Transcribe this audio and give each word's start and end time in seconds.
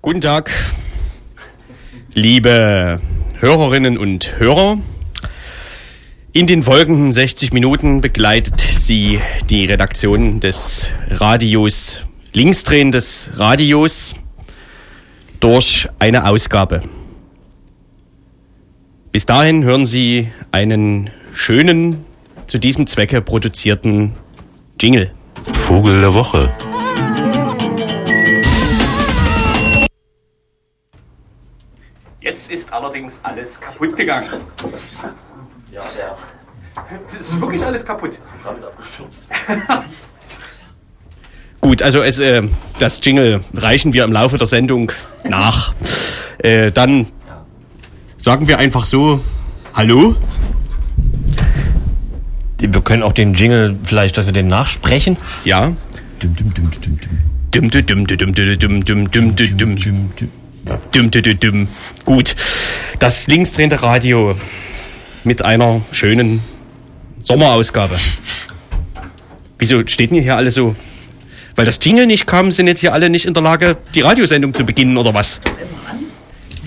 Guten 0.00 0.20
Tag, 0.20 0.52
liebe 2.14 3.00
Hörerinnen 3.40 3.98
und 3.98 4.38
Hörer. 4.38 4.78
In 6.30 6.46
den 6.46 6.62
folgenden 6.62 7.10
60 7.10 7.52
Minuten 7.52 8.00
begleitet 8.00 8.60
Sie 8.60 9.18
die 9.50 9.64
Redaktion 9.64 10.38
des 10.38 10.88
Radios, 11.08 12.04
Linksdrehen 12.32 12.92
des 12.92 13.30
Radios, 13.34 14.14
durch 15.40 15.88
eine 15.98 16.28
Ausgabe. 16.28 16.84
Bis 19.10 19.26
dahin 19.26 19.64
hören 19.64 19.84
Sie 19.84 20.28
einen 20.52 21.10
schönen, 21.32 22.04
zu 22.46 22.58
diesem 22.58 22.86
Zwecke 22.86 23.20
produzierten 23.20 24.14
Jingle. 24.80 25.10
Vogel 25.54 26.00
der 26.00 26.14
Woche. 26.14 26.48
Jetzt 32.28 32.50
ist 32.50 32.70
allerdings 32.74 33.20
alles 33.22 33.58
kaputt 33.58 33.96
gegangen. 33.96 34.42
Ja, 35.72 35.88
sehr. 35.88 36.14
Es 37.18 37.30
ist 37.30 37.40
wirklich 37.40 37.64
alles 37.64 37.82
kaputt. 37.82 38.18
Damit 38.44 38.62
abgestürzt. 38.64 39.26
Gut, 41.62 41.80
also 41.80 42.02
es, 42.02 42.18
äh, 42.18 42.42
das 42.78 43.00
Jingle 43.02 43.40
reichen 43.54 43.94
wir 43.94 44.04
im 44.04 44.12
Laufe 44.12 44.36
der 44.36 44.46
Sendung 44.46 44.92
nach. 45.24 45.72
Äh, 46.36 46.70
dann 46.70 47.06
sagen 48.18 48.46
wir 48.46 48.58
einfach 48.58 48.84
so, 48.84 49.24
hallo? 49.72 50.14
Wir 52.58 52.82
können 52.82 53.04
auch 53.04 53.14
den 53.14 53.32
Jingle 53.32 53.78
vielleicht, 53.84 54.18
dass 54.18 54.26
wir 54.26 54.34
den 54.34 54.48
nachsprechen. 54.48 55.16
Ja. 55.44 55.72
Dum, 56.20 56.36
dum, 56.36 56.52
dum, 56.52 56.70
dum, 56.72 57.00
dum. 57.00 57.70
Dum, 57.70 57.70
dum, 57.70 57.86
dum, 57.86 58.06
dum, 58.06 58.34
dum, 58.34 58.34
dum, 58.34 58.84
dum, 58.84 59.10
dum, 59.10 59.34
dum, 59.34 59.56
dum. 59.56 59.76
Dum, 59.76 60.30
Dum, 60.92 61.10
dum, 61.10 61.22
dum, 61.22 61.40
dum. 61.40 61.68
Gut. 62.04 62.34
Das 62.98 63.26
linksdrehende 63.26 63.82
Radio 63.82 64.34
mit 65.24 65.42
einer 65.42 65.80
schönen 65.92 66.42
Sommerausgabe. 67.20 67.96
Wieso 69.58 69.86
steht 69.86 70.10
denn 70.10 70.22
hier 70.22 70.36
alle 70.36 70.50
so? 70.50 70.76
Weil 71.56 71.64
das 71.64 71.78
Jingle 71.82 72.06
nicht 72.06 72.26
kam, 72.26 72.52
sind 72.52 72.68
jetzt 72.68 72.80
hier 72.80 72.92
alle 72.92 73.10
nicht 73.10 73.26
in 73.26 73.34
der 73.34 73.42
Lage, 73.42 73.76
die 73.94 74.00
Radiosendung 74.00 74.54
zu 74.54 74.64
beginnen 74.64 74.96
oder 74.96 75.12
was? 75.12 75.40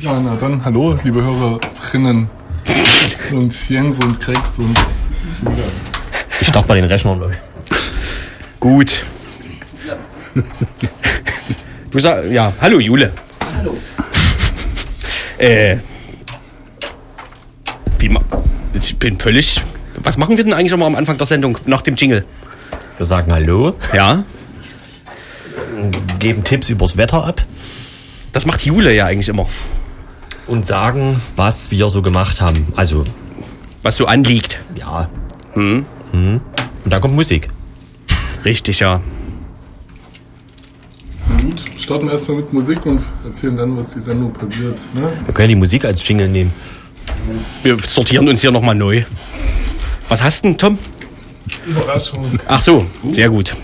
Ja, 0.01 0.19
na 0.19 0.35
dann, 0.35 0.63
hallo, 0.65 0.99
liebe 1.03 1.23
Hörerinnen 1.23 2.29
und 3.31 3.69
Jens 3.69 3.97
und 4.03 4.19
Krex 4.19 4.57
und 4.57 4.77
Ich 6.41 6.47
starte 6.47 6.67
mal 6.67 6.75
den 6.75 6.85
Rechner 6.85 7.15
neu. 7.15 7.31
Gut. 8.59 9.03
Du 11.91 11.99
sagst, 11.99 12.31
ja, 12.31 12.51
hallo 12.59 12.79
Jule. 12.79 13.11
Hallo. 13.57 13.77
Äh, 15.41 15.77
wie 17.99 18.09
ich 18.73 18.97
bin 18.97 19.19
völlig. 19.19 19.61
Was 20.03 20.17
machen 20.17 20.37
wir 20.37 20.43
denn 20.43 20.53
eigentlich 20.53 20.71
immer 20.71 20.85
am 20.85 20.95
Anfang 20.95 21.17
der 21.17 21.27
Sendung 21.27 21.57
nach 21.65 21.81
dem 21.81 21.95
Jingle? 21.95 22.25
Wir 22.97 23.05
sagen 23.05 23.31
Hallo, 23.31 23.75
Ja, 23.93 24.23
geben 26.19 26.43
Tipps 26.43 26.69
übers 26.69 26.97
Wetter 26.97 27.25
ab 27.25 27.45
das 28.33 28.45
macht 28.45 28.65
Jule 28.65 28.93
ja 28.93 29.05
eigentlich 29.05 29.29
immer, 29.29 29.47
und 30.47 30.65
sagen, 30.65 31.21
was 31.35 31.71
wir 31.71 31.89
so 31.89 32.01
gemacht 32.01 32.41
haben. 32.41 32.73
Also, 32.75 33.03
was 33.81 33.95
so 33.95 34.05
anliegt. 34.05 34.59
ja. 34.75 35.09
Hm. 35.53 35.85
Und 36.13 36.41
dann 36.85 37.01
kommt 37.01 37.15
Musik. 37.15 37.49
Richtig, 38.43 38.79
ja. 38.79 39.01
Starten 41.81 42.05
wir 42.05 42.11
erstmal 42.11 42.37
mit 42.37 42.53
Musik 42.53 42.85
und 42.85 43.01
erzählen 43.25 43.57
dann, 43.57 43.75
was 43.75 43.91
die 43.91 43.99
Sendung 43.99 44.31
passiert. 44.31 44.77
Ne? 44.93 45.11
Wir 45.25 45.33
können 45.33 45.49
die 45.49 45.55
Musik 45.55 45.83
als 45.83 46.07
Jingle 46.07 46.27
nehmen. 46.29 46.53
Wir 47.63 47.75
sortieren 47.79 48.29
uns 48.29 48.41
hier 48.41 48.51
nochmal 48.51 48.75
neu. 48.75 49.03
Was 50.07 50.21
hast 50.21 50.43
du 50.43 50.49
denn, 50.49 50.57
Tom? 50.59 50.77
Überraschung. 51.65 52.39
Ach 52.47 52.61
so, 52.61 52.85
sehr 53.09 53.29
gut. 53.29 53.55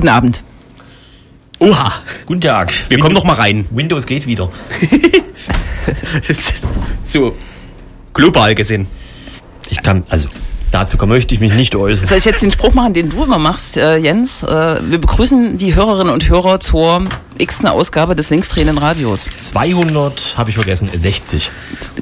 Guten 0.00 0.08
Abend. 0.08 0.42
Oha, 1.58 1.92
Guten 2.24 2.40
Tag. 2.40 2.72
wir 2.88 2.98
kommen 2.98 3.12
noch 3.12 3.24
mal 3.24 3.34
rein. 3.34 3.66
Windows 3.70 4.06
geht 4.06 4.26
wieder. 4.26 4.50
so, 7.04 7.36
global 8.14 8.54
gesehen. 8.54 8.86
Ich 9.68 9.82
kann, 9.82 10.04
also, 10.08 10.30
dazu 10.70 10.96
möchte 11.06 11.34
ich 11.34 11.40
mich 11.42 11.52
nicht 11.52 11.76
äußern. 11.76 12.06
Soll 12.06 12.16
ich 12.16 12.24
jetzt 12.24 12.40
den 12.40 12.50
Spruch 12.50 12.72
machen, 12.72 12.94
den 12.94 13.10
du 13.10 13.24
immer 13.24 13.38
machst, 13.38 13.76
äh, 13.76 13.98
Jens? 13.98 14.42
Äh, 14.42 14.80
wir 14.90 14.98
begrüßen 14.98 15.58
die 15.58 15.74
Hörerinnen 15.74 16.14
und 16.14 16.30
Hörer 16.30 16.60
zur 16.60 17.04
x-ten 17.36 17.68
Ausgabe 17.68 18.16
des 18.16 18.30
linksdrehenden 18.30 18.78
Radios. 18.78 19.28
200 19.36 20.38
habe 20.38 20.48
ich 20.48 20.56
vergessen, 20.56 20.88
60. 20.96 21.50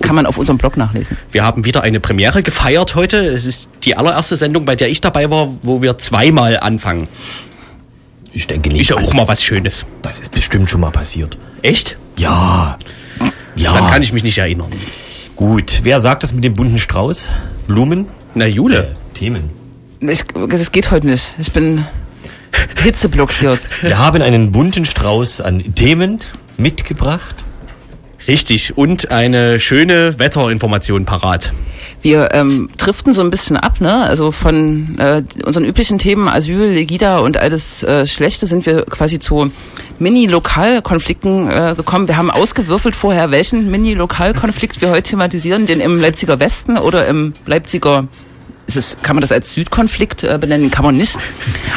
Kann 0.00 0.14
man 0.14 0.26
auf 0.26 0.38
unserem 0.38 0.58
Blog 0.58 0.76
nachlesen. 0.76 1.16
Wir 1.32 1.44
haben 1.44 1.64
wieder 1.64 1.82
eine 1.82 1.98
Premiere 1.98 2.44
gefeiert 2.44 2.94
heute. 2.94 3.26
Es 3.26 3.44
ist 3.44 3.68
die 3.82 3.96
allererste 3.96 4.36
Sendung, 4.36 4.66
bei 4.66 4.76
der 4.76 4.88
ich 4.88 5.00
dabei 5.00 5.28
war, 5.32 5.48
wo 5.64 5.82
wir 5.82 5.98
zweimal 5.98 6.60
anfangen. 6.60 7.08
Ich 8.38 8.46
denke 8.46 8.68
nicht. 8.68 8.82
Ist 8.82 8.90
ja 8.90 8.94
auch 8.94 9.00
also, 9.00 9.14
mal 9.14 9.26
was 9.26 9.42
Schönes. 9.42 9.84
Das 10.00 10.20
ist 10.20 10.30
bestimmt 10.30 10.70
schon 10.70 10.80
mal 10.80 10.92
passiert. 10.92 11.36
Echt? 11.62 11.96
Ja. 12.16 12.78
Ja. 13.56 13.72
Dann 13.72 13.90
kann 13.90 14.00
ich 14.00 14.12
mich 14.12 14.22
nicht 14.22 14.38
erinnern. 14.38 14.70
Gut. 15.34 15.80
Wer 15.82 15.98
sagt 15.98 16.22
das 16.22 16.32
mit 16.32 16.44
dem 16.44 16.54
bunten 16.54 16.78
Strauß? 16.78 17.28
Blumen? 17.66 18.06
Na, 18.36 18.46
Jule. 18.46 18.94
Themen. 19.12 19.50
Ich, 19.98 20.22
das 20.50 20.70
geht 20.70 20.92
heute 20.92 21.08
nicht. 21.08 21.34
Ich 21.38 21.50
bin 21.50 21.84
hitzeblockiert. 22.80 23.58
Wir 23.82 23.98
haben 23.98 24.22
einen 24.22 24.52
bunten 24.52 24.84
Strauß 24.84 25.40
an 25.40 25.74
Themen 25.74 26.20
mitgebracht. 26.58 27.34
Richtig. 28.28 28.76
Und 28.76 29.10
eine 29.10 29.58
schöne 29.58 30.18
Wetterinformation 30.18 31.06
parat. 31.06 31.52
Wir 32.02 32.28
ähm, 32.32 32.68
driften 32.76 33.14
so 33.14 33.22
ein 33.22 33.30
bisschen 33.30 33.56
ab, 33.56 33.80
ne? 33.80 34.04
Also 34.04 34.30
von 34.30 34.98
äh, 34.98 35.22
unseren 35.44 35.64
üblichen 35.64 35.98
Themen 35.98 36.28
Asyl, 36.28 36.66
Legida 36.66 37.18
und 37.18 37.38
alles 37.38 37.82
äh, 37.82 38.06
Schlechte 38.06 38.46
sind 38.46 38.66
wir 38.66 38.84
quasi 38.84 39.18
zu 39.18 39.50
Mini-Lokalkonflikten 39.98 41.50
äh, 41.50 41.74
gekommen. 41.74 42.06
Wir 42.06 42.18
haben 42.18 42.30
ausgewürfelt 42.30 42.94
vorher, 42.94 43.30
welchen 43.30 43.70
Mini-Lokalkonflikt 43.70 44.82
wir 44.82 44.90
heute 44.90 45.10
thematisieren, 45.10 45.64
den 45.64 45.80
im 45.80 45.98
Leipziger 45.98 46.38
Westen 46.38 46.76
oder 46.76 47.06
im 47.06 47.32
Leipziger 47.46 48.06
ist 48.66 48.76
es, 48.76 48.98
kann 49.02 49.16
man 49.16 49.22
das 49.22 49.32
als 49.32 49.52
Südkonflikt 49.52 50.24
äh, 50.24 50.36
benennen? 50.38 50.70
Kann 50.70 50.84
man 50.84 50.94
nicht. 50.94 51.16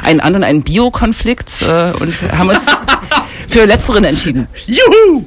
Einen 0.04 0.20
anderen, 0.20 0.44
einen 0.44 0.64
Biokonflikt 0.64 1.62
äh, 1.62 1.94
und 1.94 2.14
haben 2.34 2.50
uns 2.50 2.66
für 3.52 3.66
letzteren 3.66 4.04
entschieden. 4.04 4.48
Juhu! 4.66 5.26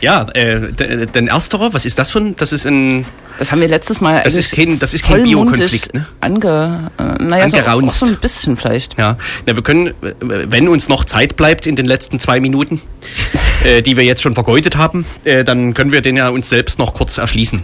Ja, 0.00 0.26
äh, 0.34 0.72
d- 0.72 1.06
denn 1.06 1.28
ersterer, 1.28 1.72
was 1.74 1.84
ist 1.86 1.98
das 1.98 2.14
ein, 2.14 2.36
das 2.36 2.52
ist 2.52 2.66
ein, 2.66 3.06
Das 3.38 3.50
haben 3.50 3.60
wir 3.60 3.68
letztes 3.68 4.00
Mal 4.00 4.20
Das 4.22 4.36
ist 4.36 4.52
kein- 4.52 4.78
das 4.78 4.92
ist 4.94 5.04
kein 5.04 5.22
Biokonflikt, 5.24 5.94
ne? 5.94 6.06
Ange, 6.20 6.90
äh, 6.98 7.02
naja, 7.22 7.48
so, 7.48 7.56
Angeraunzt. 7.56 7.98
so 8.00 8.06
ein 8.06 8.16
bisschen 8.20 8.56
vielleicht. 8.56 8.98
ja, 8.98 9.16
na, 9.46 9.56
wir 9.56 9.62
können, 9.62 9.88
äh, 9.88 9.92
wenn 10.20 10.68
uns 10.68 10.88
noch 10.88 11.04
Zeit 11.04 11.36
bleibt 11.36 11.66
in 11.66 11.74
den 11.76 11.86
letzten 11.86 12.18
zwei 12.18 12.40
Minuten, 12.40 12.80
äh, 13.64 13.82
die 13.82 13.96
wir 13.96 14.04
jetzt 14.04 14.22
schon 14.22 14.34
vergeudet 14.34 14.76
haben, 14.76 15.06
äh, 15.24 15.44
dann 15.44 15.74
können 15.74 15.92
wir 15.92 16.02
den 16.02 16.16
ja 16.16 16.28
uns 16.28 16.48
selbst 16.48 16.78
noch 16.78 16.94
kurz 16.94 17.18
erschließen. 17.18 17.62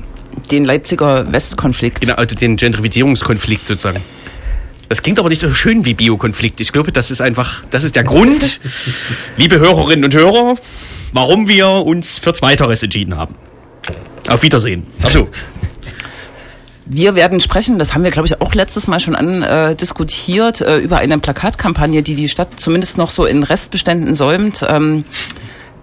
Den 0.50 0.65
Leipziger 0.65 1.31
Westkonflikt. 1.33 2.00
Genau, 2.00 2.15
also 2.15 2.35
den 2.37 2.56
Gentrifizierungskonflikt 2.56 3.67
sozusagen. 3.67 4.00
Das 4.88 5.02
klingt 5.02 5.19
aber 5.19 5.29
nicht 5.29 5.40
so 5.40 5.52
schön 5.52 5.85
wie 5.85 5.94
Biokonflikt. 5.94 6.61
Ich 6.61 6.73
glaube, 6.73 6.93
das 6.93 7.11
ist 7.11 7.20
einfach, 7.20 7.62
das 7.70 7.85
ist 7.85 7.94
der 7.94 8.05
Grund, 8.05 8.61
liebe 9.37 9.58
Hörerinnen 9.58 10.05
und 10.05 10.14
Hörer, 10.14 10.56
warum 11.12 11.46
wir 11.46 11.69
uns 11.69 12.19
für 12.19 12.32
Zweiteres 12.32 12.82
entschieden 12.82 13.17
haben. 13.17 13.35
Auf 14.29 14.43
Wiedersehen. 14.43 14.87
Achso. 15.02 15.29
Wir 16.90 17.14
werden 17.14 17.40
sprechen, 17.40 17.79
das 17.79 17.93
haben 17.93 18.02
wir, 18.02 18.11
glaube 18.11 18.29
ich, 18.29 18.40
auch 18.40 18.55
letztes 18.55 18.87
Mal 18.87 18.99
schon 18.99 19.14
an, 19.14 19.43
äh, 19.43 19.76
diskutiert, 19.76 20.62
äh, 20.62 20.79
über 20.79 20.99
eine 20.99 21.19
Plakatkampagne, 21.19 22.02
die 22.02 22.14
die 22.14 22.31
Stadt 22.31 22.58
zumindest 22.58 22.96
noch 22.96 23.11
so 23.11 23.26
in 23.26 23.43
Restbeständen 23.43 24.14
säumt. 24.14 24.64
Ähm, 24.67 25.05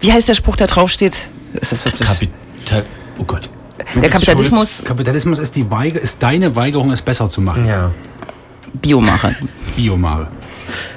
wie 0.00 0.12
heißt 0.12 0.28
der 0.28 0.34
Spruch, 0.34 0.56
der 0.56 0.66
draufsteht? 0.66 1.28
Ist 1.54 1.70
das 1.70 1.84
wirklich? 1.84 2.08
Kapital. 2.08 2.84
Oh 3.18 3.24
Gott. 3.24 3.48
der 3.94 4.10
Kapitalismus. 4.10 4.82
Kapitalismus 4.84 5.38
ist 5.38 5.54
die 5.54 5.70
Weige, 5.70 6.00
ist 6.00 6.22
deine 6.24 6.56
Weigerung, 6.56 6.90
es 6.90 7.02
besser 7.02 7.28
zu 7.28 7.40
machen. 7.40 7.66
Ja. 7.66 7.92
Biomacher. 8.80 9.34
Biomare. 9.76 10.30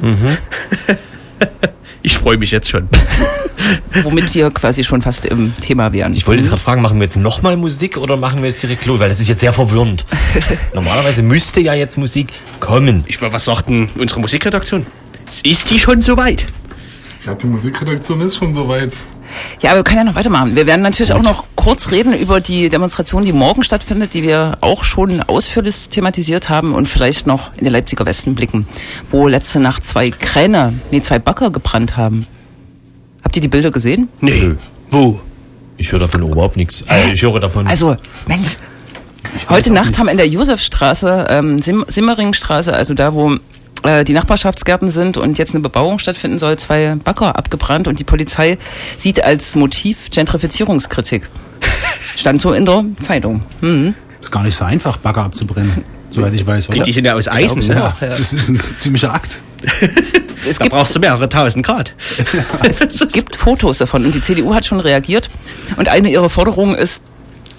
Ich 2.01 2.17
freue 2.17 2.37
mich 2.37 2.51
jetzt 2.51 2.69
schon. 2.69 2.87
Womit 4.03 4.33
wir 4.33 4.49
quasi 4.51 4.83
schon 4.83 5.01
fast 5.01 5.25
im 5.25 5.53
Thema 5.57 5.91
wären. 5.91 6.15
Ich 6.15 6.25
wollte 6.27 6.41
jetzt 6.41 6.49
gerade 6.49 6.61
fragen, 6.61 6.81
machen 6.81 6.97
wir 6.97 7.03
jetzt 7.03 7.17
nochmal 7.17 7.57
Musik 7.57 7.97
oder 7.97 8.15
machen 8.15 8.41
wir 8.41 8.49
jetzt 8.49 8.63
direkt 8.63 8.85
los? 8.85 8.99
Weil 8.99 9.09
das 9.09 9.19
ist 9.19 9.27
jetzt 9.27 9.41
sehr 9.41 9.51
verwirrend. 9.51 10.05
Normalerweise 10.73 11.23
müsste 11.23 11.59
ja 11.59 11.73
jetzt 11.73 11.97
Musik 11.97 12.29
kommen. 12.61 13.03
Ich 13.07 13.19
mal, 13.19 13.33
was 13.33 13.45
sagt 13.45 13.69
denn 13.69 13.89
unsere 13.97 14.21
Musikredaktion? 14.21 14.85
Ist 15.43 15.69
die 15.69 15.79
schon 15.79 16.01
soweit? 16.01 16.45
Ja, 17.25 17.35
die 17.35 17.47
Musikredaktion 17.47 18.21
ist 18.21 18.37
schon 18.37 18.53
soweit. 18.53 18.95
Ja, 19.61 19.71
aber 19.71 19.79
wir 19.79 19.83
können 19.83 19.99
ja 19.99 20.03
noch 20.05 20.15
weitermachen. 20.15 20.55
Wir 20.55 20.67
werden 20.67 20.81
natürlich 20.81 21.13
auch 21.13 21.21
noch 21.21 21.45
kurz 21.55 21.91
reden 21.91 22.13
über 22.13 22.39
die 22.39 22.69
Demonstration, 22.69 23.25
die 23.25 23.33
morgen 23.33 23.63
stattfindet, 23.63 24.13
die 24.13 24.23
wir 24.23 24.57
auch 24.61 24.83
schon 24.83 25.21
ausführlich 25.21 25.89
thematisiert 25.89 26.49
haben 26.49 26.73
und 26.73 26.87
vielleicht 26.87 27.27
noch 27.27 27.53
in 27.55 27.65
den 27.65 27.73
Leipziger 27.73 28.05
Westen 28.05 28.35
blicken, 28.35 28.67
wo 29.11 29.27
letzte 29.27 29.59
Nacht 29.59 29.85
zwei 29.85 30.09
Kräne, 30.09 30.73
nee, 30.91 31.01
zwei 31.01 31.19
Bagger 31.19 31.51
gebrannt 31.51 31.97
haben. 31.97 32.27
Habt 33.23 33.35
ihr 33.35 33.41
die 33.41 33.47
Bilder 33.47 33.71
gesehen? 33.71 34.09
Nee. 34.21 34.55
Wo? 34.89 35.19
Ich 35.77 35.91
höre 35.91 35.99
davon 35.99 36.23
überhaupt 36.23 36.57
nichts. 36.57 36.83
Äh, 36.89 37.13
ich 37.13 37.21
höre 37.21 37.39
davon. 37.39 37.67
Also, 37.67 37.95
Mensch. 38.27 38.57
Heute 39.49 39.71
Nacht 39.71 39.97
haben 39.97 40.07
in 40.07 40.17
der 40.17 40.27
Josefstraße, 40.27 41.27
ähm, 41.29 41.59
Sim 41.59 41.85
Simmeringstraße, 41.87 42.73
also 42.73 42.93
da, 42.93 43.13
wo 43.13 43.37
die 43.83 44.13
Nachbarschaftsgärten 44.13 44.91
sind 44.91 45.17
und 45.17 45.37
jetzt 45.37 45.53
eine 45.53 45.61
Bebauung 45.61 45.99
stattfinden 45.99 46.37
soll, 46.39 46.57
zwei 46.57 46.95
Bagger 46.95 47.35
abgebrannt 47.37 47.87
und 47.87 47.99
die 47.99 48.03
Polizei 48.03 48.57
sieht 48.97 49.23
als 49.23 49.55
Motiv 49.55 50.09
Gentrifizierungskritik. 50.11 51.29
Stand 52.15 52.41
so 52.41 52.51
in 52.51 52.65
der 52.65 52.85
Zeitung. 53.01 53.43
Hm. 53.61 53.95
Ist 54.19 54.31
gar 54.31 54.43
nicht 54.43 54.57
so 54.57 54.65
einfach, 54.65 54.97
Bagger 54.97 55.23
abzubrennen. 55.23 55.83
Soweit 56.11 56.33
ich 56.33 56.45
weiß. 56.45 56.69
Oder? 56.69 56.81
Die 56.81 56.91
sind 56.91 57.05
ja 57.05 57.13
aus 57.13 57.27
Eisen, 57.27 57.65
ne? 57.67 57.75
ja, 57.75 57.93
das 57.99 58.33
ist 58.33 58.49
ein 58.49 58.59
ziemlicher 58.79 59.13
Akt. 59.13 59.39
Es 60.47 60.57
Da 60.57 60.63
gibt, 60.63 60.73
brauchst 60.73 60.95
du 60.95 61.01
mehrere 61.01 61.27
tausend 61.27 61.65
Grad. 61.65 61.93
es 62.63 62.79
gibt 63.11 63.35
Fotos 63.35 63.79
davon 63.79 64.05
und 64.05 64.15
die 64.15 64.21
CDU 64.21 64.55
hat 64.55 64.65
schon 64.65 64.79
reagiert. 64.79 65.29
Und 65.75 65.89
eine 65.89 66.09
ihrer 66.09 66.29
Forderungen 66.29 66.75
ist, 66.75 67.03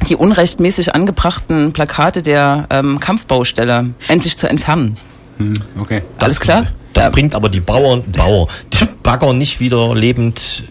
die 0.09 0.17
unrechtmäßig 0.17 0.95
angebrachten 0.95 1.75
Plakate 1.75 2.23
der 2.23 2.67
ähm, 2.71 2.99
Kampfbaustelle 2.99 3.91
endlich 4.09 4.39
zu 4.39 4.49
entfernen. 4.49 4.97
Hm, 5.41 5.55
okay. 5.79 6.03
Alles 6.19 6.39
klar? 6.39 6.67
Das 6.93 7.05
Ja. 7.05 7.11
bringt 7.11 7.35
aber 7.35 7.49
die 7.49 7.61
Bauern, 7.61 8.03
Bauer, 8.13 8.49
die 8.73 8.85
Bagger 9.03 9.33
nicht 9.33 9.61
wieder 9.61 9.95
lebend. 9.95 10.65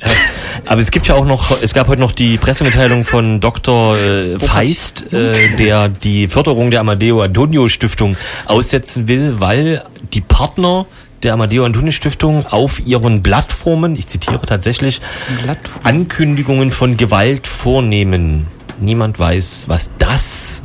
Aber 0.67 0.81
es 0.81 0.91
gibt 0.91 1.07
ja 1.07 1.15
auch 1.15 1.25
noch, 1.25 1.61
es 1.63 1.73
gab 1.73 1.87
heute 1.87 2.01
noch 2.01 2.11
die 2.11 2.37
Pressemitteilung 2.37 3.05
von 3.05 3.39
Dr. 3.39 3.97
Äh, 3.97 4.37
Feist, 4.39 5.11
äh, 5.13 5.55
der 5.57 5.87
die 5.89 6.27
Förderung 6.27 6.71
der 6.71 6.81
Amadeo 6.81 7.21
Antonio 7.21 7.67
Stiftung 7.69 8.17
aussetzen 8.45 9.07
will, 9.07 9.39
weil 9.39 9.85
die 10.13 10.21
Partner 10.21 10.85
der 11.23 11.33
Amadeo 11.33 11.65
Antonio 11.65 11.91
Stiftung 11.91 12.45
auf 12.45 12.85
ihren 12.85 13.23
Plattformen, 13.23 13.95
ich 13.95 14.07
zitiere 14.07 14.41
tatsächlich, 14.45 15.01
Plattform. 15.41 15.81
Ankündigungen 15.83 16.71
von 16.71 16.97
Gewalt 16.97 17.47
vornehmen. 17.47 18.47
Niemand 18.79 19.17
weiß, 19.19 19.65
was 19.67 19.89
das. 19.97 20.61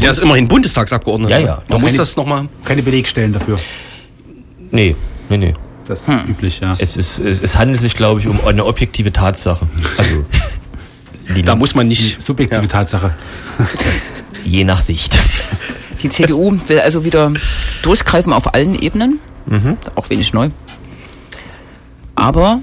Der 0.00 0.10
ist 0.10 0.18
immerhin 0.18 0.48
Bundestagsabgeordneter. 0.48 1.38
Ja, 1.40 1.46
ja. 1.46 1.62
Man 1.68 1.80
muss 1.80 1.90
Keine- 1.90 1.98
das 1.98 2.16
nochmal. 2.16 2.48
Keine 2.64 2.82
Belegstellen 2.82 3.32
dafür. 3.32 3.56
Nee, 4.70 4.96
nee, 5.28 5.36
nee. 5.36 5.54
Das 5.86 6.08
ist 6.08 6.28
üblich, 6.28 6.60
ja. 6.60 6.76
Es, 6.78 6.96
ist, 6.96 7.18
es, 7.18 7.42
es 7.42 7.56
handelt 7.58 7.80
sich, 7.80 7.94
glaube 7.94 8.18
ich, 8.20 8.26
um 8.26 8.38
eine 8.46 8.64
objektive 8.64 9.12
Tatsache. 9.12 9.66
Also, 9.98 10.24
die 11.34 11.42
Da 11.42 11.56
muss 11.56 11.74
man 11.74 11.88
nicht. 11.88 12.20
Subjektive 12.22 12.68
Tatsache. 12.68 13.14
Je 14.44 14.64
nach 14.64 14.80
Sicht. 14.80 15.18
Die 16.02 16.08
CDU 16.10 16.56
will 16.68 16.80
also 16.80 17.04
wieder 17.04 17.32
durchgreifen 17.82 18.32
auf 18.32 18.54
allen 18.54 18.74
Ebenen. 18.74 19.20
Auch 19.94 20.08
wenig 20.10 20.32
neu. 20.32 20.48
Aber 22.14 22.60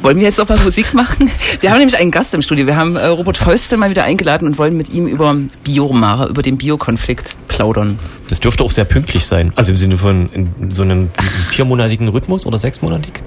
wollen 0.00 0.16
wir 0.16 0.24
jetzt 0.24 0.38
noch 0.38 0.48
mal 0.48 0.58
Musik 0.58 0.94
machen? 0.94 1.30
Wir 1.60 1.70
haben 1.70 1.78
nämlich 1.78 1.98
einen 1.98 2.10
Gast 2.10 2.34
im 2.34 2.42
Studio. 2.42 2.66
Wir 2.66 2.76
haben 2.76 2.96
äh, 2.96 3.06
Robert 3.06 3.36
Feustel 3.36 3.78
mal 3.78 3.90
wieder 3.90 4.04
eingeladen 4.04 4.46
und 4.46 4.58
wollen 4.58 4.76
mit 4.76 4.90
ihm 4.90 5.06
über 5.06 5.34
Biomare, 5.64 6.28
über 6.28 6.42
den 6.42 6.58
Biokonflikt 6.58 7.36
plaudern. 7.48 7.98
Das 8.28 8.40
dürfte 8.40 8.64
auch 8.64 8.70
sehr 8.70 8.84
pünktlich 8.84 9.26
sein. 9.26 9.52
Also 9.56 9.70
im 9.70 9.76
Sinne 9.76 9.98
von 9.98 10.28
in 10.30 10.70
so 10.70 10.82
einem 10.82 11.10
viermonatigen 11.50 12.08
Rhythmus 12.08 12.46
oder 12.46 12.58
sechsmonatig? 12.58 13.20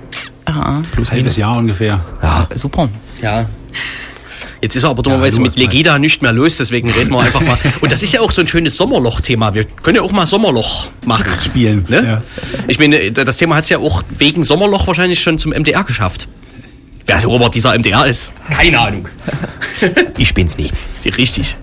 Ah, 0.45 0.81
Plus 0.91 1.12
Halbes 1.12 1.38
Jahr 1.38 1.57
ungefähr. 1.57 2.03
Ja. 2.21 2.47
super. 2.56 2.89
Ja. 3.21 3.45
Jetzt 4.62 4.75
ist 4.75 4.85
aber 4.85 5.01
dummerweise 5.01 5.38
du 5.38 5.41
mit. 5.41 5.56
Legida 5.57 5.97
nicht 5.97 6.21
mehr 6.21 6.31
los, 6.31 6.57
deswegen 6.57 6.91
reden 6.91 7.12
wir 7.12 7.21
einfach 7.21 7.41
mal. 7.41 7.57
Und 7.81 7.91
das 7.91 8.03
ist 8.03 8.13
ja 8.13 8.21
auch 8.21 8.31
so 8.31 8.41
ein 8.41 8.47
schönes 8.47 8.77
Sommerloch-Thema. 8.77 9.56
Wir 9.56 9.65
können 9.65 9.95
ja 9.95 10.01
auch 10.03 10.12
mal 10.12 10.27
Sommerloch 10.27 10.88
machen. 11.06 11.25
Spielen. 11.44 11.83
Ne? 11.89 12.06
Ja. 12.06 12.21
Ich 12.67 12.77
meine, 12.77 13.12
das 13.12 13.38
Thema 13.38 13.56
hat 13.56 13.63
es 13.63 13.69
ja 13.71 13.79
auch 13.79 14.03
wegen 14.17 14.44
Sommerloch 14.44 14.85
wahrscheinlich 14.85 15.19
schon 15.19 15.39
zum 15.39 15.51
MDR 15.51 15.83
geschafft. 15.83 16.27
Wer 17.12 17.19
so 17.19 17.28
Robert 17.28 17.54
dieser 17.54 17.78
MDR 17.78 18.06
ist? 18.06 18.31
Keine 18.50 18.80
Ahnung. 18.80 19.06
Ich 20.18 20.34
bin's 20.34 20.56
nicht. 20.56 20.74
Richtig. 21.04 21.58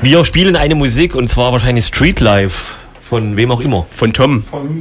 Wir 0.00 0.24
spielen 0.24 0.56
eine 0.56 0.74
Musik 0.74 1.14
und 1.14 1.28
zwar 1.28 1.52
wahrscheinlich 1.52 1.84
Street 1.84 2.20
Life 2.20 2.72
von 3.02 3.36
wem 3.36 3.50
auch 3.52 3.60
immer. 3.60 3.86
Von 3.90 4.14
Tom. 4.14 4.44
Von 4.44 4.80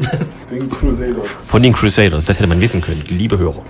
den 0.50 0.70
Crusaders. 0.70 1.28
Von 1.50 1.62
den 1.62 1.74
Crusaders. 1.74 2.26
Das 2.26 2.38
hätte 2.38 2.48
man 2.48 2.62
wissen 2.62 2.80
können, 2.80 3.04
liebe 3.10 3.38
Hörer. 3.38 3.66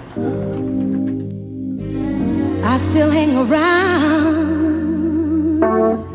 I 2.63 2.77
still 2.87 3.11
hang 3.11 3.35
around. 5.59 6.06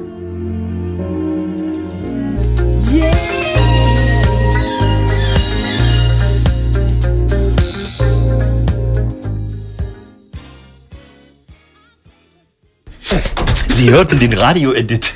Sie 13.83 13.91
hörten 13.91 14.19
den 14.21 14.33
Radio-Edit 14.33 15.13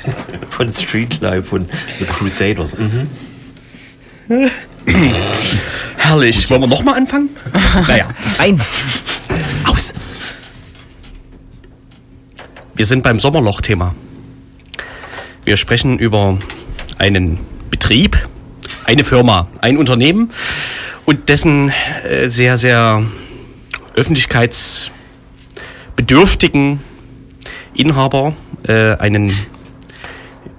von 0.49 0.69
Street 0.69 1.21
Life 1.21 1.43
von 1.43 1.65
The 1.99 2.05
Crusaders. 2.05 2.75
Mhm. 2.77 3.07
Herrlich. 5.95 6.49
Wollen 6.49 6.63
wir 6.63 6.67
nochmal 6.67 6.95
anfangen? 6.95 7.29
naja. 7.87 8.09
Ein. 8.37 8.59
Aus. 9.63 9.93
Wir 12.75 12.85
sind 12.85 13.03
beim 13.03 13.21
Sommerloch-Thema. 13.21 13.95
Wir 15.45 15.55
sprechen 15.55 15.97
über 15.97 16.37
einen 16.97 17.39
Betrieb, 17.69 18.17
eine 18.83 19.05
Firma, 19.05 19.47
ein 19.61 19.77
Unternehmen 19.77 20.31
und 21.05 21.29
dessen 21.29 21.71
äh, 22.03 22.27
sehr, 22.27 22.57
sehr 22.57 23.05
öffentlichkeitsbedürftigen 23.95 26.81
Inhaber, 27.73 28.35
äh, 28.63 28.95
einen 28.95 29.33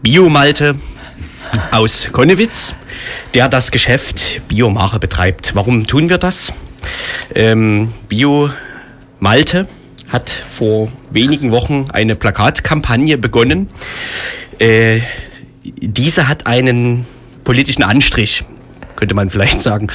Biomalte 0.02 0.76
aus 1.70 2.08
Konnewitz, 2.12 2.74
der 3.34 3.48
das 3.48 3.70
Geschäft 3.70 4.42
Biomare 4.48 4.98
betreibt. 4.98 5.54
Warum 5.54 5.86
tun 5.86 6.08
wir 6.08 6.18
das? 6.18 6.52
Ähm, 7.34 7.92
Biomalte 8.08 9.68
hat 10.08 10.30
vor 10.48 10.90
wenigen 11.10 11.50
Wochen 11.50 11.86
eine 11.92 12.14
Plakatkampagne 12.14 13.18
begonnen. 13.18 13.68
Äh, 14.58 15.00
diese 15.62 16.28
hat 16.28 16.46
einen 16.46 17.06
politischen 17.44 17.82
Anstrich, 17.82 18.44
könnte 18.96 19.14
man 19.14 19.30
vielleicht 19.30 19.60
sagen. 19.60 19.88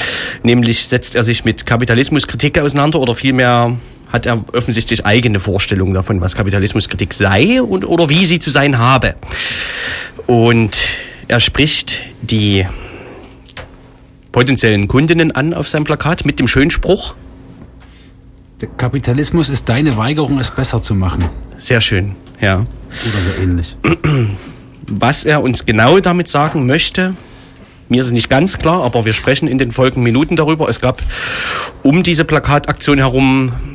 Nämlich 0.44 0.88
setzt 0.88 1.16
er 1.16 1.24
sich 1.24 1.46
mit 1.46 1.66
Kapitalismuskritik 1.66 2.60
auseinander 2.60 3.00
oder 3.00 3.16
vielmehr 3.16 3.78
hat 4.14 4.28
er 4.28 4.46
offensichtlich 4.54 5.06
eigene 5.08 5.40
Vorstellungen 5.40 5.96
davon, 5.96 6.22
was 6.22 6.36
Kapitalismuskritik 6.36 7.14
sei 7.14 7.62
und 7.62 7.84
oder 7.84 8.10
wie 8.10 8.26
sie 8.26 8.38
zu 8.38 8.52
sein 8.52 8.78
habe. 8.78 9.16
Und 10.28 10.78
er 11.28 11.40
spricht 11.40 12.02
die 12.22 12.66
potenziellen 14.32 14.88
Kundinnen 14.88 15.32
an 15.32 15.56
auf 15.56 15.68
seinem 15.68 15.84
Plakat 15.84 16.26
mit 16.26 16.40
dem 16.40 16.48
schönen 16.48 16.70
Spruch. 16.70 17.16
Der 18.62 18.70
Kapitalismus 18.70 19.50
ist 19.50 19.68
deine 19.68 19.98
Weigerung, 19.98 20.40
es 20.40 20.52
besser 20.52 20.82
zu 20.82 20.94
machen. 20.94 21.26
Sehr 21.58 21.82
schön, 21.82 22.16
ja. 22.40 22.58
Oder 22.58 23.22
so 23.36 23.42
ähnlich. 23.42 23.76
Was 24.88 25.24
er 25.24 25.42
uns 25.42 25.66
genau 25.66 26.00
damit 26.00 26.28
sagen 26.28 26.68
möchte, 26.68 27.16
mir 27.90 28.02
ist 28.02 28.08
es 28.08 28.14
nicht 28.14 28.30
ganz 28.30 28.60
klar, 28.60 28.84
aber 28.84 29.06
wir 29.06 29.14
sprechen 29.14 29.48
in 29.48 29.58
den 29.58 29.72
folgenden 29.72 30.04
Minuten 30.04 30.36
darüber. 30.36 30.70
Es 30.70 30.82
gab 30.82 31.02
um 31.82 32.04
diese 32.04 32.26
Plakataktion 32.26 33.00
herum 33.00 33.73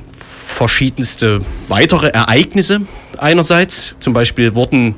verschiedenste 0.59 1.39
weitere 1.69 2.09
Ereignisse. 2.09 2.81
Einerseits, 3.17 3.95
zum 4.01 4.13
Beispiel 4.13 4.57
wurden 4.57 4.97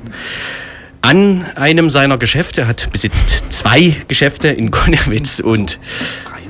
an 1.01 1.45
einem 1.55 1.91
seiner 1.91 2.17
Geschäfte, 2.17 2.61
er 2.61 2.67
hat 2.67 2.89
besitzt 2.91 3.43
zwei 3.49 3.95
Geschäfte 4.07 4.47
in 4.47 4.71
Konnewitz 4.71 5.39
und 5.39 5.79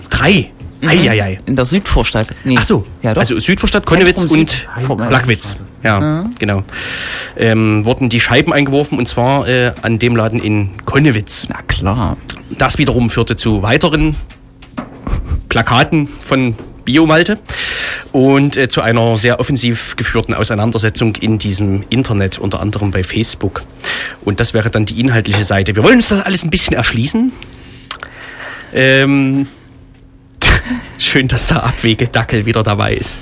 drei, 0.10 0.51
Eieiei. 0.84 1.39
In 1.46 1.56
der 1.58 1.65
Südvorstadt. 1.65 2.34
Nee. 2.44 2.56
Ach 2.58 2.63
so, 2.63 2.86
ja, 3.03 3.12
also 3.12 3.38
Südvorstadt, 3.38 3.86
Konnewitz 3.86 4.22
Zentrum 4.22 4.39
und 4.39 4.50
Süd. 4.50 5.08
Blackwitz. 5.10 5.56
Ja, 5.84 6.25
genau. 6.39 6.63
Ähm, 7.38 7.84
wurden 7.86 8.10
die 8.10 8.20
Scheiben 8.20 8.53
eingeworfen 8.53 8.98
und 8.98 9.08
zwar 9.08 9.48
äh, 9.48 9.74
an 9.82 10.00
dem 10.00 10.15
Laden 10.15 10.41
in 10.41 10.70
Konnewitz. 10.86 11.48
Na 11.50 11.62
klar. 11.68 12.18
Das 12.58 12.77
wiederum 12.77 13.10
führte 13.10 13.36
zu 13.36 13.62
weiteren 13.62 14.15
Plakaten 15.50 16.08
von 16.25 16.56
Biomalte 16.86 17.40
und 18.12 18.58
äh, 18.58 18.68
zu 18.68 18.82
einer 18.82 19.18
sehr 19.18 19.40
offensiv 19.40 19.96
geführten 19.96 20.34
Auseinandersetzung 20.34 21.16
in 21.16 21.38
diesem 21.38 21.84
Internet, 21.90 22.40
unter 22.40 22.60
anderem 22.60 22.92
bei 22.92 23.04
Facebook. 23.04 23.64
Und 24.24 24.40
das 24.40 24.54
wäre 24.54 24.70
dann 24.70 24.86
die 24.86 25.00
inhaltliche 25.00 25.44
Seite. 25.44 25.76
Wir 25.76 25.84
wollen 25.84 25.96
uns 25.96 26.10
das 26.10 26.22
alles 26.22 26.44
ein 26.44 26.50
bisschen 26.50 26.76
erschließen. 26.76 27.32
Ähm, 28.74 29.48
schön, 30.98 31.28
dass 31.28 31.48
der 31.48 31.64
Abwegedackel 31.64 32.46
wieder 32.46 32.64
dabei 32.64 32.94
ist. 32.94 33.18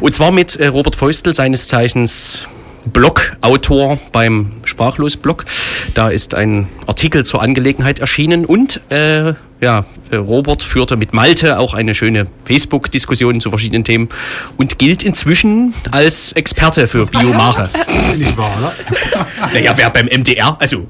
Und 0.00 0.14
zwar 0.14 0.30
mit 0.32 0.56
äh, 0.56 0.66
Robert 0.66 0.96
Feustel, 0.96 1.34
seines 1.34 1.68
Zeichens 1.68 2.46
Blog-Autor 2.92 3.98
beim 4.12 4.52
Sprachlos-Blog. 4.64 5.44
Da 5.94 6.08
ist 6.08 6.34
ein 6.34 6.68
Artikel 6.86 7.24
zur 7.24 7.42
Angelegenheit 7.42 7.98
erschienen 7.98 8.44
und 8.44 8.80
äh, 8.90 9.34
ja, 9.60 9.84
äh, 10.10 10.16
Robert 10.16 10.62
führte 10.62 10.96
mit 10.96 11.12
Malte 11.12 11.58
auch 11.58 11.74
eine 11.74 11.94
schöne 11.94 12.26
Facebook-Diskussion 12.44 13.40
zu 13.40 13.50
verschiedenen 13.50 13.84
Themen 13.84 14.08
und 14.56 14.78
gilt 14.78 15.02
inzwischen 15.02 15.74
als 15.90 16.32
Experte 16.32 16.86
für 16.86 17.06
Biomare. 17.06 17.70
Nicht 18.16 18.36
wahr, 18.36 18.52
oder? 18.58 19.26
Naja, 19.52 19.72
wer 19.76 19.90
beim 19.90 20.06
MDR, 20.06 20.56
also 20.60 20.86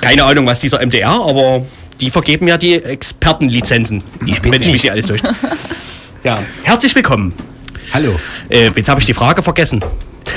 keine 0.00 0.24
Ahnung, 0.24 0.46
was 0.46 0.60
dieser 0.60 0.84
MDR, 0.84 1.12
aber 1.12 1.64
die 2.00 2.10
vergeben 2.10 2.46
ja 2.48 2.58
die 2.58 2.74
Expertenlizenzen, 2.74 4.02
wenn 4.20 4.60
ich 4.60 4.70
mich 4.70 4.82
hier 4.82 4.92
alles 4.92 5.06
durch. 5.06 5.22
Ja, 6.24 6.40
herzlich 6.64 6.94
willkommen. 6.94 7.32
Hallo. 7.92 8.18
Äh, 8.48 8.70
jetzt 8.74 8.88
habe 8.88 9.00
ich 9.00 9.06
die 9.06 9.14
Frage 9.14 9.42
vergessen. 9.42 9.82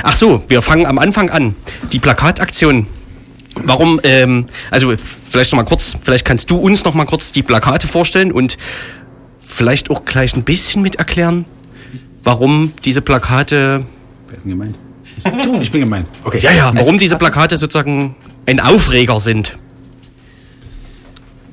Ach 0.04 0.16
so, 0.16 0.44
wir 0.48 0.62
fangen 0.62 0.86
am 0.86 1.00
Anfang 1.00 1.30
an. 1.30 1.56
Die 1.92 2.00
Plakataktion. 2.00 2.88
Warum, 3.64 4.00
ähm, 4.04 4.46
also 4.72 4.94
vielleicht 5.30 5.52
noch 5.52 5.58
mal 5.58 5.66
kurz, 5.66 5.96
vielleicht 6.02 6.26
kannst 6.26 6.50
du 6.52 6.58
uns 6.58 6.84
noch 6.84 6.94
mal 6.94 7.06
kurz 7.06 7.32
die 7.32 7.44
Plakate 7.44 7.88
vorstellen 7.88 8.32
und 8.32 8.58
vielleicht 9.40 9.90
auch 9.90 10.06
gleich 10.06 10.36
ein 10.36 10.44
bisschen 10.44 10.82
mit 10.82 10.96
erklären, 10.96 11.46
warum 12.24 12.74
diese 12.86 13.02
Plakate, 13.02 13.86
Wer 14.28 14.38
ist 14.38 14.44
denn 14.44 14.52
gemeint? 14.52 14.76
Du. 15.44 15.60
Ich 15.60 15.72
bin 15.72 15.82
gemeint. 15.82 16.08
Okay. 16.24 16.40
ja, 16.40 16.52
ja, 16.52 16.72
warum 16.74 16.98
diese 16.98 17.18
Plakate 17.18 17.58
sozusagen 17.58 18.16
ein 18.46 18.60
Aufreger 18.60 19.20
sind. 19.20 19.58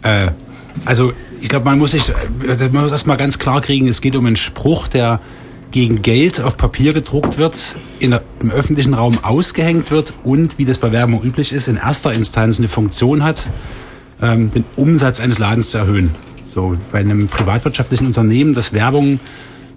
Äh, 0.03 0.29
also, 0.85 1.13
ich 1.41 1.49
glaube, 1.49 1.65
man 1.65 1.79
muss 1.79 1.93
sich, 1.93 2.09
äh, 2.09 2.69
man 2.71 2.85
muss 2.85 2.93
erstmal 2.93 3.17
ganz 3.17 3.39
klar 3.39 3.61
kriegen, 3.61 3.89
es 3.89 4.01
geht 4.01 4.15
um 4.15 4.27
einen 4.27 4.37
Spruch, 4.37 4.89
der 4.89 5.21
gegen 5.77 6.01
Geld 6.01 6.41
auf 6.41 6.57
Papier 6.57 6.95
gedruckt 6.95 7.37
wird, 7.37 7.77
in 7.99 8.13
der, 8.13 8.23
im 8.41 8.51
öffentlichen 8.51 8.95
Raum 8.95 9.19
ausgehängt 9.23 9.91
wird 9.91 10.15
und, 10.25 10.57
wie 10.57 10.65
das 10.65 10.79
bei 10.79 10.91
Werbung 10.91 11.23
üblich 11.23 11.53
ist, 11.53 11.69
in 11.69 11.77
erster 11.77 12.15
Instanz 12.15 12.59
eine 12.59 12.69
Funktion 12.69 13.23
hat, 13.23 13.47
ähm, 14.23 14.51
den 14.51 14.65
Umsatz 14.77 15.21
eines 15.21 15.39
Ladens 15.39 15.69
zu 15.69 15.77
erhöhen. 15.77 16.15
So, 16.47 16.79
bei 16.93 17.01
einem 17.01 17.29
privatwirtschaftlichen 17.29 18.07
Unternehmen, 18.07 18.55
das 18.55 18.73
Werbung 18.73 19.21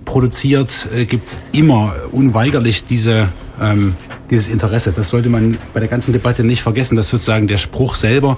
produziert, 0.06 0.88
äh, 0.96 1.04
gibt's 1.04 1.38
immer 1.52 1.94
unweigerlich 2.14 2.86
diese, 2.86 3.28
ähm, 3.62 3.98
dieses 4.30 4.48
Interesse. 4.48 4.94
Das 4.94 5.10
sollte 5.10 5.28
man 5.28 5.58
bei 5.74 5.82
der 5.82 5.90
ganzen 5.90 6.14
Debatte 6.14 6.46
nicht 6.46 6.62
vergessen, 6.62 6.96
dass 6.96 7.10
sozusagen 7.10 7.50
der 7.50 7.58
Spruch 7.58 7.96
selber 7.96 8.38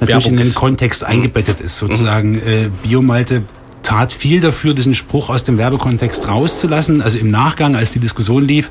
natürlich 0.00 0.24
Werbung 0.24 0.32
in 0.32 0.36
den 0.36 0.46
ist. 0.48 0.54
Kontext 0.54 1.02
eingebettet 1.02 1.60
ist. 1.60 1.78
Sozusagen 1.78 2.38
äh, 2.42 2.68
Biomalte 2.82 3.44
tat 3.82 4.12
viel 4.12 4.40
dafür, 4.40 4.74
diesen 4.74 4.94
Spruch 4.94 5.28
aus 5.30 5.44
dem 5.44 5.58
Werbekontext 5.58 6.28
rauszulassen, 6.28 7.02
also 7.02 7.18
im 7.18 7.30
Nachgang, 7.30 7.76
als 7.76 7.92
die 7.92 7.98
Diskussion 7.98 8.46
lief, 8.46 8.70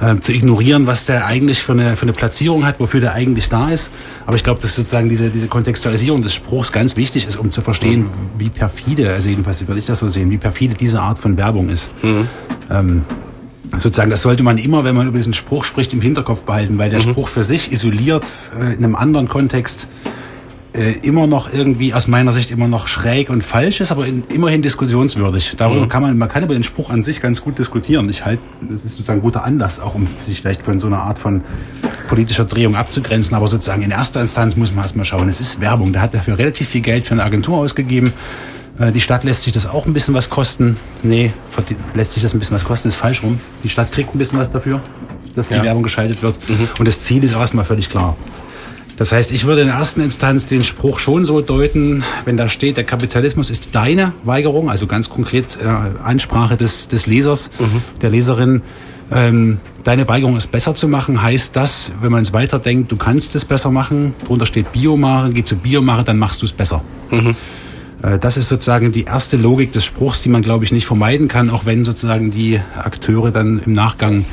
äh, 0.00 0.16
zu 0.20 0.32
ignorieren, 0.32 0.86
was 0.86 1.04
der 1.04 1.26
eigentlich 1.26 1.62
für 1.62 1.72
eine, 1.72 1.96
für 1.96 2.02
eine 2.02 2.12
Platzierung 2.12 2.64
hat, 2.64 2.80
wofür 2.80 3.00
der 3.00 3.12
eigentlich 3.12 3.48
da 3.48 3.70
ist. 3.70 3.90
Aber 4.26 4.36
ich 4.36 4.44
glaube, 4.44 4.60
dass 4.60 4.74
sozusagen 4.74 5.08
diese, 5.08 5.30
diese 5.30 5.48
Kontextualisierung 5.48 6.22
des 6.22 6.34
Spruchs 6.34 6.72
ganz 6.72 6.96
wichtig 6.96 7.26
ist, 7.26 7.36
um 7.36 7.50
zu 7.50 7.60
verstehen, 7.60 8.06
wie 8.38 8.48
perfide, 8.48 9.12
also 9.12 9.28
jedenfalls 9.28 9.66
würde 9.66 9.80
ich 9.80 9.86
das 9.86 9.98
so 9.98 10.08
sehen, 10.08 10.30
wie 10.30 10.38
perfide 10.38 10.74
diese 10.74 11.00
Art 11.00 11.18
von 11.18 11.36
Werbung 11.36 11.68
ist. 11.68 11.90
Ähm, 12.70 13.02
sozusagen, 13.72 14.10
das 14.10 14.22
sollte 14.22 14.42
man 14.42 14.58
immer, 14.58 14.84
wenn 14.84 14.94
man 14.94 15.06
über 15.06 15.18
diesen 15.18 15.34
Spruch 15.34 15.64
spricht, 15.64 15.92
im 15.92 16.00
Hinterkopf 16.00 16.42
behalten, 16.42 16.78
weil 16.78 16.90
der 16.90 17.00
Spruch 17.00 17.28
für 17.28 17.44
sich 17.44 17.70
isoliert 17.72 18.26
äh, 18.58 18.74
in 18.74 18.84
einem 18.84 18.94
anderen 18.96 19.28
Kontext 19.28 19.88
äh, 20.74 20.92
immer 21.02 21.26
noch 21.26 21.52
irgendwie 21.52 21.94
aus 21.94 22.08
meiner 22.08 22.32
Sicht 22.32 22.50
immer 22.50 22.68
noch 22.68 22.88
schräg 22.88 23.30
und 23.30 23.42
falsch 23.42 23.80
ist, 23.80 23.90
aber 23.90 24.06
in, 24.06 24.22
immerhin 24.28 24.60
diskussionswürdig. 24.62 25.54
Darüber 25.56 25.88
kann 25.88 26.02
man, 26.02 26.18
man 26.18 26.28
kann 26.28 26.42
über 26.44 26.54
den 26.54 26.62
Spruch 26.62 26.90
an 26.90 27.02
sich 27.02 27.20
ganz 27.22 27.40
gut 27.40 27.58
diskutieren. 27.58 28.08
Ich 28.10 28.24
halte, 28.24 28.42
das 28.68 28.84
ist 28.84 28.92
sozusagen 28.92 29.20
ein 29.20 29.22
guter 29.22 29.44
Anlass, 29.44 29.80
auch 29.80 29.94
um 29.94 30.06
sich 30.24 30.40
vielleicht 30.42 30.62
von 30.62 30.78
so 30.78 30.86
einer 30.86 31.02
Art 31.02 31.18
von 31.18 31.42
politischer 32.08 32.44
Drehung 32.44 32.76
abzugrenzen. 32.76 33.34
Aber 33.34 33.48
sozusagen 33.48 33.82
in 33.82 33.90
erster 33.90 34.20
Instanz 34.20 34.56
muss 34.56 34.72
man 34.74 34.84
erstmal 34.84 35.04
schauen. 35.06 35.28
Es 35.28 35.40
ist 35.40 35.60
Werbung. 35.60 35.92
Da 35.92 36.00
hat 36.02 36.12
er 36.14 36.20
für 36.20 36.36
relativ 36.38 36.68
viel 36.68 36.82
Geld 36.82 37.06
für 37.06 37.12
eine 37.14 37.24
Agentur 37.24 37.56
ausgegeben. 37.58 38.12
Äh, 38.78 38.92
Die 38.92 39.00
Stadt 39.00 39.24
lässt 39.24 39.42
sich 39.42 39.52
das 39.52 39.66
auch 39.66 39.86
ein 39.86 39.94
bisschen 39.94 40.12
was 40.14 40.28
kosten. 40.28 40.76
Nee, 41.02 41.32
lässt 41.94 42.12
sich 42.12 42.22
das 42.22 42.34
ein 42.34 42.38
bisschen 42.40 42.54
was 42.54 42.64
kosten, 42.64 42.88
ist 42.88 42.94
falsch 42.94 43.22
rum. 43.22 43.40
Die 43.62 43.68
Stadt 43.70 43.90
kriegt 43.90 44.14
ein 44.14 44.18
bisschen 44.18 44.38
was 44.38 44.50
dafür, 44.50 44.80
dass 45.34 45.48
die 45.48 45.54
Ja. 45.54 45.64
Werbung 45.64 45.82
geschaltet 45.82 46.22
wird. 46.22 46.36
Und 46.78 46.86
das 46.86 47.00
Ziel 47.00 47.24
ist 47.24 47.34
auch 47.34 47.40
erstmal 47.40 47.64
völlig 47.64 47.88
klar. 47.88 48.16
Das 48.98 49.12
heißt, 49.12 49.30
ich 49.32 49.44
würde 49.44 49.62
in 49.62 49.68
erster 49.68 50.02
Instanz 50.02 50.48
den 50.48 50.64
Spruch 50.64 50.98
schon 50.98 51.24
so 51.24 51.40
deuten, 51.40 52.02
wenn 52.24 52.36
da 52.36 52.48
steht, 52.48 52.76
der 52.76 52.84
Kapitalismus 52.84 53.48
ist 53.48 53.74
deine 53.74 54.12
Weigerung, 54.24 54.68
also 54.70 54.86
ganz 54.88 55.08
konkret 55.08 55.56
äh, 55.62 55.66
Ansprache 56.02 56.56
des, 56.56 56.88
des 56.88 57.06
Lesers, 57.06 57.50
der 58.02 58.10
Leserin, 58.10 58.62
ähm, 59.12 59.58
deine 59.84 60.06
Weigerung 60.08 60.36
es 60.36 60.48
besser 60.48 60.74
zu 60.74 60.88
machen, 60.88 61.22
heißt 61.22 61.54
das, 61.54 61.92
wenn 62.00 62.10
man 62.10 62.22
es 62.22 62.32
weiterdenkt, 62.32 62.90
du 62.90 62.96
kannst 62.96 63.36
es 63.36 63.44
besser 63.44 63.70
machen, 63.70 64.14
drunter 64.26 64.46
steht 64.46 64.72
Biomare, 64.72 65.30
geh 65.30 65.44
zu 65.44 65.56
Biomare, 65.56 66.02
dann 66.02 66.18
machst 66.18 66.42
du 66.42 66.46
es 66.46 66.52
besser. 66.52 66.82
Äh, 68.02 68.18
Das 68.18 68.36
ist 68.36 68.48
sozusagen 68.48 68.90
die 68.90 69.04
erste 69.04 69.36
Logik 69.36 69.70
des 69.72 69.84
Spruchs, 69.84 70.22
die 70.22 70.28
man, 70.28 70.42
glaube 70.42 70.64
ich, 70.64 70.72
nicht 70.72 70.86
vermeiden 70.86 71.28
kann, 71.28 71.50
auch 71.50 71.64
wenn 71.66 71.84
sozusagen 71.84 72.32
die 72.32 72.60
Akteure 72.76 73.30
dann 73.30 73.62
im 73.64 73.72
Nachgang 73.72 74.24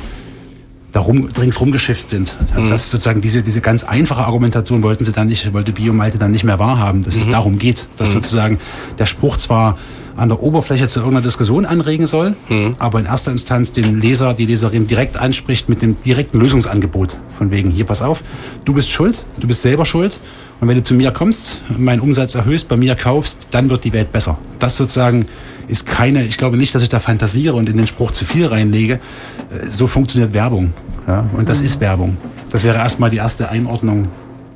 darum 0.96 1.28
ringsrum 1.38 1.72
geschifft 1.72 2.08
sind. 2.08 2.34
Also 2.54 2.70
das 2.70 2.84
ist 2.84 2.90
sozusagen 2.90 3.20
diese 3.20 3.42
diese 3.42 3.60
ganz 3.60 3.84
einfache 3.84 4.24
Argumentation 4.24 4.82
wollten 4.82 5.04
sie 5.04 5.12
dann 5.12 5.26
nicht, 5.26 5.52
wollte 5.52 5.72
Biomalte 5.72 6.16
dann 6.16 6.30
nicht 6.30 6.42
mehr 6.42 6.58
wahrhaben, 6.58 7.04
dass 7.04 7.16
es 7.16 7.28
darum 7.28 7.58
geht, 7.58 7.86
dass 7.98 8.12
sozusagen 8.12 8.58
der 8.98 9.04
Spruch 9.04 9.36
zwar 9.36 9.76
an 10.16 10.30
der 10.30 10.42
Oberfläche 10.42 10.88
zu 10.88 11.00
irgendeiner 11.00 11.22
Diskussion 11.26 11.66
anregen 11.66 12.06
soll, 12.06 12.34
aber 12.78 12.98
in 13.00 13.04
erster 13.04 13.30
Instanz 13.30 13.72
den 13.72 14.00
Leser, 14.00 14.32
die 14.32 14.46
Leserin 14.46 14.86
direkt 14.86 15.18
anspricht 15.18 15.68
mit 15.68 15.82
dem 15.82 16.00
direkten 16.00 16.40
Lösungsangebot. 16.40 17.18
Von 17.28 17.50
wegen, 17.50 17.70
hier 17.70 17.84
pass 17.84 18.00
auf, 18.00 18.24
du 18.64 18.72
bist 18.72 18.88
schuld, 18.88 19.26
du 19.38 19.46
bist 19.46 19.60
selber 19.60 19.84
schuld. 19.84 20.18
Und 20.58 20.68
wenn 20.68 20.76
du 20.76 20.82
zu 20.82 20.94
mir 20.94 21.10
kommst, 21.10 21.60
meinen 21.76 22.00
Umsatz 22.00 22.34
erhöhst, 22.34 22.66
bei 22.68 22.78
mir 22.78 22.94
kaufst, 22.94 23.48
dann 23.50 23.68
wird 23.68 23.84
die 23.84 23.92
Welt 23.92 24.10
besser. 24.10 24.38
Das 24.58 24.78
sozusagen 24.78 25.26
ist 25.68 25.86
keine, 25.86 26.24
ich 26.24 26.38
glaube 26.38 26.56
nicht, 26.56 26.74
dass 26.74 26.82
ich 26.82 26.88
da 26.88 26.98
fantasiere 26.98 27.54
und 27.54 27.68
in 27.68 27.76
den 27.76 27.86
Spruch 27.86 28.10
zu 28.10 28.24
viel 28.24 28.46
reinlege. 28.46 28.94
Äh, 28.94 29.68
So 29.68 29.86
funktioniert 29.86 30.32
Werbung. 30.32 30.72
Ja? 31.06 31.28
Und 31.36 31.48
das 31.48 31.60
ist 31.60 31.80
Werbung. 31.80 32.16
Das 32.50 32.62
wäre 32.64 32.76
erstmal 32.76 33.10
die 33.10 33.18
erste 33.18 33.48
Einordnung 33.50 34.08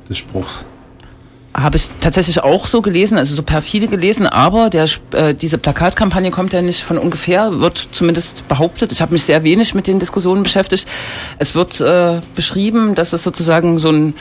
des 0.09 0.17
Spruchs. 0.17 0.65
Habe 1.53 1.75
ich 1.75 1.89
tatsächlich 1.99 2.41
auch 2.41 2.65
so 2.65 2.81
gelesen, 2.81 3.17
also 3.17 3.35
so 3.35 3.43
perfide 3.43 3.87
gelesen, 3.87 4.25
aber 4.25 4.69
der, 4.69 4.87
äh, 5.13 5.33
diese 5.35 5.57
Plakatkampagne 5.57 6.31
kommt 6.31 6.53
ja 6.53 6.61
nicht 6.61 6.81
von 6.81 6.97
ungefähr, 6.97 7.59
wird 7.59 7.89
zumindest 7.91 8.47
behauptet. 8.47 8.93
Ich 8.93 9.01
habe 9.01 9.11
mich 9.11 9.23
sehr 9.23 9.43
wenig 9.43 9.73
mit 9.73 9.87
den 9.87 9.99
Diskussionen 9.99 10.43
beschäftigt. 10.43 10.87
Es 11.39 11.53
wird 11.53 11.81
äh, 11.81 12.21
beschrieben, 12.35 12.95
dass 12.95 13.11
es 13.11 13.23
sozusagen 13.23 13.79
so 13.79 13.89
ein, 13.89 14.13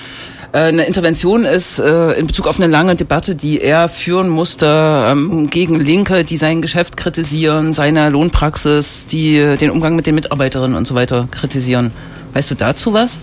eine 0.52 0.87
Intervention 0.87 1.45
ist 1.45 1.78
äh, 1.78 2.12
in 2.12 2.26
Bezug 2.26 2.47
auf 2.49 2.59
eine 2.59 2.66
lange 2.66 2.97
Debatte, 2.97 3.35
die 3.35 3.61
er 3.61 3.88
führen 3.88 4.28
musste 4.28 4.66
ähm, 5.09 5.49
gegen 5.49 5.78
Linke, 5.78 6.25
die 6.25 6.37
sein 6.37 6.61
Geschäft 6.61 6.97
kritisieren, 6.97 7.73
seine 7.73 8.11
Lohnpraxis, 8.11 9.07
die 9.07 9.37
äh, 9.37 9.57
den 9.57 9.71
Umgang 9.71 9.95
mit 9.95 10.07
den 10.07 10.16
Mitarbeiterinnen 10.16 10.76
und 10.76 10.87
so 10.87 10.95
weiter 10.95 11.28
kritisieren. 11.30 11.92
Weißt 12.33 12.50
du 12.50 12.54
dazu 12.54 12.92
was? 12.92 13.19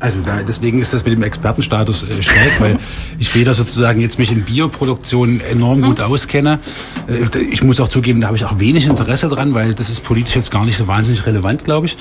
Also 0.00 0.20
da, 0.20 0.42
deswegen 0.42 0.80
ist 0.80 0.92
das 0.92 1.04
mit 1.04 1.14
dem 1.14 1.22
Expertenstatus 1.22 2.02
äh, 2.02 2.22
schräg, 2.22 2.60
weil 2.60 2.76
ich 3.18 3.34
weder 3.34 3.54
sozusagen 3.54 4.00
jetzt 4.00 4.18
mich 4.18 4.30
in 4.30 4.44
Bioproduktion 4.44 5.40
enorm 5.40 5.82
gut 5.82 6.00
auskenne. 6.00 6.58
Äh, 7.08 7.38
ich 7.38 7.62
muss 7.62 7.80
auch 7.80 7.88
zugeben, 7.88 8.20
da 8.20 8.28
habe 8.28 8.36
ich 8.36 8.44
auch 8.44 8.58
wenig 8.58 8.86
Interesse 8.86 9.28
dran, 9.28 9.54
weil 9.54 9.74
das 9.74 9.90
ist 9.90 10.04
politisch 10.04 10.36
jetzt 10.36 10.50
gar 10.50 10.64
nicht 10.64 10.76
so 10.76 10.86
wahnsinnig 10.86 11.26
relevant, 11.26 11.64
glaube 11.64 11.86
ich. 11.86 11.96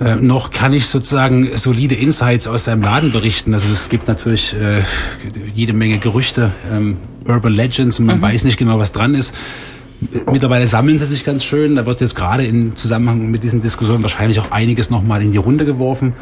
Äh, 0.00 0.16
noch 0.16 0.50
kann 0.50 0.72
ich 0.72 0.86
sozusagen 0.86 1.56
solide 1.56 1.94
Insights 1.94 2.46
aus 2.46 2.64
seinem 2.64 2.82
Laden 2.82 3.12
berichten. 3.12 3.54
Also 3.54 3.70
es 3.70 3.88
gibt 3.88 4.08
natürlich 4.08 4.54
äh, 4.54 4.82
jede 5.54 5.72
Menge 5.72 5.98
Gerüchte, 5.98 6.52
ähm, 6.70 6.96
Urban 7.26 7.52
Legends, 7.52 8.00
und 8.00 8.06
man 8.06 8.20
weiß 8.20 8.44
nicht 8.44 8.56
genau, 8.56 8.78
was 8.78 8.92
dran 8.92 9.14
ist. 9.14 9.34
Mittlerweile 10.30 10.66
sammeln 10.66 10.98
sie 10.98 11.06
sich 11.06 11.24
ganz 11.24 11.44
schön. 11.44 11.76
Da 11.76 11.86
wird 11.86 12.00
jetzt 12.00 12.16
gerade 12.16 12.44
im 12.44 12.76
Zusammenhang 12.76 13.30
mit 13.30 13.42
diesen 13.42 13.60
Diskussionen 13.60 14.02
wahrscheinlich 14.02 14.40
auch 14.40 14.50
einiges 14.50 14.90
nochmal 14.90 15.22
in 15.22 15.32
die 15.32 15.38
Runde 15.38 15.64
geworfen. 15.64 16.14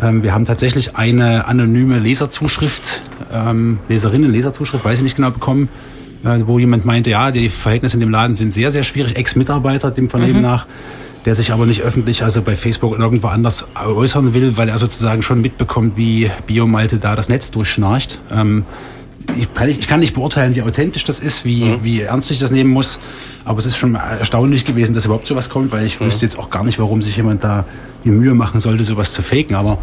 Ähm, 0.00 0.22
wir 0.22 0.34
haben 0.34 0.44
tatsächlich 0.44 0.96
eine 0.96 1.46
anonyme 1.46 1.98
Leserzuschrift, 1.98 3.00
ähm, 3.32 3.78
Leserinnen, 3.88 4.30
Leserzuschrift, 4.30 4.84
weiß 4.84 4.98
ich 4.98 5.04
nicht 5.04 5.16
genau, 5.16 5.30
bekommen, 5.30 5.68
äh, 6.24 6.40
wo 6.44 6.58
jemand 6.58 6.84
meinte, 6.84 7.10
ja, 7.10 7.30
die 7.30 7.48
Verhältnisse 7.48 7.96
in 7.96 8.00
dem 8.00 8.10
Laden 8.10 8.34
sind 8.34 8.52
sehr, 8.52 8.70
sehr 8.70 8.82
schwierig. 8.82 9.16
Ex-Mitarbeiter 9.16 9.90
dem 9.90 10.10
Vernehmen 10.10 10.42
nach, 10.42 10.66
der 11.24 11.34
sich 11.34 11.52
aber 11.52 11.66
nicht 11.66 11.82
öffentlich, 11.82 12.22
also 12.22 12.42
bei 12.42 12.56
Facebook 12.56 12.92
und 12.92 13.00
irgendwo 13.00 13.28
anders 13.28 13.66
äußern 13.74 14.34
will, 14.34 14.56
weil 14.56 14.68
er 14.68 14.78
sozusagen 14.78 15.22
schon 15.22 15.40
mitbekommt, 15.40 15.96
wie 15.96 16.30
Biomalte 16.46 16.98
da 16.98 17.16
das 17.16 17.28
Netz 17.28 17.50
durchschnarcht. 17.50 18.20
Ähm, 18.30 18.64
ich 19.38 19.52
kann, 19.54 19.68
nicht, 19.68 19.80
ich 19.80 19.88
kann 19.88 20.00
nicht 20.00 20.14
beurteilen, 20.14 20.54
wie 20.54 20.62
authentisch 20.62 21.04
das 21.04 21.18
ist, 21.18 21.44
wie, 21.44 21.82
wie 21.82 22.02
ernst 22.02 22.30
ich 22.30 22.38
das 22.38 22.50
nehmen 22.50 22.70
muss. 22.70 23.00
Aber 23.44 23.58
es 23.58 23.66
ist 23.66 23.76
schon 23.76 23.94
erstaunlich 23.94 24.66
gewesen, 24.66 24.92
dass 24.92 25.06
überhaupt 25.06 25.26
sowas 25.26 25.48
kommt, 25.48 25.72
weil 25.72 25.86
ich 25.86 25.98
wüsste 25.98 26.26
jetzt 26.26 26.38
auch 26.38 26.50
gar 26.50 26.62
nicht, 26.62 26.78
warum 26.78 27.00
sich 27.00 27.16
jemand 27.16 27.42
da 27.42 27.64
die 28.04 28.10
Mühe 28.10 28.34
machen 28.34 28.60
sollte, 28.60 28.84
sowas 28.84 29.14
zu 29.14 29.22
faken. 29.22 29.56
Aber 29.56 29.78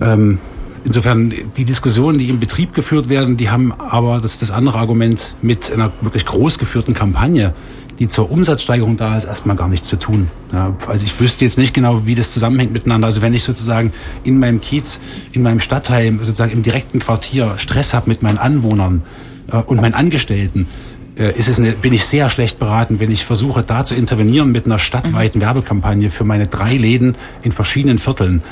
ähm, 0.00 0.38
insofern, 0.84 1.32
die 1.56 1.64
Diskussionen, 1.64 2.18
die 2.18 2.28
im 2.28 2.40
Betrieb 2.40 2.72
geführt 2.74 3.08
werden, 3.08 3.36
die 3.36 3.50
haben 3.50 3.72
aber, 3.72 4.20
das 4.20 4.34
ist 4.34 4.42
das 4.42 4.50
andere 4.50 4.78
Argument, 4.78 5.34
mit 5.42 5.72
einer 5.72 5.92
wirklich 6.00 6.24
groß 6.24 6.58
geführten 6.58 6.94
Kampagne, 6.94 7.54
die 8.02 8.08
zur 8.08 8.32
Umsatzsteigerung 8.32 8.96
da 8.96 9.16
ist, 9.16 9.26
erstmal 9.26 9.54
gar 9.54 9.68
nichts 9.68 9.86
zu 9.86 9.96
tun. 9.96 10.28
Ja, 10.52 10.74
also 10.88 11.04
ich 11.04 11.20
wüsste 11.20 11.44
jetzt 11.44 11.56
nicht 11.56 11.72
genau, 11.72 12.04
wie 12.04 12.16
das 12.16 12.32
zusammenhängt 12.32 12.72
miteinander. 12.72 13.06
Also 13.06 13.22
wenn 13.22 13.32
ich 13.32 13.44
sozusagen 13.44 13.92
in 14.24 14.40
meinem 14.40 14.60
Kiez, 14.60 14.98
in 15.30 15.42
meinem 15.42 15.60
Stadtteil, 15.60 16.12
sozusagen 16.18 16.50
im 16.50 16.64
direkten 16.64 16.98
Quartier 16.98 17.58
Stress 17.58 17.94
habe 17.94 18.10
mit 18.10 18.20
meinen 18.20 18.38
Anwohnern 18.38 19.04
äh, 19.52 19.58
und 19.58 19.80
meinen 19.80 19.94
Angestellten, 19.94 20.66
äh, 21.16 21.38
ist 21.38 21.46
es 21.46 21.60
eine, 21.60 21.74
bin 21.74 21.92
ich 21.92 22.04
sehr 22.04 22.28
schlecht 22.28 22.58
beraten, 22.58 22.98
wenn 22.98 23.12
ich 23.12 23.24
versuche, 23.24 23.62
da 23.62 23.84
zu 23.84 23.94
intervenieren 23.94 24.50
mit 24.50 24.66
einer 24.66 24.80
stadtweiten 24.80 25.40
Werbekampagne 25.40 26.10
für 26.10 26.24
meine 26.24 26.48
drei 26.48 26.76
Läden 26.76 27.14
in 27.44 27.52
verschiedenen 27.52 27.98
Vierteln. 27.98 28.42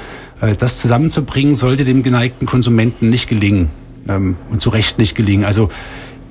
Äh, 0.40 0.54
das 0.54 0.78
zusammenzubringen, 0.78 1.56
sollte 1.56 1.84
dem 1.84 2.04
geneigten 2.04 2.46
Konsumenten 2.46 3.10
nicht 3.10 3.28
gelingen 3.28 3.70
ähm, 4.08 4.36
und 4.48 4.60
zu 4.60 4.70
Recht 4.70 4.96
nicht 4.98 5.16
gelingen. 5.16 5.44
Also 5.44 5.70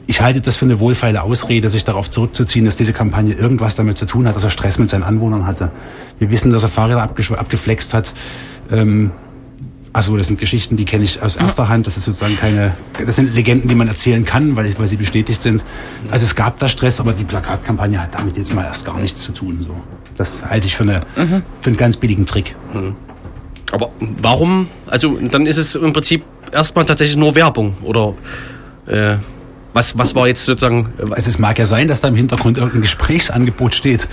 ich 0.10 0.22
halte 0.22 0.42
das 0.42 0.56
für 0.56 0.66
eine 0.66 0.80
wohlfeile 0.80 1.22
Ausrede, 1.22 1.70
sich 1.70 1.84
darauf 1.84 2.10
zurückzuziehen, 2.10 2.66
dass 2.66 2.76
diese 2.76 2.94
Kampagne 2.94 3.36
irgendwas 3.36 3.76
damit 3.76 3.96
zu 3.96 4.08
tun 4.08 4.28
hat, 4.28 4.36
dass 4.36 4.44
er 4.44 4.50
Stress 4.50 4.80
mit 4.80 4.90
seinen 4.90 5.04
Anwohnern 5.04 5.46
hatte. 5.46 5.72
Wir 6.18 6.32
wissen, 6.32 6.52
dass 6.52 6.64
er 6.64 6.70
Fahrräder 6.70 7.04
abgeflext 7.04 7.94
hat. 7.94 8.16
Ähm, 8.72 9.12
also 9.94 10.18
das 10.18 10.26
sind 10.26 10.40
Geschichten, 10.40 10.78
die 10.78 10.86
kenne 10.86 11.04
ich 11.04 11.22
aus 11.22 11.36
erster 11.36 11.70
Hand. 11.70 11.86
Das 11.86 11.96
ist 11.96 12.06
sozusagen 12.06 12.36
keine, 12.38 12.74
das 13.06 13.18
sind 13.18 13.36
Legenden, 13.36 13.70
die 13.70 13.76
man 13.76 13.88
erzählen 13.88 14.26
kann, 14.26 14.56
weil, 14.56 14.76
weil 14.80 14.88
sie 14.88 14.98
bestätigt 14.98 15.44
sind. 15.44 15.64
Also 16.10 16.26
es 16.26 16.34
gab 16.34 16.58
da 16.58 16.70
Stress, 16.70 17.00
aber 17.00 17.14
die 17.14 17.24
Plakatkampagne 17.24 18.02
hat 18.02 18.16
damit 18.16 18.36
jetzt 18.36 18.52
mal 18.56 18.66
erst 18.66 18.86
gar 18.86 18.98
nichts 18.98 19.22
zu 19.22 19.32
tun. 19.32 19.60
So, 19.62 19.76
das 20.18 20.42
halte 20.44 20.66
ich 20.66 20.76
für, 20.76 20.84
eine, 20.86 21.02
für 21.62 21.68
einen 21.68 21.78
ganz 21.78 21.98
billigen 21.98 22.26
Trick. 22.26 22.56
Aber 23.72 23.92
warum? 24.00 24.70
Also 24.88 25.20
dann 25.20 25.46
ist 25.46 25.58
es 25.58 25.76
im 25.76 25.94
Prinzip 25.94 26.24
erstmal 26.52 26.86
tatsächlich 26.86 27.16
nur 27.16 27.36
Werbung 27.36 27.76
oder 27.84 28.16
äh, 28.88 29.18
was, 29.74 29.98
was 29.98 30.16
war 30.16 30.28
jetzt 30.28 30.46
sozusagen. 30.46 30.90
Also 31.12 31.30
es 31.30 31.38
mag 31.40 31.60
ja 31.60 31.66
sein, 31.66 31.88
dass 31.88 32.02
da 32.02 32.08
im 32.08 32.16
Hintergrund 32.16 32.58
irgendein 32.58 32.82
Gesprächsangebot 32.82 33.76
steht. 33.76 34.08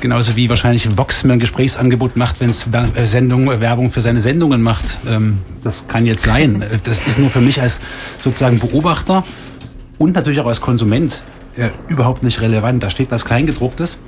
Genauso 0.00 0.36
wie 0.36 0.48
wahrscheinlich 0.48 0.96
Vox 0.96 1.24
mir 1.24 1.32
ein 1.32 1.40
Gesprächsangebot 1.40 2.16
macht, 2.16 2.40
wenn 2.40 2.50
es 2.50 2.66
Sendung, 3.04 3.48
Werbung 3.60 3.90
für 3.90 4.00
seine 4.00 4.20
Sendungen 4.20 4.62
macht. 4.62 4.98
Ähm, 5.08 5.38
Das 5.62 5.88
kann 5.88 6.06
jetzt 6.06 6.22
sein. 6.24 6.62
Äh, 6.62 6.78
Das 6.82 7.00
ist 7.00 7.18
nur 7.18 7.30
für 7.30 7.40
mich 7.40 7.60
als 7.60 7.80
sozusagen 8.18 8.58
Beobachter 8.60 9.24
und 9.98 10.14
natürlich 10.14 10.40
auch 10.40 10.46
als 10.46 10.60
Konsument 10.60 11.22
äh, 11.56 11.70
überhaupt 11.88 12.22
nicht 12.22 12.40
relevant. 12.40 12.82
Da 12.82 12.90
steht 12.90 13.10
was 13.10 13.24
Kleingedrucktes 13.24 13.98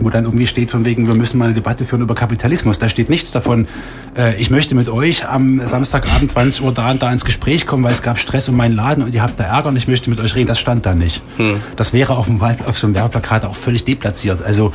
wo 0.00 0.10
dann 0.10 0.24
irgendwie 0.24 0.46
steht 0.46 0.70
von 0.70 0.84
wegen, 0.84 1.06
wir 1.06 1.14
müssen 1.14 1.38
mal 1.38 1.46
eine 1.46 1.54
Debatte 1.54 1.84
führen 1.84 2.02
über 2.02 2.14
Kapitalismus. 2.14 2.78
Da 2.78 2.88
steht 2.88 3.10
nichts 3.10 3.30
davon, 3.30 3.68
äh, 4.16 4.40
ich 4.40 4.50
möchte 4.50 4.74
mit 4.74 4.88
euch 4.88 5.28
am 5.28 5.66
Samstagabend 5.66 6.30
20 6.30 6.62
Uhr 6.62 6.72
da 6.72 6.90
und 6.90 7.02
da 7.02 7.12
ins 7.12 7.24
Gespräch 7.24 7.66
kommen, 7.66 7.84
weil 7.84 7.92
es 7.92 8.02
gab 8.02 8.18
Stress 8.18 8.48
um 8.48 8.56
meinen 8.56 8.74
Laden 8.74 9.04
und 9.04 9.14
ihr 9.14 9.22
habt 9.22 9.38
da 9.38 9.44
Ärger 9.44 9.68
und 9.68 9.76
ich 9.76 9.88
möchte 9.88 10.10
mit 10.10 10.20
euch 10.20 10.34
reden. 10.34 10.48
Das 10.48 10.58
stand 10.58 10.86
da 10.86 10.94
nicht. 10.94 11.22
Das 11.76 11.92
wäre 11.92 12.16
auf, 12.16 12.26
dem, 12.26 12.40
auf 12.40 12.78
so 12.78 12.86
einem 12.86 12.94
Werbeplakat 12.94 13.44
auch 13.44 13.54
völlig 13.54 13.84
deplatziert. 13.84 14.42
Also 14.42 14.72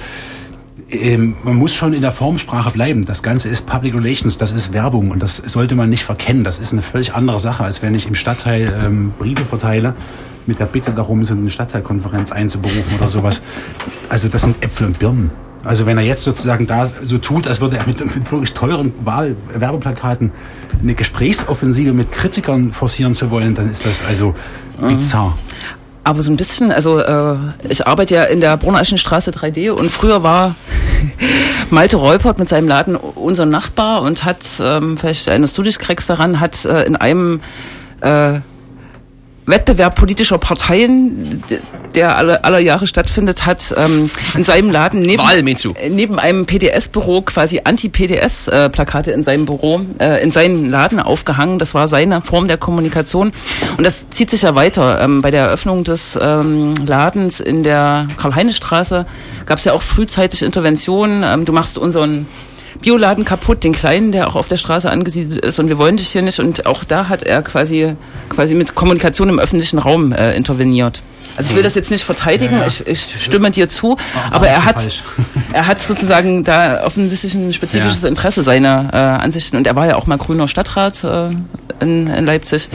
ähm, 0.89 1.36
man 1.44 1.55
muss 1.55 1.74
schon 1.74 1.94
in 1.94 2.01
der 2.01 2.12
Formsprache 2.12 2.72
bleiben. 2.72 3.05
Das 3.05 3.24
Ganze 3.24 3.50
ist 3.50 3.65
Public 3.65 3.96
Relations, 3.96 4.38
das 4.38 4.51
ist 4.51 4.74
Werbung 4.74 5.12
und 5.12 5.22
das 5.22 5.38
sollte 5.38 5.75
man 5.75 5.89
nicht 5.89 6.03
verkennen. 6.03 6.44
Das 6.44 6.60
ist 6.60 6.74
eine 6.74 6.82
völlig 6.82 7.13
andere 7.13 7.39
Sache, 7.39 7.63
als 7.63 7.82
wenn 7.82 7.96
ich 7.96 8.08
im 8.08 8.15
Stadtteil 8.15 8.74
ähm, 8.84 9.13
Briefe 9.17 9.46
verteile 9.46 9.96
mit 10.47 10.59
der 10.59 10.65
Bitte 10.65 10.91
darum, 10.91 11.25
so 11.25 11.33
eine 11.33 11.49
Stadtteilkonferenz 11.49 12.31
einzuberufen 12.31 12.95
oder 12.97 13.07
sowas. 13.07 13.41
Also 14.09 14.27
das 14.27 14.43
sind 14.43 14.63
Äpfel 14.63 14.87
und 14.87 15.00
Birnen. 15.00 15.31
Also 15.63 15.87
wenn 15.87 15.98
er 15.98 16.03
jetzt 16.03 16.24
sozusagen 16.24 16.67
da 16.67 16.85
so 16.85 17.17
tut, 17.17 17.48
als 17.48 17.59
würde 17.59 17.77
er 17.77 17.87
mit, 17.87 18.00
mit 18.00 18.31
wirklich 18.31 18.53
teuren 18.53 18.93
Wahl 19.03 19.35
Werbeplakaten 19.53 20.31
eine 20.79 20.93
Gesprächsoffensive 20.93 21.91
mit 21.91 22.11
Kritikern 22.11 22.72
forcieren 22.72 23.15
zu 23.15 23.31
wollen, 23.31 23.55
dann 23.55 23.70
ist 23.72 23.85
das 23.85 24.03
also 24.03 24.35
bizarr. 24.79 25.35
Aber 26.03 26.22
so 26.22 26.29
ein 26.29 26.37
bisschen, 26.37 26.72
also 26.72 27.00
äh, 27.00 27.37
ich 27.67 27.87
arbeite 27.87 28.13
ja 28.13 28.24
in 28.25 28.39
der 28.39 28.57
Brunneichenstraße 28.57 29.31
3D 29.31 29.72
und 29.72 29.89
früher 29.89 30.22
war 30.22 30.55
Malte 31.72 31.98
Reupert 31.98 32.37
mit 32.37 32.48
seinem 32.48 32.67
Laden 32.67 32.96
unser 32.96 33.48
Nachbar 33.48 34.03
und 34.03 34.24
hat, 34.24 34.46
ähm, 34.59 34.98
vielleicht 34.98 35.25
erinnerst 35.25 35.57
du 35.57 35.63
dich, 35.63 35.79
Krex 35.79 36.05
daran, 36.05 36.39
hat 36.39 36.63
äh, 36.65 36.83
in 36.83 36.96
einem 36.96 37.41
äh, 38.01 38.41
Wettbewerb 39.46 39.96
politischer 39.96 40.38
Parteien, 40.38 41.44
der 41.94 42.18
alle, 42.18 42.44
aller 42.44 42.60
Jahre 42.60 42.88
stattfindet, 42.88 43.46
hat 43.46 43.74
ähm, 43.77 44.10
in 44.36 44.44
seinem 44.44 44.72
Laden 44.72 45.00
neben, 45.01 45.22
Wahl, 45.22 45.38
äh, 45.38 45.90
neben 45.90 46.20
einem 46.20 46.46
PDS-Büro 46.46 47.22
quasi 47.22 47.62
Anti-PDS-Plakate 47.64 49.12
in 49.12 49.24
seinem 49.24 49.46
Büro, 49.46 49.81
äh, 50.00 50.24
in 50.24 50.31
seinen 50.31 50.70
Laden 50.70 51.00
aufgehangen. 51.00 51.60
Das 51.60 51.74
war 51.74 51.88
seine 51.88 52.22
Form 52.22 52.48
der 52.48 52.58
Kommunikation. 52.58 53.31
Und 53.77 53.84
das 53.84 54.10
zieht 54.10 54.31
sich 54.31 54.42
ja 54.42 54.55
weiter. 54.55 55.00
Ähm, 55.01 55.22
bei 55.22 55.31
der 55.31 55.46
Eröffnung 55.46 55.84
des 55.84 56.18
ähm, 56.20 56.74
Ladens 56.86 57.40
in 57.40 57.64
der 57.64 58.08
Karl-Heine-Straße 58.18 59.05
gab 59.46 59.60
es 59.60 59.66
ja 59.66 59.74
auch 59.74 59.84
frühzeitig 59.84 60.42
Interventionen. 60.42 61.24
Ähm, 61.24 61.46
du 61.46 61.53
machst 61.53 61.77
unseren 61.77 62.27
Bioladen 62.81 63.25
kaputt, 63.25 63.64
den 63.64 63.74
kleinen, 63.74 64.11
der 64.11 64.27
auch 64.27 64.35
auf 64.35 64.48
der 64.48 64.57
Straße 64.57 64.90
angesiedelt 64.90 65.44
ist 65.44 65.59
und 65.59 65.70
wir 65.70 65.77
wollen 65.77 65.98
dich 65.98 66.09
hier 66.09 66.22
nicht. 66.22 66.40
Und 66.40 66.66
auch 66.66 66.83
da 66.83 67.09
hat 67.09 67.24
er 67.24 67.42
quasi, 67.42 67.96
quasi 68.29 68.55
mit 68.55 68.75
Kommunikation 68.75 69.29
im 69.29 69.40
öffentlichen 69.40 69.79
Raum 69.79 70.11
äh, 70.14 70.35
interveniert. 70.35 71.01
Also 71.38 71.50
ich 71.50 71.55
will 71.55 71.64
das 71.64 71.75
jetzt 71.75 71.92
nicht 71.92 72.03
verteidigen, 72.03 72.55
Ja, 72.55 72.61
ja. 72.61 72.68
Ich, 72.68 72.88
ich 72.88 73.16
stimme 73.20 73.51
dir 73.51 73.68
zu, 73.68 73.98
aber 74.31 74.48
er 74.48 74.64
hat, 74.64 74.79
falsch. 74.79 75.03
er 75.53 75.68
hat 75.68 75.79
sozusagen 75.79 76.44
da 76.44 76.85
offensichtlich 76.85 77.33
ein 77.33 77.51
spezifisches 77.51 78.03
Ja. 78.03 78.09
Interesse 78.09 78.42
seiner 78.42 78.90
äh, 78.94 78.98
Ansichten 78.98 79.57
und 79.57 79.68
er 79.68 79.75
war 79.75 79.85
ja 79.85 79.96
auch 79.96 80.07
mal 80.07 80.18
grüner 80.18 80.48
Stadtrat 80.48 81.03
äh, 81.03 81.29
in, 81.81 82.07
in 82.07 82.25
Leipzig, 82.25 82.70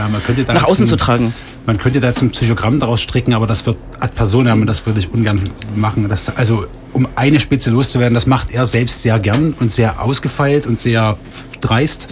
nach 0.46 0.64
außen 0.64 0.86
zu 0.86 0.96
tragen. 0.96 1.34
Man 1.70 1.78
könnte 1.78 2.00
da 2.00 2.08
jetzt 2.08 2.20
ein 2.20 2.32
Psychogramm 2.32 2.80
daraus 2.80 3.00
stricken, 3.00 3.32
aber 3.32 3.46
das 3.46 3.64
wird 3.64 3.76
ad 4.00 4.12
personam 4.16 4.62
und 4.62 4.66
das 4.66 4.86
würde 4.86 4.98
ich 4.98 5.12
ungern 5.12 5.50
machen. 5.76 6.08
Das, 6.08 6.28
also 6.28 6.66
um 6.92 7.06
eine 7.14 7.38
Spitze 7.38 7.70
loszuwerden, 7.70 8.12
das 8.12 8.26
macht 8.26 8.50
er 8.50 8.66
selbst 8.66 9.02
sehr 9.02 9.20
gern 9.20 9.52
und 9.52 9.70
sehr 9.70 10.02
ausgefeilt 10.02 10.66
und 10.66 10.80
sehr 10.80 11.16
dreist. 11.60 12.08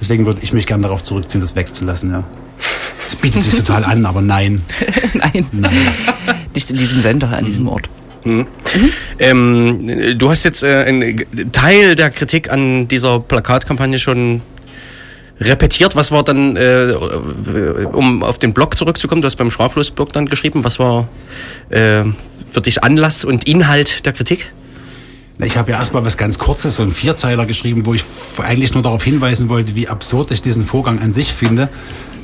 Deswegen 0.00 0.24
würde 0.24 0.40
ich 0.42 0.54
mich 0.54 0.66
gern 0.66 0.80
darauf 0.80 1.02
zurückziehen, 1.02 1.42
das 1.42 1.54
wegzulassen. 1.54 2.10
Ja. 2.10 2.24
Es 3.06 3.14
bietet 3.14 3.42
sich 3.42 3.54
total 3.54 3.84
an, 3.84 4.06
aber 4.06 4.22
nein. 4.22 4.62
Nein, 5.12 5.44
Nein. 5.52 5.88
nicht 6.54 6.70
in 6.70 6.78
diesem 6.78 7.02
Sender, 7.02 7.36
an 7.36 7.44
diesem 7.44 7.68
Ort. 7.68 7.90
Ähm, 9.18 10.16
du 10.16 10.30
hast 10.30 10.44
jetzt 10.44 10.62
äh, 10.62 10.84
einen 10.84 11.52
Teil 11.52 11.96
der 11.96 12.10
Kritik 12.10 12.50
an 12.50 12.88
dieser 12.88 13.20
Plakatkampagne 13.20 13.98
schon 13.98 14.40
repetiert. 15.42 15.96
Was 15.96 16.10
war 16.10 16.22
dann, 16.22 16.56
äh, 16.56 16.94
um 17.92 18.22
auf 18.22 18.38
den 18.38 18.52
Blog 18.52 18.76
zurückzukommen, 18.76 19.22
du 19.22 19.26
hast 19.26 19.36
beim 19.36 19.50
Schwablos-Blog 19.50 20.12
dann 20.12 20.26
geschrieben, 20.26 20.64
was 20.64 20.78
war 20.78 21.08
äh, 21.70 22.04
für 22.50 22.60
dich 22.60 22.82
Anlass 22.82 23.24
und 23.24 23.46
Inhalt 23.46 24.06
der 24.06 24.12
Kritik? 24.12 24.52
Ich 25.38 25.56
habe 25.56 25.72
ja 25.72 25.78
erstmal 25.78 26.04
was 26.04 26.16
ganz 26.16 26.38
Kurzes, 26.38 26.76
so 26.76 26.82
einen 26.82 26.92
Vierzeiler 26.92 27.46
geschrieben, 27.46 27.84
wo 27.86 27.94
ich 27.94 28.04
eigentlich 28.38 28.74
nur 28.74 28.82
darauf 28.82 29.02
hinweisen 29.02 29.48
wollte, 29.48 29.74
wie 29.74 29.88
absurd 29.88 30.30
ich 30.30 30.42
diesen 30.42 30.64
Vorgang 30.64 31.00
an 31.00 31.12
sich 31.12 31.32
finde, 31.32 31.68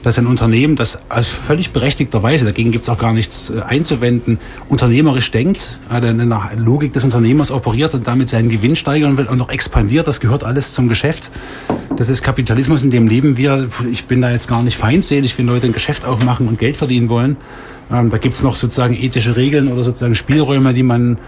dass 0.08 0.16
ein 0.16 0.26
Unternehmen, 0.26 0.74
das 0.74 0.98
völlig 1.20 1.72
berechtigterweise, 1.72 2.46
dagegen 2.46 2.72
gibt 2.72 2.84
es 2.84 2.88
auch 2.88 2.96
gar 2.96 3.12
nichts 3.12 3.50
äh, 3.50 3.60
einzuwenden, 3.60 4.38
unternehmerisch 4.70 5.30
denkt, 5.30 5.78
in 5.90 6.30
der 6.30 6.50
Logik 6.56 6.94
des 6.94 7.04
Unternehmers 7.04 7.50
operiert 7.50 7.92
und 7.92 8.06
damit 8.06 8.30
seinen 8.30 8.48
Gewinn 8.48 8.74
steigern 8.74 9.18
will 9.18 9.26
und 9.26 9.36
noch 9.36 9.50
expandiert, 9.50 10.08
das 10.08 10.20
gehört 10.20 10.44
alles 10.44 10.72
zum 10.72 10.88
Geschäft. 10.88 11.30
Das 11.94 12.08
ist 12.08 12.22
Kapitalismus, 12.22 12.82
in 12.82 12.90
dem 12.90 13.06
leben 13.06 13.36
wir. 13.36 13.68
Ich 13.92 14.06
bin 14.06 14.22
da 14.22 14.30
jetzt 14.30 14.48
gar 14.48 14.62
nicht 14.62 14.78
feindselig, 14.78 15.36
wenn 15.36 15.46
Leute 15.46 15.66
ein 15.66 15.74
Geschäft 15.74 16.06
aufmachen 16.06 16.48
und 16.48 16.58
Geld 16.58 16.78
verdienen 16.78 17.10
wollen. 17.10 17.36
Ähm, 17.92 18.08
da 18.08 18.16
gibt's 18.16 18.42
noch 18.42 18.56
sozusagen 18.56 18.94
ethische 18.94 19.36
Regeln 19.36 19.70
oder 19.70 19.84
sozusagen 19.84 20.14
Spielräume, 20.14 20.72
die 20.72 20.84
man 20.84 21.18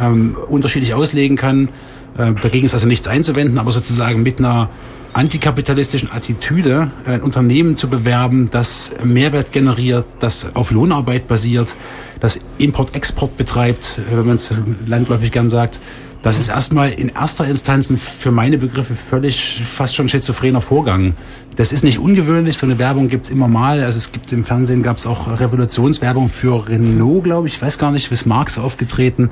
ähm, 0.00 0.34
unterschiedlich 0.48 0.94
auslegen 0.94 1.36
kann. 1.36 1.68
Äh, 2.16 2.32
dagegen 2.40 2.64
ist 2.64 2.72
also 2.72 2.86
nichts 2.86 3.06
einzuwenden, 3.06 3.58
aber 3.58 3.70
sozusagen 3.70 4.22
mit 4.22 4.38
einer 4.38 4.70
antikapitalistischen 5.12 6.10
Attitüde 6.10 6.90
ein 7.04 7.22
Unternehmen 7.22 7.76
zu 7.76 7.88
bewerben, 7.88 8.48
das 8.50 8.90
Mehrwert 9.02 9.52
generiert, 9.52 10.06
das 10.20 10.54
auf 10.54 10.70
Lohnarbeit 10.70 11.26
basiert, 11.26 11.74
das 12.20 12.38
Import-Export 12.58 13.36
betreibt, 13.36 13.98
äh, 13.98 14.16
wenn 14.16 14.26
man 14.26 14.36
es 14.36 14.52
landläufig 14.86 15.32
gern 15.32 15.50
sagt. 15.50 15.80
Das 16.22 16.38
ist 16.38 16.48
erstmal 16.48 16.90
in 16.90 17.08
erster 17.08 17.46
Instanz 17.46 17.90
für 18.18 18.30
meine 18.30 18.58
Begriffe 18.58 18.94
völlig 18.94 19.62
fast 19.64 19.94
schon 19.94 20.06
schizophrener 20.06 20.60
Vorgang. 20.60 21.14
Das 21.56 21.72
ist 21.72 21.82
nicht 21.82 21.98
ungewöhnlich, 21.98 22.58
so 22.58 22.66
eine 22.66 22.78
Werbung 22.78 23.08
gibt's 23.08 23.30
immer 23.30 23.48
mal. 23.48 23.82
Also 23.82 23.96
es 23.96 24.12
gibt 24.12 24.30
im 24.30 24.44
Fernsehen 24.44 24.82
gab's 24.82 25.06
auch 25.06 25.40
Revolutionswerbung 25.40 26.28
für 26.28 26.68
Renault, 26.68 27.24
glaube 27.24 27.48
ich. 27.48 27.54
Ich 27.54 27.62
weiß 27.62 27.78
gar 27.78 27.90
nicht, 27.90 28.12
ist 28.12 28.26
Marx 28.26 28.58
aufgetreten, 28.58 29.30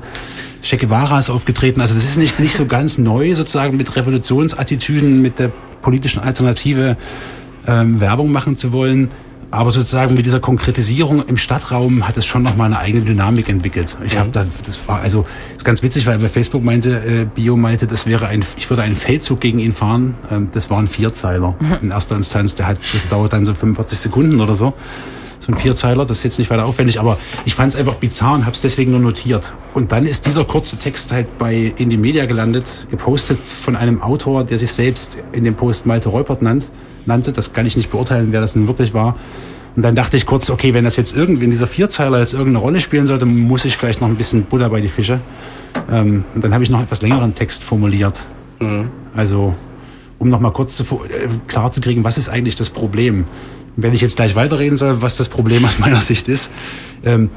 Che 0.63 0.77
Guevara 0.77 1.19
ist 1.19 1.29
aufgetreten. 1.29 1.79
Also 1.79 1.93
das 1.93 2.05
ist 2.05 2.17
nicht, 2.17 2.39
nicht 2.39 2.55
so 2.55 2.65
ganz 2.65 2.97
neu 2.97 3.35
sozusagen 3.35 3.77
mit 3.77 3.95
Revolutionsattitüden, 3.95 5.21
mit 5.21 5.37
der 5.37 5.51
politischen 5.81 6.21
Alternative 6.21 6.97
ähm, 7.67 8.01
Werbung 8.01 8.31
machen 8.31 8.57
zu 8.57 8.71
wollen. 8.71 9.09
Aber 9.51 9.71
sozusagen 9.71 10.13
mit 10.13 10.27
dieser 10.27 10.39
Konkretisierung 10.39 11.25
im 11.25 11.35
Stadtraum 11.35 12.07
hat 12.07 12.17
es 12.17 12.25
schon 12.25 12.43
nochmal 12.43 12.67
eine 12.67 12.77
eigene 12.77 13.03
Dynamik 13.03 13.49
entwickelt. 13.49 13.97
Ich 14.05 14.15
habe 14.15 14.29
da, 14.29 14.45
das 14.63 14.87
war 14.87 14.99
also 15.01 15.25
ist 15.57 15.65
ganz 15.65 15.81
witzig, 15.81 16.05
weil 16.05 16.19
bei 16.19 16.29
Facebook 16.29 16.63
meinte 16.63 16.99
äh, 16.99 17.25
Bio 17.25 17.57
meinte, 17.57 17.87
das 17.87 18.05
wäre 18.05 18.27
ein, 18.27 18.45
ich 18.57 18.69
würde 18.69 18.83
einen 18.83 18.95
Feldzug 18.95 19.39
gegen 19.39 19.57
ihn 19.57 19.71
fahren. 19.71 20.13
Ähm, 20.29 20.49
das 20.51 20.69
war 20.69 20.77
ein 20.77 20.87
Vierzeiler 20.87 21.55
in 21.81 21.89
erster 21.89 22.15
Instanz. 22.15 22.53
Der 22.53 22.67
hat, 22.67 22.77
das 22.93 23.07
dauert 23.07 23.33
dann 23.33 23.43
so 23.43 23.55
45 23.55 23.97
Sekunden 23.97 24.39
oder 24.39 24.53
so. 24.53 24.73
So 25.49 25.55
ein 25.55 25.59
Vierzeiler, 25.59 26.05
das 26.05 26.17
ist 26.17 26.23
jetzt 26.23 26.37
nicht 26.37 26.51
weiter 26.51 26.65
aufwendig, 26.65 26.99
aber 26.99 27.17
ich 27.43 27.55
fand 27.55 27.73
es 27.73 27.79
einfach 27.79 27.95
bizarr 27.95 28.35
und 28.35 28.45
habe 28.45 28.53
es 28.53 28.61
deswegen 28.61 28.91
nur 28.91 28.99
notiert. 28.99 29.51
Und 29.73 29.91
dann 29.91 30.05
ist 30.05 30.27
dieser 30.27 30.45
kurze 30.45 30.77
Text 30.77 31.11
halt 31.11 31.39
bei 31.39 31.73
Indie 31.75 31.97
Media 31.97 32.27
gelandet, 32.27 32.85
gepostet 32.91 33.39
von 33.47 33.75
einem 33.75 33.99
Autor, 33.99 34.43
der 34.43 34.59
sich 34.59 34.71
selbst 34.71 35.17
in 35.31 35.43
dem 35.43 35.55
Post 35.55 35.87
Malte 35.87 36.09
Reupert 36.09 36.43
nannt 36.43 36.69
nannte. 37.05 37.31
Das 37.31 37.51
kann 37.51 37.65
ich 37.65 37.75
nicht 37.75 37.89
beurteilen, 37.89 38.27
wer 38.31 38.41
das 38.41 38.55
nun 38.55 38.67
wirklich 38.67 38.93
war. 38.93 39.15
Und 39.75 39.81
dann 39.81 39.95
dachte 39.95 40.17
ich 40.17 40.27
kurz, 40.27 40.51
okay, 40.51 40.75
wenn 40.75 40.83
das 40.83 40.97
jetzt 40.97 41.15
irgendwie 41.15 41.45
in 41.45 41.51
dieser 41.51 41.65
Vierzeiler 41.65 42.19
jetzt 42.19 42.33
irgendeine 42.33 42.59
Rolle 42.59 42.79
spielen 42.79 43.07
sollte, 43.07 43.25
muss 43.25 43.65
ich 43.65 43.75
vielleicht 43.75 44.01
noch 44.01 44.07
ein 44.07 44.17
bisschen 44.17 44.43
Butter 44.43 44.69
bei 44.69 44.81
die 44.81 44.87
Fische. 44.87 45.19
Ähm, 45.91 46.25
und 46.35 46.43
dann 46.43 46.53
habe 46.53 46.63
ich 46.63 46.69
noch 46.69 46.81
etwas 46.83 47.01
längeren 47.01 47.33
Text 47.33 47.63
formuliert. 47.63 48.23
Mhm. 48.59 48.91
Also, 49.15 49.55
um 50.19 50.29
noch 50.29 50.41
mal 50.41 50.51
kurz 50.51 50.75
zu, 50.75 50.83
äh, 50.83 51.27
klar 51.47 51.71
zu 51.71 51.81
kriegen, 51.81 52.03
was 52.03 52.19
ist 52.19 52.29
eigentlich 52.29 52.53
das 52.55 52.69
Problem? 52.69 53.25
Wenn 53.81 53.93
ich 53.93 54.01
jetzt 54.01 54.15
gleich 54.15 54.35
weiterreden 54.35 54.77
soll, 54.77 55.01
was 55.01 55.17
das 55.17 55.29
Problem 55.29 55.65
aus 55.65 55.79
meiner 55.79 56.01
Sicht 56.01 56.27
ist, 56.27 56.51
ähm, 57.03 57.29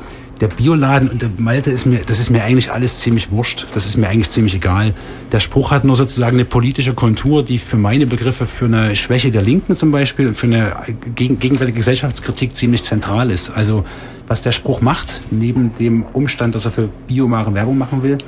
der 0.42 0.48
Bioladen 0.48 1.08
und 1.08 1.22
der 1.22 1.30
Malte 1.38 1.70
ist 1.70 1.86
mir, 1.86 2.00
das 2.04 2.18
ist 2.18 2.28
mir 2.28 2.42
eigentlich 2.42 2.72
alles 2.72 2.98
ziemlich 2.98 3.30
wurscht. 3.30 3.68
Das 3.74 3.86
ist 3.86 3.96
mir 3.96 4.08
eigentlich 4.08 4.28
ziemlich 4.30 4.56
egal. 4.56 4.92
Der 5.30 5.38
Spruch 5.38 5.70
hat 5.70 5.84
nur 5.84 5.94
sozusagen 5.94 6.36
eine 6.36 6.44
politische 6.44 6.94
Kontur, 6.94 7.44
die 7.44 7.58
für 7.58 7.76
meine 7.76 8.08
Begriffe 8.08 8.46
für 8.46 8.64
eine 8.64 8.96
Schwäche 8.96 9.30
der 9.30 9.42
Linken 9.42 9.76
zum 9.76 9.92
Beispiel 9.92 10.26
und 10.26 10.36
für 10.36 10.48
eine 10.48 10.76
gegen, 11.14 11.38
gegenwärtige 11.38 11.78
Gesellschaftskritik 11.78 12.56
ziemlich 12.56 12.82
zentral 12.82 13.30
ist. 13.30 13.50
Also 13.50 13.84
was 14.26 14.40
der 14.40 14.50
Spruch 14.50 14.80
macht, 14.80 15.20
neben 15.30 15.76
dem 15.78 16.02
Umstand, 16.12 16.56
dass 16.56 16.64
er 16.64 16.72
für 16.72 16.88
Biomare 17.06 17.54
Werbung 17.54 17.78
machen 17.78 18.02
will, 18.02 18.18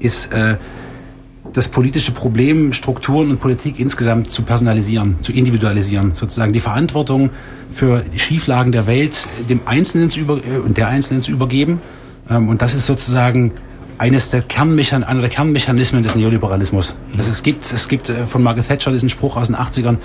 ist 0.00 0.32
äh, 0.32 0.56
das 1.52 1.68
politische 1.68 2.12
Problem, 2.12 2.72
Strukturen 2.72 3.30
und 3.30 3.40
Politik 3.40 3.78
insgesamt 3.78 4.30
zu 4.30 4.42
personalisieren, 4.42 5.16
zu 5.20 5.32
individualisieren, 5.32 6.14
sozusagen 6.14 6.52
die 6.52 6.60
Verantwortung 6.60 7.30
für 7.70 8.04
Schieflagen 8.16 8.72
der 8.72 8.86
Welt 8.86 9.26
dem 9.48 9.60
Einzelnen 9.64 10.10
zu 10.10 10.20
über, 10.20 10.38
äh, 10.44 10.58
und 10.58 10.76
der 10.76 10.88
Einzelnen 10.88 11.22
zu 11.22 11.30
übergeben. 11.30 11.80
Ähm, 12.30 12.48
und 12.48 12.62
das 12.62 12.74
ist 12.74 12.86
sozusagen 12.86 13.52
eines 13.98 14.30
der 14.30 14.42
Kernmechan 14.42 15.02
einer 15.02 15.20
der 15.20 15.30
Kernmechanismen 15.30 16.02
des 16.02 16.14
Neoliberalismus. 16.14 16.94
Also 17.16 17.30
es 17.30 17.42
gibt, 17.42 17.70
es 17.72 17.88
gibt 17.88 18.08
äh, 18.08 18.26
von 18.26 18.42
Margaret 18.42 18.68
Thatcher 18.68 18.92
diesen 18.92 19.08
Spruch 19.08 19.36
aus 19.36 19.48
den 19.48 19.56
80ern, 19.56 19.96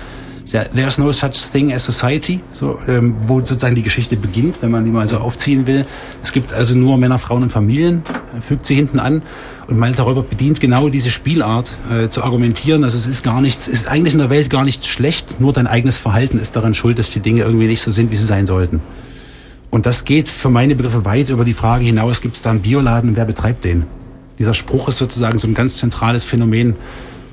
There's 0.44 0.98
no 0.98 1.10
such 1.10 1.50
thing 1.50 1.72
as 1.72 1.84
society, 1.84 2.40
so, 2.52 2.78
ähm, 2.86 3.16
wo 3.26 3.40
sozusagen 3.40 3.74
die 3.74 3.82
Geschichte 3.82 4.16
beginnt, 4.16 4.60
wenn 4.60 4.70
man 4.70 4.84
die 4.84 4.90
mal 4.90 5.06
so 5.06 5.16
aufziehen 5.16 5.66
will. 5.66 5.86
Es 6.22 6.32
gibt 6.32 6.52
also 6.52 6.74
nur 6.74 6.98
Männer, 6.98 7.18
Frauen 7.18 7.44
und 7.44 7.48
Familien, 7.50 8.02
äh, 8.36 8.40
fügt 8.42 8.66
sie 8.66 8.74
hinten 8.74 8.98
an. 8.98 9.22
Und 9.68 9.78
Malte 9.78 10.02
Räuber 10.02 10.22
bedient 10.22 10.60
genau 10.60 10.90
diese 10.90 11.10
Spielart 11.10 11.72
äh, 11.90 12.08
zu 12.10 12.22
argumentieren. 12.22 12.84
Also 12.84 12.98
es 12.98 13.06
ist 13.06 13.22
gar 13.22 13.40
nichts, 13.40 13.68
ist 13.68 13.88
eigentlich 13.88 14.12
in 14.12 14.18
der 14.18 14.28
Welt 14.28 14.50
gar 14.50 14.64
nichts 14.64 14.86
schlecht, 14.86 15.40
nur 15.40 15.54
dein 15.54 15.66
eigenes 15.66 15.96
Verhalten 15.96 16.38
ist 16.38 16.54
daran 16.54 16.74
schuld, 16.74 16.98
dass 16.98 17.10
die 17.10 17.20
Dinge 17.20 17.42
irgendwie 17.42 17.66
nicht 17.66 17.80
so 17.80 17.90
sind, 17.90 18.10
wie 18.10 18.16
sie 18.16 18.26
sein 18.26 18.44
sollten. 18.44 18.80
Und 19.70 19.86
das 19.86 20.04
geht 20.04 20.28
für 20.28 20.50
meine 20.50 20.76
Begriffe 20.76 21.06
weit 21.06 21.30
über 21.30 21.44
die 21.44 21.54
Frage 21.54 21.86
hinaus, 21.86 22.20
gibt 22.20 22.36
es 22.36 22.42
da 22.42 22.50
einen 22.50 22.60
Bioladen 22.60 23.10
und 23.10 23.16
wer 23.16 23.24
betreibt 23.24 23.64
den? 23.64 23.86
Dieser 24.38 24.54
Spruch 24.54 24.88
ist 24.88 24.98
sozusagen 24.98 25.38
so 25.38 25.48
ein 25.48 25.54
ganz 25.54 25.78
zentrales 25.78 26.22
Phänomen 26.22 26.76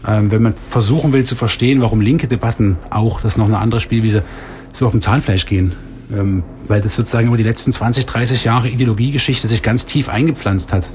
wenn 0.03 0.41
man 0.41 0.53
versuchen 0.53 1.13
will 1.13 1.23
zu 1.23 1.35
verstehen, 1.35 1.81
warum 1.81 2.01
linke 2.01 2.27
Debatten 2.27 2.77
auch, 2.89 3.21
das 3.21 3.33
ist 3.33 3.37
noch 3.37 3.45
eine 3.45 3.59
andere 3.59 3.79
Spielwiese, 3.79 4.23
so 4.71 4.85
auf 4.85 4.91
dem 4.91 5.01
Zahnfleisch 5.01 5.45
gehen. 5.45 5.73
Ähm, 6.13 6.43
weil 6.67 6.81
das 6.81 6.95
sozusagen 6.95 7.27
über 7.27 7.37
die 7.37 7.43
letzten 7.43 7.71
20, 7.71 8.05
30 8.05 8.43
Jahre 8.43 8.67
Ideologiegeschichte 8.67 9.47
sich 9.47 9.61
ganz 9.61 9.85
tief 9.85 10.09
eingepflanzt 10.09 10.73
hat. 10.73 10.91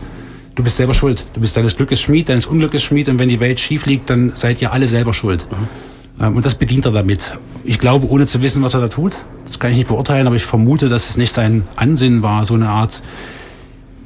Du 0.54 0.62
bist 0.62 0.76
selber 0.76 0.94
schuld. 0.94 1.26
Du 1.34 1.40
bist 1.40 1.56
deines 1.56 1.76
Glückes 1.76 2.00
Schmied, 2.00 2.28
deines 2.28 2.46
Unglückes 2.46 2.82
Schmied 2.82 3.08
und 3.08 3.18
wenn 3.18 3.28
die 3.28 3.40
Welt 3.40 3.60
schief 3.60 3.86
liegt, 3.86 4.10
dann 4.10 4.32
seid 4.34 4.60
ihr 4.60 4.72
alle 4.72 4.86
selber 4.88 5.14
schuld. 5.14 5.46
Mhm. 5.50 6.24
Ähm, 6.24 6.36
und 6.36 6.44
das 6.44 6.54
bedient 6.54 6.84
er 6.86 6.92
damit. 6.92 7.38
Ich 7.64 7.78
glaube, 7.78 8.08
ohne 8.08 8.26
zu 8.26 8.42
wissen, 8.42 8.62
was 8.62 8.74
er 8.74 8.80
da 8.80 8.88
tut, 8.88 9.16
das 9.46 9.58
kann 9.58 9.70
ich 9.70 9.76
nicht 9.76 9.88
beurteilen, 9.88 10.26
aber 10.26 10.36
ich 10.36 10.44
vermute, 10.44 10.88
dass 10.88 11.08
es 11.08 11.16
nicht 11.16 11.32
sein 11.32 11.64
Ansinnen 11.76 12.22
war, 12.22 12.44
so 12.44 12.54
eine 12.54 12.68
Art 12.68 13.02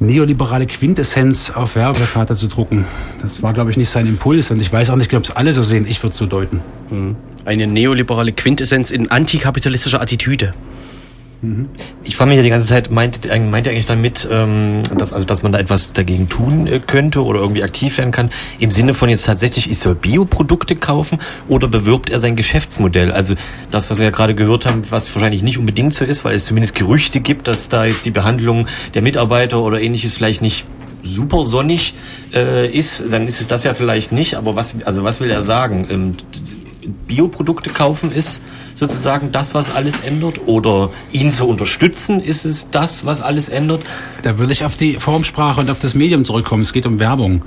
neoliberale 0.00 0.66
Quintessenz 0.66 1.50
auf 1.50 1.76
Werbeplakate 1.76 2.34
zu 2.34 2.48
drucken. 2.48 2.86
Das 3.22 3.42
war, 3.42 3.52
glaube 3.52 3.70
ich, 3.70 3.76
nicht 3.76 3.90
sein 3.90 4.06
Impuls 4.06 4.50
und 4.50 4.60
ich 4.60 4.72
weiß 4.72 4.90
auch 4.90 4.96
nicht, 4.96 5.12
ob 5.14 5.24
es 5.24 5.30
alle 5.30 5.52
so 5.52 5.62
sehen. 5.62 5.86
Ich 5.88 6.02
würde 6.02 6.12
es 6.12 6.16
so 6.16 6.26
deuten. 6.26 6.60
Hm. 6.88 7.16
Eine 7.44 7.66
neoliberale 7.66 8.32
Quintessenz 8.32 8.90
in 8.90 9.10
antikapitalistischer 9.10 10.00
Attitüde. 10.00 10.54
Ich 12.05 12.16
frage 12.16 12.29
mich 12.29 12.37
ja 12.37 12.42
die 12.42 12.50
ganze 12.50 12.66
Zeit, 12.66 12.90
meint, 12.90 13.26
meint 13.50 13.66
ihr 13.66 13.72
eigentlich 13.72 13.87
damit, 13.87 14.29
ähm, 14.31 14.83
dass, 14.98 15.14
also, 15.14 15.24
dass 15.24 15.42
man 15.42 15.53
da 15.53 15.59
etwas 15.59 15.94
dagegen 15.94 16.29
tun 16.29 16.66
äh, 16.66 16.81
könnte 16.81 17.24
oder 17.24 17.40
irgendwie 17.40 17.62
aktiv 17.62 17.96
werden 17.96 18.11
kann? 18.11 18.31
Im 18.59 18.70
Sinne 18.70 18.92
von 18.92 19.09
jetzt 19.09 19.24
tatsächlich, 19.24 19.70
ich 19.70 19.79
soll 19.79 19.94
Bioprodukte 19.94 20.76
kaufen 20.76 21.18
oder 21.48 21.66
bewirbt 21.66 22.11
er 22.11 22.20
sein 22.20 22.37
Geschäftsmodell? 22.37 23.11
Also 23.11 23.37
das, 23.70 23.88
was 23.88 23.98
wir 23.98 24.05
ja 24.05 24.11
gerade 24.11 24.35
gehört 24.35 24.66
haben, 24.66 24.83
was 24.90 25.14
wahrscheinlich 25.14 25.42
nicht 25.42 25.57
unbedingt 25.57 25.94
so 25.94 26.05
ist, 26.05 26.24
weil 26.24 26.35
es 26.35 26.44
zumindest 26.44 26.74
Gerüchte 26.74 27.20
gibt, 27.20 27.48
dass 27.48 27.70
da 27.70 27.87
jetzt 27.87 28.05
die 28.05 28.11
Behandlung 28.11 28.66
der 28.92 29.00
Mitarbeiter 29.00 29.62
oder 29.62 29.81
ähnliches 29.81 30.14
vielleicht 30.14 30.42
nicht 30.42 30.66
super 31.03 31.44
sonnig 31.44 31.94
äh, 32.35 32.68
ist, 32.68 33.03
dann 33.11 33.26
ist 33.26 33.40
es 33.40 33.46
das 33.46 33.64
ja 33.64 33.72
vielleicht 33.72 34.12
nicht. 34.12 34.35
Aber 34.35 34.57
was, 34.57 34.74
also 34.85 35.05
was 35.05 35.20
will 35.20 35.31
er 35.31 35.42
sagen? 35.42 35.87
Ähm, 35.88 36.12
Bioprodukte 37.06 37.70
kaufen 37.70 38.12
ist 38.12 38.42
sozusagen 38.74 39.32
das, 39.32 39.54
was 39.54 39.70
alles 39.70 40.00
ändert? 40.00 40.46
Oder 40.46 40.90
ihn 41.12 41.30
zu 41.30 41.46
unterstützen, 41.46 42.20
ist 42.20 42.44
es 42.44 42.68
das, 42.70 43.04
was 43.04 43.20
alles 43.20 43.48
ändert? 43.48 43.82
Da 44.22 44.38
würde 44.38 44.52
ich 44.52 44.64
auf 44.64 44.76
die 44.76 44.94
Formsprache 44.94 45.60
und 45.60 45.70
auf 45.70 45.78
das 45.78 45.94
Medium 45.94 46.24
zurückkommen. 46.24 46.62
Es 46.62 46.72
geht 46.72 46.86
um 46.86 46.98
Werbung 46.98 47.42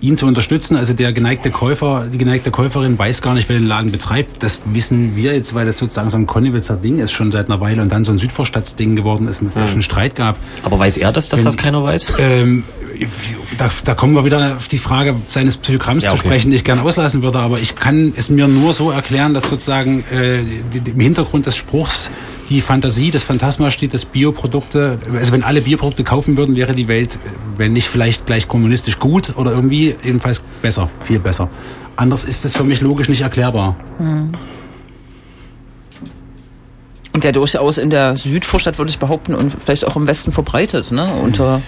ihn 0.00 0.16
zu 0.16 0.26
unterstützen. 0.26 0.76
Also 0.76 0.92
der 0.92 1.12
geneigte 1.12 1.50
Käufer, 1.50 2.06
die 2.12 2.18
geneigte 2.18 2.50
Käuferin 2.50 2.98
weiß 2.98 3.22
gar 3.22 3.34
nicht, 3.34 3.48
wer 3.48 3.58
den 3.58 3.66
Laden 3.66 3.92
betreibt. 3.92 4.42
Das 4.42 4.60
wissen 4.64 5.16
wir 5.16 5.34
jetzt, 5.34 5.54
weil 5.54 5.66
das 5.66 5.78
sozusagen 5.78 6.10
so 6.10 6.16
ein 6.16 6.26
Konnewitzer 6.26 6.76
Ding 6.76 6.98
ist 6.98 7.12
schon 7.12 7.32
seit 7.32 7.46
einer 7.46 7.60
Weile 7.60 7.82
und 7.82 7.90
dann 7.90 8.04
so 8.04 8.12
ein 8.12 8.18
Südvorstadtsding 8.18 8.96
geworden 8.96 9.28
ist 9.28 9.40
und 9.40 9.46
es 9.46 9.54
da 9.54 9.66
schon 9.66 9.82
Streit 9.82 10.14
gab. 10.14 10.36
Aber 10.62 10.78
weiß 10.78 10.96
er 10.98 11.12
das, 11.12 11.28
dass 11.28 11.40
Wenn, 11.40 11.46
das 11.46 11.56
keiner 11.56 11.82
weiß? 11.82 12.06
Ähm, 12.18 12.64
da, 13.58 13.70
da 13.84 13.94
kommen 13.94 14.14
wir 14.14 14.24
wieder 14.24 14.56
auf 14.56 14.68
die 14.68 14.78
Frage 14.78 15.16
seines 15.28 15.56
Psychogramms 15.56 16.04
ja, 16.04 16.10
okay. 16.10 16.20
zu 16.20 16.26
sprechen, 16.26 16.50
die 16.50 16.56
ich 16.56 16.64
gerne 16.64 16.82
auslassen 16.82 17.22
würde. 17.22 17.38
Aber 17.38 17.58
ich 17.58 17.74
kann 17.74 18.12
es 18.16 18.30
mir 18.30 18.48
nur 18.48 18.72
so 18.72 18.90
erklären, 18.90 19.34
dass 19.34 19.48
sozusagen 19.48 20.04
äh, 20.12 20.40
im 20.40 21.00
Hintergrund 21.00 21.46
des 21.46 21.56
Spruchs 21.56 22.10
die 22.48 22.60
Fantasie, 22.60 23.10
das 23.10 23.22
Phantasma 23.22 23.70
steht, 23.70 23.94
dass 23.94 24.04
Bioprodukte, 24.04 24.98
also 25.12 25.32
wenn 25.32 25.42
alle 25.42 25.62
Bioprodukte 25.62 26.04
kaufen 26.04 26.36
würden, 26.36 26.56
wäre 26.56 26.74
die 26.74 26.88
Welt, 26.88 27.18
wenn 27.56 27.72
nicht 27.72 27.88
vielleicht 27.88 28.26
gleich 28.26 28.48
kommunistisch 28.48 28.98
gut 28.98 29.36
oder 29.36 29.52
irgendwie 29.52 29.94
jedenfalls 30.02 30.42
besser, 30.62 30.88
viel 31.04 31.18
besser. 31.18 31.48
Anders 31.96 32.24
ist 32.24 32.44
das 32.44 32.56
für 32.56 32.64
mich 32.64 32.80
logisch 32.80 33.08
nicht 33.08 33.22
erklärbar. 33.22 33.76
Hm. 33.98 34.32
Und 37.12 37.24
der 37.24 37.32
durchaus 37.32 37.78
in 37.78 37.88
der 37.88 38.16
Südvorstadt, 38.16 38.76
würde 38.78 38.90
ich 38.90 38.98
behaupten, 38.98 39.34
und 39.34 39.56
vielleicht 39.64 39.86
auch 39.86 39.96
im 39.96 40.06
Westen 40.06 40.32
verbreitet, 40.32 40.92
ne? 40.92 41.14
Unter 41.14 41.62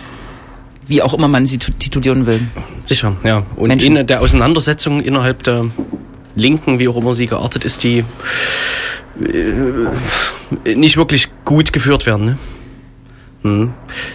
wie 0.87 1.03
auch 1.03 1.15
immer 1.15 1.29
man 1.29 1.47
sie 1.47 1.59
titulieren 1.59 2.27
will. 2.27 2.41
Sicher, 2.85 3.17
ja. 3.23 3.45
Und 3.57 3.69
Menschen. 3.69 3.97
in 3.97 4.07
der 4.07 4.21
Auseinandersetzung 4.21 5.03
innerhalb 5.03 5.43
der 5.43 5.67
Linken, 6.35 6.79
wie 6.79 6.89
auch 6.89 6.97
immer 6.97 7.15
sie 7.15 7.27
geartet 7.27 7.65
ist, 7.65 7.83
die 7.83 8.05
nicht 10.65 10.97
wirklich 10.97 11.29
gut 11.45 11.73
geführt 11.73 12.07
werden. 12.07 12.27
Ne? 12.27 12.39
Hm. 13.43 13.75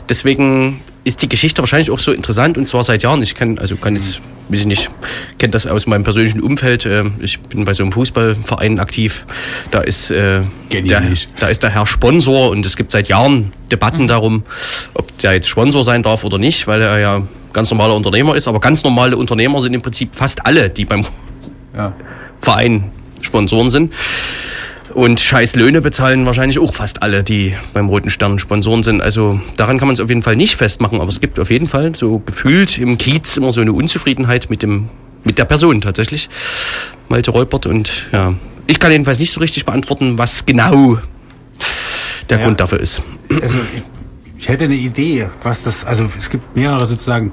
Deswegen 0.10 0.82
ist 1.04 1.22
die 1.22 1.30
Geschichte 1.30 1.62
wahrscheinlich 1.62 1.92
auch 1.92 2.00
so 2.00 2.12
interessant 2.12 2.58
und 2.58 2.68
zwar 2.68 2.84
seit 2.84 3.04
Jahren. 3.04 3.22
Ich 3.22 3.36
kann, 3.36 3.60
also 3.60 3.76
kann 3.76 3.96
jetzt, 3.96 4.22
weiß 4.50 4.62
ich 4.62 4.66
nicht, 4.66 4.90
kenne 5.38 5.52
das 5.52 5.68
aus 5.68 5.86
meinem 5.86 6.04
persönlichen 6.04 6.42
Umfeld. 6.42 6.86
Äh, 6.86 7.06
ich 7.20 7.40
bin 7.40 7.66
bei 7.66 7.74
so 7.74 7.84
einem 7.84 7.92
Fußballverein 7.92 8.80
aktiv. 8.80 9.26
Da 9.72 9.82
ist, 9.82 10.12
äh, 10.12 10.42
der, 10.72 11.04
da 11.40 11.48
ist 11.48 11.64
der 11.64 11.70
Herr 11.72 11.88
Sponsor 11.88 12.52
und 12.52 12.66
es 12.66 12.78
gibt 12.78 12.92
seit 12.92 13.10
Jahren 13.10 13.52
Debatten 13.72 14.04
mhm. 14.04 14.08
darum, 14.08 14.44
ob 14.94 15.18
der 15.20 15.34
jetzt 15.34 15.50
Sponsor 15.50 15.84
sein 15.84 16.04
darf 16.04 16.24
oder 16.24 16.38
nicht, 16.38 16.68
weil 16.68 16.82
er 16.82 17.00
ja 17.00 17.22
ganz 17.52 17.70
normaler 17.70 17.96
Unternehmer 17.96 18.36
ist. 18.36 18.48
Aber 18.48 18.60
ganz 18.60 18.84
normale 18.84 19.18
Unternehmer 19.18 19.60
sind 19.62 19.74
im 19.74 19.82
Prinzip 19.82 20.16
fast 20.16 20.46
alle, 20.46 20.70
die 20.70 20.86
beim 20.86 21.06
ja. 21.76 21.94
Verein 22.42 22.92
Sponsoren 23.22 23.70
sind. 23.70 23.94
Und 24.94 25.20
scheiß 25.20 25.56
Löhne 25.56 25.82
bezahlen 25.82 26.26
wahrscheinlich 26.26 26.60
auch 26.60 26.74
fast 26.74 27.02
alle, 27.02 27.24
die 27.24 27.56
beim 27.74 27.90
Roten 27.90 28.10
Stern 28.12 28.38
Sponsoren 28.38 28.84
sind. 28.84 29.02
Also 29.02 29.42
daran 29.58 29.80
kann 29.80 29.88
man 29.88 29.94
es 29.94 30.00
auf 30.00 30.10
jeden 30.10 30.22
Fall 30.22 30.36
nicht 30.36 30.56
festmachen, 30.56 31.02
aber 31.02 31.10
es 31.10 31.20
gibt 31.20 31.40
auf 31.40 31.50
jeden 31.50 31.68
Fall 31.68 31.96
so 31.96 32.20
gefühlt 32.20 32.78
im 32.78 32.98
Kiez 32.98 33.38
immer 33.38 33.52
so 33.52 33.62
eine 33.62 33.74
Unzufriedenheit 33.74 34.50
mit 34.50 34.62
dem 34.62 34.90
mit 35.24 35.38
der 35.38 35.46
Person 35.46 35.82
tatsächlich. 35.82 36.30
Malte 37.10 37.32
Reupert 37.32 37.66
und 37.66 38.10
ja, 38.12 38.34
ich 38.68 38.80
kann 38.80 38.92
jedenfalls 38.92 39.20
nicht 39.20 39.32
so 39.32 39.40
richtig 39.40 39.66
beantworten, 39.66 40.18
was 40.18 40.46
genau 40.46 41.00
der 42.30 42.40
Ja. 42.40 42.46
Grund 42.46 42.60
dafür 42.60 42.80
ist. 42.80 43.02
Also 43.42 43.60
ich, 43.76 43.84
ich 44.38 44.48
hätte 44.50 44.66
eine 44.66 44.76
Idee, 44.76 45.28
was 45.42 45.64
das, 45.64 45.86
also 45.86 46.10
es 46.20 46.30
gibt 46.30 46.56
mehrere 46.56 46.86
sozusagen 46.86 47.32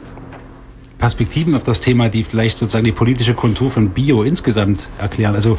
Perspektiven 1.01 1.55
auf 1.55 1.65
das 1.65 1.81
Thema, 1.81 2.11
die 2.11 2.23
vielleicht 2.23 2.59
sozusagen 2.59 2.85
die 2.85 2.93
politische 2.93 3.35
Kontur 3.35 3.71
von 3.71 3.89
Bio 3.89 4.23
insgesamt 4.23 4.89
erklären. 4.99 5.35
Also 5.35 5.59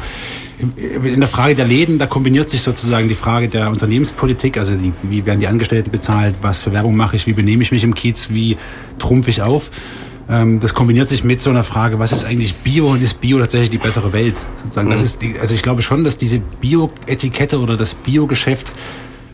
in 0.94 1.18
der 1.18 1.28
Frage 1.28 1.56
der 1.56 1.66
Läden, 1.66 1.98
da 1.98 2.06
kombiniert 2.06 2.48
sich 2.48 2.62
sozusagen 2.62 3.08
die 3.08 3.14
Frage 3.16 3.48
der 3.48 3.68
Unternehmenspolitik, 3.68 4.56
also 4.56 4.76
die, 4.76 4.92
wie 5.02 5.26
werden 5.26 5.40
die 5.40 5.48
Angestellten 5.48 5.90
bezahlt, 5.90 6.38
was 6.42 6.60
für 6.60 6.72
Werbung 6.72 6.96
mache 6.96 7.16
ich, 7.16 7.26
wie 7.26 7.32
benehme 7.32 7.62
ich 7.64 7.72
mich 7.72 7.82
im 7.82 7.94
Kiez, 7.94 8.30
wie 8.30 8.56
trumpf 9.00 9.26
ich 9.26 9.42
auf. 9.42 9.72
Ähm, 10.30 10.60
Das 10.60 10.74
kombiniert 10.74 11.08
sich 11.08 11.24
mit 11.24 11.42
so 11.42 11.50
einer 11.50 11.64
Frage, 11.64 11.98
was 11.98 12.12
ist 12.12 12.24
eigentlich 12.24 12.54
Bio 12.54 12.86
und 12.92 13.02
ist 13.02 13.20
Bio 13.20 13.40
tatsächlich 13.40 13.70
die 13.70 13.78
bessere 13.78 14.12
Welt? 14.12 14.40
Sozusagen, 14.62 14.90
das 14.90 15.02
ist 15.02 15.20
die, 15.22 15.40
also 15.40 15.54
ich 15.56 15.62
glaube 15.62 15.82
schon, 15.82 16.04
dass 16.04 16.16
diese 16.16 16.38
Bio-Etikette 16.38 17.58
oder 17.58 17.76
das 17.76 17.94
Bio-Geschäft 17.94 18.74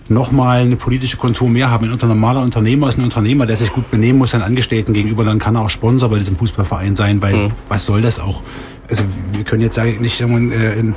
nochmal 0.09 0.61
eine 0.61 0.77
politische 0.77 1.17
Kontur 1.17 1.49
mehr 1.51 1.71
haben. 1.71 1.85
Ein 1.87 1.93
unter- 1.93 2.07
normaler 2.07 2.41
Unternehmer 2.43 2.89
ist 2.89 2.99
ein 2.99 3.05
Unternehmer, 3.05 3.47
der 3.47 3.57
sich 3.57 3.73
gut 3.73 3.91
benehmen 3.91 4.19
muss 4.19 4.31
seinen 4.31 4.43
Angestellten 4.43 4.93
gegenüber, 4.93 5.25
dann 5.25 5.39
kann 5.39 5.55
er 5.57 5.63
auch 5.63 5.71
Sponsor 5.71 6.09
bei 6.09 6.19
diesem 6.19 6.37
Fußballverein 6.37 6.97
sein, 6.97 7.21
weil 7.23 7.35
was 7.69 7.85
soll 7.85 8.01
das 8.03 8.19
auch? 8.19 8.43
Also 8.89 9.05
wir 9.33 9.45
können 9.45 9.63
jetzt 9.63 9.75
sagen, 9.75 9.99
nicht 10.01 10.21
irgendwann, 10.21 10.51
äh, 10.53 10.75
in 10.75 10.95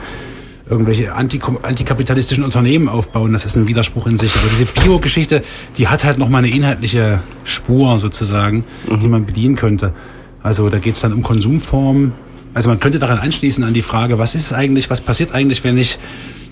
irgendwelche 0.70 1.14
anti 1.14 1.42
antikapitalistischen 1.64 2.46
Unternehmen 2.46 2.88
aufbauen, 2.88 3.34
das 3.34 3.44
ist 3.44 3.58
ein 3.58 3.68
Widerspruch 3.68 4.08
in 4.08 4.18
sich. 4.18 4.34
Aber 4.36 4.48
diese 4.50 4.66
Bio-Geschichte, 4.66 5.42
die 5.78 5.90
hat 5.90 6.06
halt 6.06 6.18
nochmal 6.18 6.44
eine 6.46 6.54
inhaltliche 6.56 7.20
Spur 7.44 7.98
sozusagen, 8.00 8.64
die 8.88 9.08
man 9.10 9.26
bedienen 9.26 9.58
könnte. 9.58 9.94
Also 10.42 10.70
da 10.70 10.80
geht 10.80 10.96
es 10.96 11.02
dann 11.02 11.12
um 11.14 11.24
Konsumformen. 11.24 12.14
Also 12.54 12.70
man 12.70 12.80
könnte 12.80 13.00
daran 13.00 13.18
anschließen 13.18 13.64
an 13.64 13.74
die 13.74 13.82
Frage, 13.82 14.18
was 14.18 14.36
ist 14.36 14.54
eigentlich, 14.54 14.90
was 14.90 15.02
passiert 15.02 15.34
eigentlich, 15.34 15.64
wenn 15.64 15.78
ich 15.78 15.98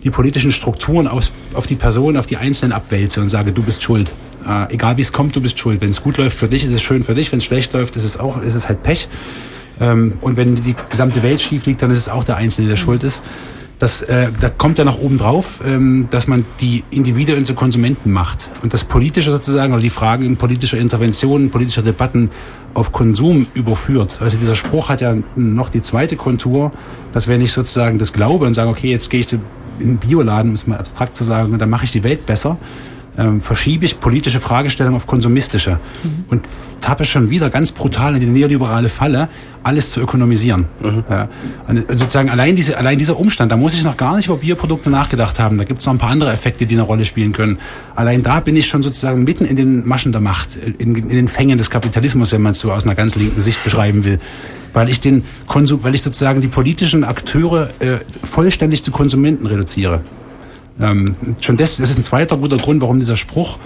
die 0.04 0.10
politischen 0.10 0.52
Strukturen 0.52 1.08
aufs, 1.08 1.32
auf 1.54 1.68
die 1.68 1.76
Person, 1.76 2.16
auf 2.16 2.26
die 2.26 2.38
Einzelnen 2.38 2.72
abwälze 2.72 3.20
und 3.22 3.30
sage, 3.30 3.52
du 3.52 3.64
bist 3.64 3.84
schuld. 3.84 4.14
Äh, 4.48 4.74
egal 4.74 4.98
wie 4.98 5.02
es 5.02 5.12
kommt, 5.12 5.36
du 5.36 5.42
bist 5.42 5.60
schuld. 5.60 5.82
Wenn 5.82 5.90
es 5.90 6.02
gut 6.02 6.18
läuft 6.18 6.38
für 6.38 6.48
dich, 6.48 6.64
ist 6.64 6.72
es 6.72 6.82
schön 6.82 7.04
für 7.04 7.16
dich. 7.16 7.32
Wenn 7.32 7.40
es 7.40 7.46
schlecht 7.46 7.74
läuft, 7.74 7.96
ist 7.98 8.06
es 8.06 8.18
auch, 8.18 8.42
ist 8.42 8.56
es 8.56 8.70
halt 8.70 8.82
Pech. 8.82 9.10
Ähm, 9.82 10.18
und 10.22 10.38
wenn 10.38 10.64
die 10.64 10.76
gesamte 10.90 11.22
Welt 11.22 11.42
schief 11.42 11.66
liegt, 11.66 11.82
dann 11.82 11.92
ist 11.92 11.98
es 11.98 12.10
auch 12.10 12.24
der 12.24 12.38
Einzelne, 12.38 12.70
der 12.70 12.78
schuld 12.78 13.04
ist. 13.04 13.22
Das, 13.80 14.02
äh, 14.02 14.28
da 14.38 14.50
kommt 14.50 14.78
ja 14.78 14.84
noch 14.84 15.00
oben 15.00 15.18
drauf, 15.18 15.62
ähm, 15.66 16.10
dass 16.12 16.28
man 16.28 16.46
die 16.60 16.84
Individuen 16.92 17.46
zu 17.46 17.54
Konsumenten 17.54 18.12
macht. 18.12 18.50
Und 18.62 18.74
das 18.74 18.84
Politische 18.84 19.32
sozusagen, 19.32 19.72
oder 19.72 19.82
die 19.82 19.90
Fragen 19.90 20.36
politischer 20.36 20.78
Interventionen, 20.78 21.50
politischer 21.50 21.82
Debatten 21.82 22.30
auf 22.74 22.92
Konsum 22.92 23.48
überführt. 23.54 24.18
Also 24.20 24.38
dieser 24.38 24.56
Spruch 24.56 24.90
hat 24.90 25.00
ja 25.00 25.16
noch 25.38 25.70
die 25.70 25.82
zweite 25.82 26.18
Kontur, 26.18 26.74
dass 27.14 27.30
wenn 27.30 27.40
ich 27.40 27.54
sozusagen 27.54 28.00
das 28.00 28.12
glaube 28.12 28.46
und 28.46 28.54
sage, 28.54 28.70
okay, 28.70 28.92
jetzt 28.92 29.10
gehe 29.10 29.22
ich 29.22 29.32
in 29.32 29.42
den 29.80 29.98
Bioladen, 29.98 30.52
um 30.52 30.56
es 30.56 30.68
mal 30.68 30.78
abstrakt 30.78 31.16
zu 31.16 31.24
sagen, 31.24 31.54
und 31.54 31.60
dann 31.60 31.70
mache 31.70 31.86
ich 31.86 31.92
die 31.92 32.04
Welt 32.04 32.26
besser, 32.26 32.58
ähm, 33.20 33.42
verschiebe 33.42 33.86
ich 33.86 34.00
politische 34.00 34.40
Fragestellungen 34.40 34.96
auf 34.96 35.06
konsumistische 35.06 35.80
und 36.30 36.48
tappe 36.80 37.04
schon 37.04 37.30
wieder 37.30 37.50
ganz 37.50 37.72
brutal 37.72 38.16
in 38.16 38.22
die 38.22 38.28
neoliberale 38.28 38.88
Falle, 38.88 39.28
alles 39.62 39.92
zu 39.92 40.00
ökonomisieren. 40.00 40.68
Ja. 41.10 41.28
Und 41.68 41.86
sozusagen 41.90 42.30
allein, 42.30 42.56
diese, 42.56 42.78
allein 42.78 42.98
dieser 42.98 43.20
Umstand, 43.20 43.52
da 43.52 43.58
muss 43.58 43.74
ich 43.74 43.84
noch 43.84 43.98
gar 43.98 44.16
nicht 44.16 44.28
über 44.28 44.38
Bioprodukte 44.38 44.90
nachgedacht 44.90 45.38
haben. 45.38 45.58
Da 45.58 45.66
gibt 45.66 45.82
es 45.82 45.86
noch 45.86 45.94
ein 45.94 46.00
paar 46.00 46.12
andere 46.12 46.32
Effekte, 46.32 46.66
die 46.66 46.76
eine 46.76 46.84
Rolle 46.84 47.04
spielen 47.04 47.34
können. 47.34 47.60
Allein 47.94 48.24
da 48.24 48.40
bin 48.40 48.56
ich 48.56 48.68
schon 48.68 48.82
sozusagen 48.82 49.26
mitten 49.26 49.44
in 49.44 49.58
den 49.58 49.86
Maschen 49.86 50.14
der 50.14 50.22
Macht, 50.22 50.56
in, 50.56 50.96
in 50.96 51.10
den 51.10 51.28
Fängen 51.28 51.58
des 51.58 51.70
Kapitalismus, 51.70 52.32
wenn 52.32 52.42
man 52.42 52.54
es 52.54 52.60
so 52.60 52.72
aus 52.72 52.86
einer 52.86 52.96
ganz 52.96 53.16
linken 53.16 53.42
Sicht 53.42 53.62
beschreiben 53.64 54.06
will. 54.06 54.20
Weil 54.72 54.88
ich 54.88 55.02
den 55.02 55.24
Konsum, 55.48 55.84
weil 55.84 55.94
ich 55.94 56.04
sozusagen 56.04 56.40
die 56.42 56.48
politischen 56.48 57.04
Akteure 57.04 57.70
äh, 57.80 57.98
vollständig 58.24 58.84
zu 58.84 58.92
Konsumenten 58.92 59.46
reduziere. 59.46 60.02
Ähm, 60.80 61.16
schon 61.42 61.58
das, 61.58 61.78
das 61.78 61.90
ist 61.90 61.98
ein 61.98 62.04
zweiter 62.04 62.38
guter 62.38 62.58
Grund, 62.58 62.82
warum 62.82 63.00
dieser 63.00 63.18
Spruch 63.18 63.58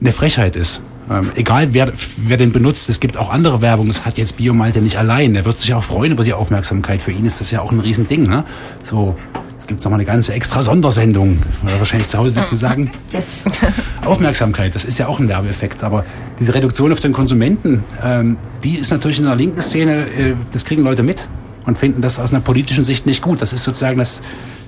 eine 0.00 0.12
Frechheit 0.12 0.56
ist. 0.56 0.82
Ähm, 1.10 1.32
egal 1.34 1.74
wer, 1.74 1.92
wer 2.16 2.36
den 2.36 2.52
benutzt, 2.52 2.88
es 2.88 3.00
gibt 3.00 3.16
auch 3.16 3.30
andere 3.30 3.60
Werbung, 3.60 3.88
das 3.88 4.04
hat 4.04 4.18
jetzt 4.18 4.36
Biomalte 4.36 4.80
nicht 4.80 4.96
allein. 4.96 5.34
Er 5.34 5.44
wird 5.44 5.58
sich 5.58 5.74
auch 5.74 5.82
freuen 5.82 6.12
über 6.12 6.24
die 6.24 6.32
Aufmerksamkeit. 6.32 7.02
Für 7.02 7.12
ihn 7.12 7.24
ist 7.24 7.40
das 7.40 7.50
ja 7.50 7.60
auch 7.60 7.72
ein 7.72 7.80
Riesending. 7.80 8.28
Ne? 8.28 8.44
So, 8.82 9.16
jetzt 9.52 9.68
gibt's 9.68 9.84
noch 9.84 9.90
mal 9.90 9.96
eine 9.96 10.04
ganze 10.04 10.32
extra 10.32 10.62
Sondersendung. 10.62 11.38
Oder 11.64 11.78
wahrscheinlich 11.78 12.08
zu 12.08 12.18
Hause 12.18 12.34
sitzen 12.34 12.54
und 12.54 12.58
sagen, 12.58 12.90
yes, 13.10 13.44
Aufmerksamkeit, 14.04 14.74
das 14.74 14.84
ist 14.84 14.98
ja 14.98 15.06
auch 15.06 15.18
ein 15.20 15.28
Werbeeffekt. 15.28 15.82
Aber 15.84 16.04
diese 16.38 16.54
Reduktion 16.54 16.92
auf 16.92 17.00
den 17.00 17.12
Konsumenten, 17.12 17.84
ähm, 18.02 18.36
die 18.62 18.76
ist 18.76 18.90
natürlich 18.90 19.18
in 19.18 19.24
der 19.24 19.36
linken 19.36 19.60
Szene, 19.60 20.06
äh, 20.08 20.34
das 20.52 20.64
kriegen 20.64 20.82
Leute 20.82 21.02
mit 21.02 21.28
und 21.66 21.78
finden 21.78 22.02
das 22.02 22.18
aus 22.18 22.32
einer 22.32 22.40
politischen 22.40 22.84
Sicht 22.84 23.06
nicht 23.06 23.22
gut. 23.22 23.40
Das 23.42 23.52
ist 23.52 23.62
sozusagen 23.62 23.98
das, 23.98 24.22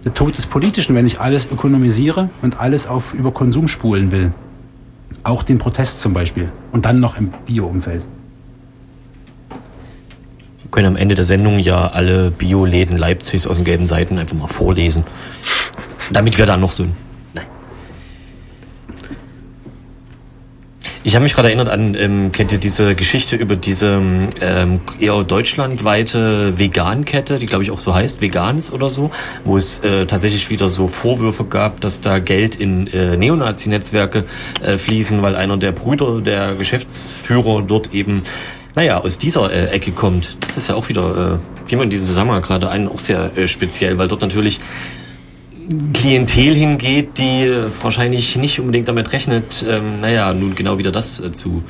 der 0.05 0.15
Tod 0.15 0.37
des 0.37 0.47
Politischen, 0.47 0.95
wenn 0.95 1.07
ich 1.07 1.21
alles 1.21 1.51
ökonomisiere 1.51 2.31
und 2.43 2.59
alles 2.61 2.87
auf 2.87 3.15
über 3.15 3.33
Konsum 3.33 3.69
spulen 3.69 4.11
will. 4.11 4.33
Auch 5.23 5.43
den 5.43 5.59
Protest 5.59 6.01
zum 6.01 6.13
Beispiel. 6.13 6.51
Und 6.73 6.85
dann 6.85 7.01
noch 7.01 7.17
im 7.17 7.33
Bio-Umfeld. 7.47 8.03
Wir 9.51 10.71
können 10.71 10.89
am 10.89 10.97
Ende 10.97 11.15
der 11.15 11.25
Sendung 11.25 11.59
ja 11.59 11.87
alle 11.87 12.31
Bioläden 12.31 12.99
Leipzigs 12.99 13.47
aus 13.47 13.59
den 13.59 13.65
gelben 13.65 13.87
Seiten 13.87 14.19
einfach 14.19 14.37
mal 14.37 14.49
vorlesen. 14.49 15.05
Damit 16.13 16.37
wir 16.37 16.47
dann 16.47 16.61
noch 16.61 16.73
so 16.73 16.87
Ich 21.07 21.15
habe 21.15 21.23
mich 21.23 21.35
gerade 21.35 21.49
erinnert 21.49 21.69
an, 21.69 21.95
ähm, 21.95 22.33
kennt 22.33 22.51
ihr 22.51 22.57
diese 22.57 22.95
Geschichte 22.95 23.37
über 23.37 23.57
diese 23.57 24.01
ähm, 24.41 24.81
eher 24.99 25.23
deutschlandweite 25.23 26.59
Vegankette, 26.59 27.39
die 27.39 27.45
glaube 27.45 27.63
ich 27.63 27.71
auch 27.71 27.81
so 27.81 27.95
heißt, 27.95 28.23
Vegans 28.23 28.73
oder 28.73 28.89
so, 28.89 29.11
wo 29.45 29.59
es 29.59 29.81
äh, 29.81 30.07
tatsächlich 30.07 30.49
wieder 30.49 30.71
so 30.71 30.89
Vorwürfe 30.89 31.45
gab, 31.45 31.83
dass 31.83 32.01
da 32.01 32.21
Geld 32.21 32.55
in 32.55 32.87
äh, 32.87 33.19
Neonazi-Netzwerke 33.19 34.25
äh, 34.63 34.79
fließen, 34.79 35.21
weil 35.21 35.37
einer 35.37 35.59
der 35.59 35.73
Brüder 35.73 36.23
der 36.23 36.55
Geschäftsführer 36.55 37.61
dort 37.61 37.93
eben 37.93 38.23
naja, 38.75 38.97
aus 38.97 39.19
dieser 39.19 39.53
äh, 39.53 39.67
Ecke 39.67 39.93
kommt. 39.93 40.39
Das 40.41 40.57
ist 40.57 40.71
ja 40.71 40.75
auch 40.75 40.89
wieder, 40.89 41.35
äh, 41.35 41.71
wie 41.71 41.77
man 41.77 41.85
in 41.85 41.91
diesem 41.91 42.07
Zusammenhang 42.07 42.41
gerade 42.41 42.71
ein, 42.71 42.89
auch 42.89 42.99
sehr 42.99 43.37
äh, 43.37 43.47
speziell, 43.47 43.99
weil 43.99 44.09
dort 44.09 44.23
natürlich 44.23 44.59
Klientel 45.93 46.55
hingeht, 46.55 47.19
die 47.19 47.45
äh, 47.45 47.69
wahrscheinlich 47.81 48.37
nicht 48.37 48.61
unbedingt 48.61 48.89
damit 48.89 49.13
rechnet, 49.13 49.65
ähm, 49.69 50.01
naja, 50.01 50.33
nun 50.35 50.55
genau 50.55 50.79
wieder 50.79 50.93
das 50.93 51.21
äh, 51.21 51.33
zu 51.33 51.63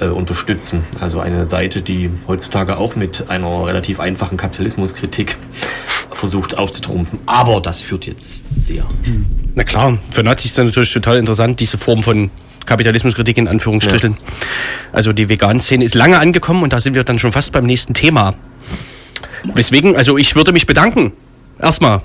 äh, 0.00 0.06
unterstützen. 0.06 0.84
Also 1.00 1.20
eine 1.20 1.44
Seite, 1.44 1.82
die 1.82 2.10
heutzutage 2.26 2.76
auch 2.76 2.96
mit 2.96 3.28
einer 3.28 3.66
relativ 3.66 4.00
einfachen 4.00 4.36
Kapitalismuskritik 4.36 5.36
versucht 6.10 6.58
aufzutrumpfen. 6.58 7.20
Aber 7.26 7.60
das 7.60 7.82
führt 7.82 8.06
jetzt 8.06 8.42
sehr. 8.60 8.84
Na 9.54 9.64
klar, 9.64 9.98
für 10.10 10.22
Nazis 10.22 10.50
ist 10.52 10.58
das 10.58 10.64
natürlich 10.66 10.92
total 10.92 11.18
interessant, 11.18 11.60
diese 11.60 11.78
Form 11.78 12.02
von 12.02 12.30
Kapitalismuskritik 12.66 13.38
in 13.38 13.48
Anführungsstrichen. 13.48 14.16
Also 14.92 15.12
die 15.12 15.28
Vegan-Szene 15.28 15.84
ist 15.84 15.94
lange 15.94 16.18
angekommen 16.18 16.62
und 16.62 16.72
da 16.72 16.80
sind 16.80 16.94
wir 16.94 17.04
dann 17.04 17.18
schon 17.18 17.32
fast 17.32 17.52
beim 17.52 17.66
nächsten 17.66 17.94
Thema. 17.94 18.34
Deswegen, 19.56 19.96
also 19.96 20.18
ich 20.18 20.34
würde 20.34 20.52
mich 20.52 20.66
bedanken. 20.66 21.12
Erstmal. 21.60 22.02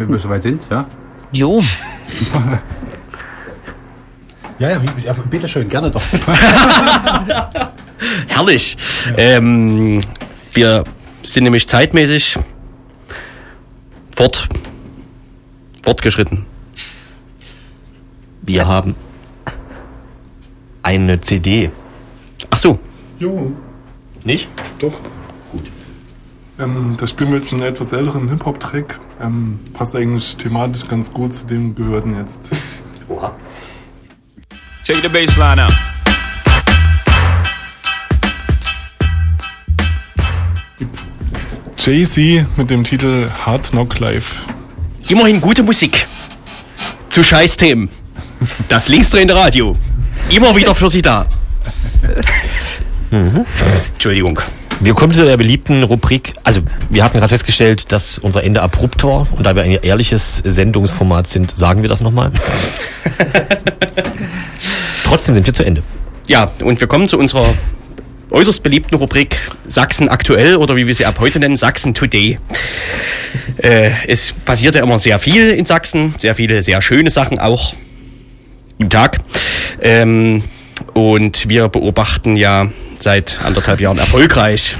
Wenn 0.00 0.08
wir 0.08 0.18
soweit 0.18 0.42
sind, 0.42 0.62
ja? 0.70 0.86
Jo, 1.30 1.60
Ja, 4.58 4.70
ja, 4.70 4.82
wie, 4.82 5.04
ja 5.04 5.12
bitteschön, 5.12 5.68
gerne 5.68 5.90
doch. 5.90 6.00
Herrlich. 8.28 8.78
Ähm, 9.18 10.00
wir 10.54 10.84
sind 11.22 11.44
nämlich 11.44 11.68
zeitmäßig 11.68 12.38
fort, 14.16 14.48
fortgeschritten. 15.82 16.46
Wir 18.40 18.66
haben 18.66 18.94
eine 20.82 21.20
CD. 21.20 21.70
Ach 22.48 22.58
so. 22.58 22.78
Jo, 23.18 23.52
Nicht? 24.24 24.48
doch. 24.78 24.98
Ähm, 26.60 26.96
da 26.98 27.06
spielen 27.06 27.30
wir 27.30 27.38
jetzt 27.38 27.52
einen 27.52 27.62
etwas 27.62 27.90
älteren 27.92 28.28
Hip-Hop-Track. 28.28 29.00
Ähm, 29.22 29.60
passt 29.72 29.96
eigentlich 29.96 30.36
thematisch 30.36 30.86
ganz 30.86 31.10
gut 31.10 31.32
zu 31.32 31.46
dem 31.46 31.74
Gehörten 31.74 32.16
jetzt. 32.18 32.50
Oha. 33.08 33.34
Take 34.86 35.00
the 35.02 35.08
baseline 35.08 35.64
out. 35.64 35.72
Jay-Z 41.78 42.46
mit 42.58 42.68
dem 42.68 42.84
Titel 42.84 43.30
Hard 43.46 43.70
Knock 43.70 43.98
Life. 43.98 44.36
Immerhin 45.08 45.40
gute 45.40 45.62
Musik. 45.62 46.06
Zu 47.08 47.24
Scheißthemen. 47.24 47.88
Das 48.68 48.88
linksdrehende 48.88 49.34
Radio. 49.34 49.76
Immer 50.28 50.54
wieder 50.54 50.74
für 50.74 50.90
Sie 50.90 51.00
da. 51.00 51.26
Entschuldigung. 53.10 54.40
Wir 54.82 54.94
kommen 54.94 55.12
zu 55.12 55.26
der 55.26 55.36
beliebten 55.36 55.82
Rubrik. 55.82 56.32
Also, 56.42 56.62
wir 56.88 57.04
hatten 57.04 57.18
gerade 57.18 57.28
festgestellt, 57.28 57.92
dass 57.92 58.18
unser 58.18 58.42
Ende 58.42 58.62
abrupt 58.62 59.04
war. 59.04 59.28
Und 59.32 59.44
da 59.44 59.54
wir 59.54 59.62
ein 59.62 59.72
ehrliches 59.72 60.40
Sendungsformat 60.42 61.26
sind, 61.26 61.54
sagen 61.54 61.82
wir 61.82 61.90
das 61.90 62.00
nochmal. 62.00 62.32
Trotzdem 65.04 65.34
sind 65.34 65.46
wir 65.46 65.52
zu 65.52 65.64
Ende. 65.64 65.82
Ja, 66.28 66.50
und 66.64 66.80
wir 66.80 66.88
kommen 66.88 67.08
zu 67.08 67.18
unserer 67.18 67.52
äußerst 68.30 68.62
beliebten 68.62 68.94
Rubrik 68.94 69.36
Sachsen 69.68 70.08
aktuell 70.08 70.56
oder 70.56 70.76
wie 70.76 70.86
wir 70.86 70.94
sie 70.94 71.04
ab 71.04 71.16
heute 71.20 71.40
nennen, 71.40 71.58
Sachsen 71.58 71.92
Today. 71.92 72.38
Äh, 73.58 73.90
es 74.06 74.32
passiert 74.46 74.76
ja 74.76 74.82
immer 74.82 74.98
sehr 74.98 75.18
viel 75.18 75.50
in 75.50 75.66
Sachsen, 75.66 76.14
sehr 76.16 76.34
viele 76.34 76.62
sehr 76.62 76.80
schöne 76.80 77.10
Sachen 77.10 77.38
auch. 77.38 77.74
Guten 78.78 78.90
Tag. 78.90 79.18
Ähm, 79.82 80.42
und 81.00 81.48
wir 81.48 81.68
beobachten 81.68 82.36
ja 82.36 82.68
seit 82.98 83.40
anderthalb 83.42 83.80
Jahren 83.80 83.96
erfolgreich 83.96 84.76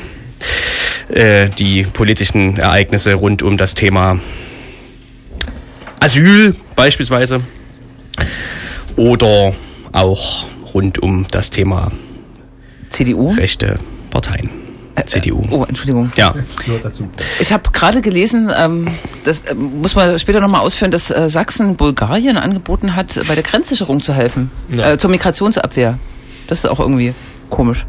äh, 1.08 1.48
die 1.48 1.84
politischen 1.84 2.58
Ereignisse 2.58 3.14
rund 3.14 3.42
um 3.42 3.56
das 3.56 3.74
Thema 3.74 4.20
Asyl 5.98 6.54
beispielsweise 6.76 7.40
oder 8.96 9.54
auch 9.92 10.44
rund 10.74 10.98
um 10.98 11.26
das 11.30 11.48
Thema 11.48 11.90
CDU? 12.90 13.32
rechte 13.32 13.78
Parteien. 14.10 14.59
Äh, 15.00 15.06
CDU. 15.06 15.42
Oh, 15.50 15.64
Entschuldigung. 15.64 16.12
Ja, 16.16 16.34
Ich 17.40 17.52
habe 17.52 17.70
gerade 17.72 18.00
gelesen, 18.00 18.50
ähm, 18.56 18.88
das 19.24 19.42
äh, 19.42 19.54
muss 19.54 19.94
man 19.94 20.18
später 20.18 20.40
nochmal 20.40 20.60
ausführen, 20.62 20.90
dass 20.90 21.10
äh, 21.10 21.28
Sachsen 21.28 21.76
Bulgarien 21.76 22.36
angeboten 22.36 22.96
hat, 22.96 23.20
bei 23.28 23.34
der 23.34 23.44
Grenzsicherung 23.44 24.00
zu 24.02 24.14
helfen. 24.14 24.50
Ja. 24.68 24.92
Äh, 24.92 24.98
zur 24.98 25.10
Migrationsabwehr. 25.10 25.98
Das 26.46 26.60
ist 26.60 26.66
auch 26.66 26.80
irgendwie 26.80 27.14
komisch. 27.48 27.86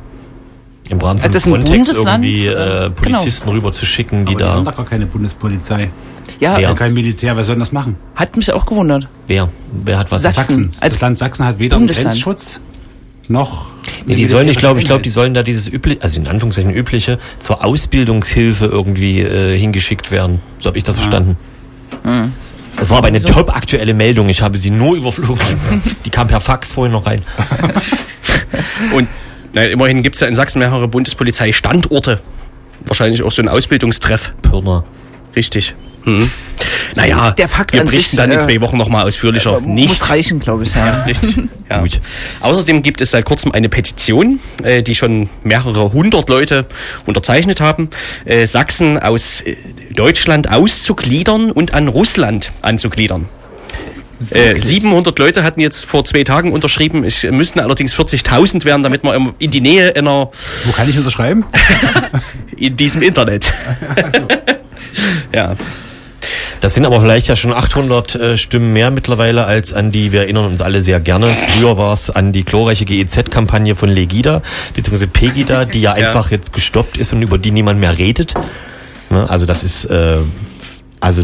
Im 0.89 0.99
Rahmen 0.99 1.19
von 1.19 1.25
Also 1.27 1.33
das 1.33 1.43
ist 1.43 1.47
ein 1.47 1.53
Frontex 1.65 1.87
Bundesland, 1.87 2.25
irgendwie 2.25 2.47
äh, 2.47 2.53
genau. 2.53 2.89
Polizisten 2.89 3.49
rüber 3.49 3.71
zu 3.71 3.85
schicken, 3.85 4.25
die 4.25 4.35
Aber 4.35 4.43
die 4.43 4.49
haben 4.49 4.65
da. 4.65 4.71
doch 4.71 4.77
gar 4.77 4.85
keine 4.85 5.05
Bundespolizei. 5.05 5.89
Ja, 6.39 6.59
Ja. 6.59 6.69
Ja. 6.69 6.73
Kein 6.73 6.93
Militär, 6.93 7.35
wer 7.35 7.43
soll 7.43 7.55
denn 7.55 7.61
das 7.61 7.71
machen? 7.71 7.95
hat 8.15 8.35
mich 8.35 8.51
auch 8.51 8.65
gewundert. 8.65 9.07
Wer? 9.27 9.49
Wer 9.71 9.97
hat 9.97 10.11
was? 10.11 10.21
Sachsen. 10.21 10.41
Sachsen. 10.41 10.69
als 10.81 10.93
das 10.93 11.01
Land 11.01 11.17
Sachsen 11.17 11.45
hat 11.45 11.59
weder 11.59 11.75
einen 11.75 11.85
Bundesland. 11.85 12.09
Grenzschutz 12.09 12.59
noch. 13.29 13.67
Nee, 14.05 14.15
die 14.15 14.25
sollen, 14.25 14.47
ich 14.49 14.57
glaube, 14.57 14.79
ich 14.79 14.85
glaube, 14.85 15.01
die 15.01 15.09
sollen 15.09 15.33
da 15.33 15.43
dieses 15.43 15.67
übliche, 15.67 16.01
also 16.01 16.19
in 16.19 16.27
Anführungszeichen 16.27 16.73
übliche, 16.73 17.19
zur 17.39 17.63
Ausbildungshilfe 17.63 18.65
irgendwie 18.65 19.21
äh, 19.21 19.57
hingeschickt 19.57 20.11
werden. 20.11 20.41
So 20.59 20.67
habe 20.67 20.77
ich 20.77 20.83
das 20.83 20.95
verstanden. 20.95 21.37
Das 22.75 22.89
war 22.89 22.97
aber 22.97 23.07
eine 23.07 23.21
top 23.21 23.55
aktuelle 23.55 23.93
Meldung. 23.93 24.29
Ich 24.29 24.41
habe 24.41 24.57
sie 24.57 24.71
nur 24.71 24.95
überflogen. 24.95 25.45
die 26.05 26.09
kam 26.09 26.27
per 26.27 26.41
Fax 26.41 26.71
vorhin 26.71 26.93
noch 26.93 27.05
rein. 27.05 27.21
und 28.95 29.07
na, 29.53 29.63
immerhin 29.63 30.01
gibt 30.01 30.15
es 30.15 30.21
ja 30.21 30.27
in 30.27 30.35
Sachsen 30.35 30.59
mehrere 30.59 30.87
Bundespolizeistandorte. 30.87 32.21
Wahrscheinlich 32.85 33.23
auch 33.23 33.31
so 33.31 33.41
ein 33.41 33.49
Ausbildungstreff. 33.49 34.33
Pirna. 34.41 34.83
Richtig. 35.35 35.75
Hm. 36.03 36.31
Naja, 36.95 37.31
der 37.31 37.47
Fakt 37.47 37.73
wir 37.73 37.83
berichten 37.83 38.11
sich, 38.11 38.17
dann 38.17 38.31
in 38.31 38.39
äh, 38.39 38.41
zwei 38.41 38.61
Wochen 38.61 38.77
nochmal 38.77 39.05
ausführlicher. 39.05 39.61
nicht. 39.61 39.89
Muss 39.89 40.09
reichen, 40.09 40.39
glaube 40.39 40.63
ich. 40.63 40.71
Ja. 40.81 41.03
Richtig. 41.03 41.35
Ja. 41.69 41.81
Gut. 41.81 41.99
Außerdem 42.39 42.81
gibt 42.81 43.01
es 43.01 43.11
seit 43.11 43.25
kurzem 43.25 43.51
eine 43.51 43.69
Petition, 43.69 44.39
äh, 44.63 44.81
die 44.81 44.95
schon 44.95 45.29
mehrere 45.43 45.93
hundert 45.93 46.27
Leute 46.29 46.65
unterzeichnet 47.05 47.61
haben, 47.61 47.89
äh, 48.25 48.47
Sachsen 48.47 48.97
aus 48.97 49.41
äh, 49.41 49.57
Deutschland 49.93 50.49
auszugliedern 50.49 51.51
und 51.51 51.73
an 51.73 51.87
Russland 51.87 52.51
anzugliedern. 52.61 53.27
Äh, 54.29 54.59
700 54.59 55.17
Leute 55.17 55.43
hatten 55.43 55.59
jetzt 55.59 55.85
vor 55.85 56.05
zwei 56.05 56.23
Tagen 56.23 56.51
unterschrieben. 56.51 57.03
Es 57.03 57.23
müssten 57.23 57.59
allerdings 57.59 57.95
40.000 57.95 58.65
werden, 58.65 58.83
damit 58.83 59.03
man 59.03 59.33
in 59.39 59.49
die 59.49 59.61
Nähe 59.61 59.95
einer 59.95 60.29
Wo 60.65 60.71
kann 60.71 60.89
ich 60.89 60.97
unterschreiben? 60.97 61.45
in 62.55 62.77
diesem 62.77 63.01
Internet. 63.01 63.51
ja. 65.33 65.55
Das 66.61 66.75
sind 66.75 66.85
aber 66.85 67.01
vielleicht 67.01 67.27
ja 67.27 67.35
schon 67.35 67.53
800 67.53 68.15
äh, 68.15 68.37
Stimmen 68.37 68.71
mehr 68.71 68.91
mittlerweile 68.91 69.45
als 69.45 69.73
an 69.73 69.91
die, 69.91 70.11
wir 70.11 70.21
erinnern 70.21 70.45
uns 70.45 70.61
alle 70.61 70.83
sehr 70.83 70.99
gerne, 70.99 71.27
früher 71.27 71.75
war 71.75 71.91
es 71.91 72.11
an 72.11 72.31
die 72.31 72.45
glorreiche 72.45 72.85
GEZ-Kampagne 72.85 73.75
von 73.75 73.89
Legida, 73.89 74.43
beziehungsweise 74.75 75.07
Pegida, 75.07 75.65
die 75.65 75.81
ja 75.81 75.91
Ja. 76.01 76.07
einfach 76.07 76.31
jetzt 76.31 76.53
gestoppt 76.53 76.97
ist 76.97 77.11
und 77.13 77.21
über 77.21 77.37
die 77.37 77.51
niemand 77.51 77.79
mehr 77.79 77.97
redet. 77.97 78.35
Ne? 79.09 79.27
Also 79.29 79.45
das 79.47 79.63
ist, 79.63 79.85
äh, 79.85 80.17
also 80.99 81.23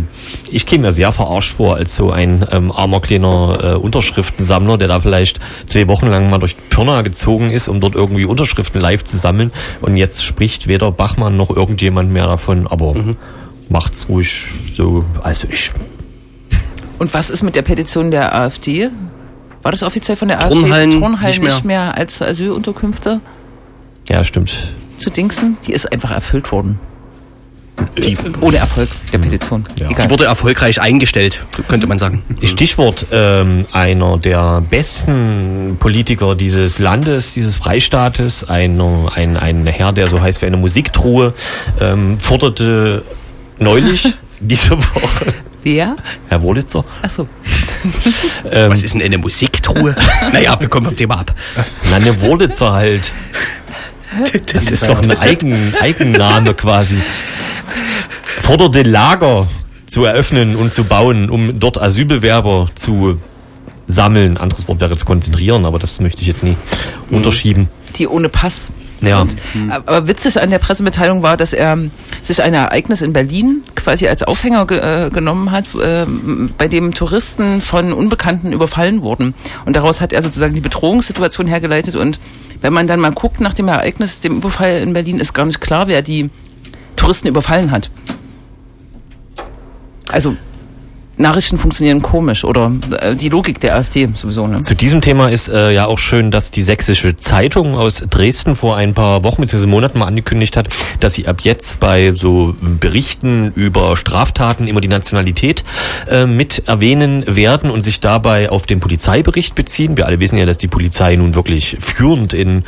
ich 0.52 0.66
käme 0.66 0.88
mir 0.88 0.92
sehr 0.92 1.12
verarscht 1.12 1.54
vor 1.56 1.76
als 1.76 1.96
so 1.96 2.10
ein 2.12 2.46
ähm, 2.52 2.72
armer 2.72 3.00
kleiner 3.00 3.60
äh, 3.64 3.76
Unterschriftensammler, 3.76 4.78
der 4.80 4.88
da 4.88 5.00
vielleicht 5.00 5.40
zwei 5.68 5.88
Wochen 5.88 6.08
lang 6.08 6.30
mal 6.32 6.40
durch 6.40 6.56
Pirna 6.70 7.04
gezogen 7.04 7.52
ist, 7.52 7.68
um 7.68 7.80
dort 7.80 7.94
irgendwie 7.94 8.26
Unterschriften 8.26 8.82
live 8.82 9.06
zu 9.06 9.18
sammeln. 9.18 9.52
Und 9.82 9.98
jetzt 9.98 10.24
spricht 10.26 10.68
weder 10.68 10.92
Bachmann 10.92 11.38
noch 11.38 11.56
irgendjemand 11.56 12.12
mehr 12.12 12.26
davon, 12.26 12.66
aber 12.68 12.96
macht's 13.70 14.08
ruhig 14.10 14.48
so. 14.70 15.06
Also 15.24 15.48
ich 15.52 15.72
Und 17.00 17.14
was 17.14 17.30
ist 17.30 17.44
mit 17.44 17.56
der 17.56 17.62
Petition 17.62 18.12
der 18.12 18.34
AfD? 18.36 18.90
War 19.64 19.72
das 19.72 19.84
offiziell 19.84 20.16
von 20.18 20.28
der 20.28 20.40
Turnhallen 20.40 20.90
AfD? 20.92 21.00
Turnhallen 21.00 21.30
nicht 21.42 21.42
nicht 21.42 21.66
mehr, 21.66 21.96
als 21.98 22.22
Asylunterkünfte 22.22 23.20
Ja, 24.10 24.24
stimmt. 24.24 24.74
zu 24.98 25.10
Dingsen? 25.10 25.58
Die 25.68 25.74
ist 25.74 25.92
einfach 25.92 26.12
erfüllt 26.12 26.52
worden. 26.52 26.80
Die, 27.96 28.18
Ohne 28.42 28.58
Erfolg 28.58 28.90
der 29.14 29.20
Petition. 29.20 29.66
Ja. 29.80 29.92
Egal. 29.92 30.06
die 30.08 30.12
wurde 30.12 30.26
erfolgreich 30.26 30.82
eingestellt, 30.82 31.46
könnte 31.68 31.86
man 31.86 32.00
sagen. 32.00 32.24
Stichwort 32.42 33.06
ähm, 33.12 33.66
einer 33.72 34.18
der 34.18 34.62
besten 34.62 35.78
Politiker 35.80 36.34
dieses 36.34 36.80
Landes, 36.80 37.34
dieses 37.34 37.58
Freistaates, 37.58 38.44
einer, 38.50 39.12
ein, 39.14 39.38
ein 39.38 39.68
Herr, 39.68 39.92
der 39.94 40.08
so 40.08 40.22
heißt 40.22 40.42
wie 40.42 40.48
eine 40.48 40.58
Musiktruhe, 40.58 41.34
ähm, 41.80 42.20
forderte 42.20 43.04
neulich 43.60 44.14
diese 44.40 44.78
Woche, 44.78 45.34
Wer? 45.64 45.98
Herr 46.30 46.42
Wolitzer, 46.42 46.86
Achso. 47.02 47.28
ähm, 48.52 48.72
Was 48.72 48.84
ist 48.84 48.94
denn 48.94 49.02
eine 49.02 49.18
Musiktruhe? 49.18 49.96
naja, 50.32 50.60
wir 50.60 50.70
kommen 50.70 50.86
vom 50.86 50.96
Thema 50.96 51.20
ab. 51.20 51.36
na, 51.90 51.98
eine 51.98 52.22
Wolitzer 52.22 52.72
halt. 52.72 53.14
Das 54.54 54.70
ist 54.70 54.88
doch 54.88 55.02
ein 55.02 55.12
Eigen, 55.12 55.74
Eigenname 55.82 56.54
quasi. 56.54 56.98
Forderte 58.42 58.84
Lager 58.84 59.48
zu 59.86 60.06
eröffnen 60.06 60.56
und 60.56 60.74
zu 60.74 60.86
bauen, 60.86 61.30
um 61.30 61.60
dort 61.60 61.82
Asylbewerber 61.82 62.70
zu 62.76 63.20
sammeln. 63.88 64.38
Anderes 64.38 64.68
Wort 64.68 64.80
wäre 64.80 64.96
zu 64.96 65.06
konzentrieren, 65.06 65.66
aber 65.66 65.80
das 65.80 66.00
möchte 66.00 66.22
ich 66.22 66.28
jetzt 66.28 66.44
nie 66.44 66.56
unterschieben. 67.10 67.70
Die 67.98 68.08
ohne 68.08 68.30
Pass. 68.30 68.72
Ja. 69.02 69.22
Und, 69.22 69.36
aber 69.70 70.08
witzig 70.08 70.42
an 70.42 70.50
der 70.50 70.60
Pressemitteilung 70.60 71.22
war, 71.22 71.38
dass 71.38 71.54
er 71.54 71.78
sich 72.24 72.42
ein 72.42 72.54
Ereignis 72.54 73.02
in 73.02 73.14
Berlin 73.14 73.62
quasi 73.76 74.08
als 74.08 74.24
Aufhänger 74.24 74.66
ge 74.66 74.80
äh, 74.80 75.10
genommen 75.10 75.52
hat, 75.52 75.66
äh, 75.76 76.06
bei 76.58 76.68
dem 76.68 76.94
Touristen 76.94 77.62
von 77.62 77.94
Unbekannten 77.94 78.52
überfallen 78.54 79.02
wurden. 79.02 79.36
Und 79.66 79.76
daraus 79.76 80.02
hat 80.02 80.14
er 80.14 80.22
sozusagen 80.22 80.54
die 80.54 80.62
Bedrohungssituation 80.62 81.48
hergeleitet. 81.48 81.96
Und 81.96 82.20
wenn 82.62 82.74
man 82.74 82.88
dann 82.88 83.00
mal 83.00 83.12
guckt 83.12 83.40
nach 83.40 83.54
dem 83.54 83.68
Ereignis, 83.68 84.20
dem 84.20 84.38
Überfall 84.38 84.80
in 84.80 84.94
Berlin, 84.94 85.20
ist 85.20 85.34
gar 85.34 85.46
nicht 85.46 85.62
klar, 85.62 85.88
wer 85.88 86.02
die 86.02 86.30
Touristen 86.96 87.28
überfallen 87.28 87.72
hat. 87.72 87.92
Also 90.10 90.36
Nachrichten 91.18 91.58
funktionieren 91.58 92.02
komisch 92.02 92.44
oder 92.44 92.72
äh, 93.00 93.16
die 93.16 93.30
Logik 93.30 93.60
der 93.60 93.76
AfD 93.76 94.08
sowieso. 94.14 94.48
Ne? 94.48 94.62
Zu 94.62 94.76
diesem 94.76 95.02
Thema 95.02 95.30
ist 95.30 95.50
äh, 95.50 95.72
ja 95.72 95.88
auch 95.88 95.98
schön, 95.98 96.30
dass 96.30 96.52
die 96.52 96.62
Sächsische 96.62 97.18
Zeitung 97.18 97.76
aus 97.76 98.04
Dresden 98.10 98.56
vor 98.56 98.78
ein 98.78 98.94
paar 98.94 99.24
Wochen 99.24 99.42
bzw. 99.42 99.66
Monaten 99.66 99.98
mal 100.00 100.06
angekündigt 100.06 100.56
hat, 100.56 100.70
dass 101.00 101.16
sie 101.16 101.28
ab 101.28 101.42
jetzt 101.42 101.80
bei 101.80 102.14
so 102.14 102.56
Berichten 102.62 103.52
über 103.56 103.98
Straftaten 103.98 104.68
immer 104.68 104.82
die 104.82 104.88
Nationalität 104.88 105.64
äh, 106.08 106.28
mit 106.28 106.68
erwähnen 106.68 107.24
werden 107.28 107.72
und 107.72 107.82
sich 107.82 108.00
dabei 108.00 108.50
auf 108.50 108.68
den 108.68 108.80
Polizeibericht 108.80 109.56
beziehen. 109.56 109.98
Wir 109.98 110.06
alle 110.06 110.20
wissen 110.20 110.38
ja, 110.38 110.46
dass 110.46 110.60
die 110.60 110.68
Polizei 110.68 111.16
nun 111.16 111.34
wirklich 111.34 111.78
führend 111.80 112.34
in 112.34 112.64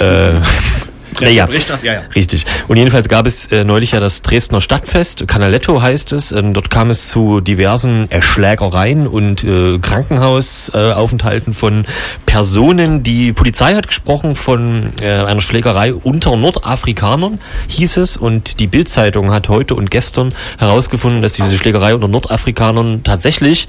äh, 0.00 0.32
naja, 1.20 1.48
ja, 1.82 1.92
ja. 1.92 2.00
Richtig. 2.14 2.44
Und 2.68 2.76
jedenfalls 2.76 3.08
gab 3.08 3.26
es 3.26 3.46
äh, 3.46 3.64
neulich 3.64 3.92
ja 3.92 4.00
das 4.00 4.22
Dresdner 4.22 4.60
Stadtfest, 4.60 5.26
Canaletto 5.26 5.80
heißt 5.80 6.12
es. 6.12 6.32
Ähm, 6.32 6.54
dort 6.54 6.70
kam 6.70 6.90
es 6.90 7.08
zu 7.08 7.40
diversen 7.40 8.10
äh, 8.10 8.22
Schlägereien 8.22 9.06
und 9.06 9.44
äh, 9.44 9.78
Krankenhausaufenthalten 9.78 11.02
Aufenthalten 11.02 11.54
von 11.54 11.86
Personen. 12.26 13.02
Die 13.02 13.32
Polizei 13.32 13.74
hat 13.74 13.88
gesprochen 13.88 14.34
von 14.34 14.90
äh, 15.00 15.10
einer 15.10 15.40
Schlägerei 15.40 15.94
unter 15.94 16.36
Nordafrikanern, 16.36 17.38
hieß 17.68 17.98
es. 17.98 18.16
Und 18.16 18.60
die 18.60 18.66
Bildzeitung 18.66 19.30
hat 19.30 19.48
heute 19.48 19.74
und 19.74 19.90
gestern 19.90 20.30
herausgefunden, 20.58 21.22
dass 21.22 21.34
diese 21.34 21.56
Schlägerei 21.58 21.94
unter 21.94 22.08
Nordafrikanern 22.08 23.02
tatsächlich 23.02 23.68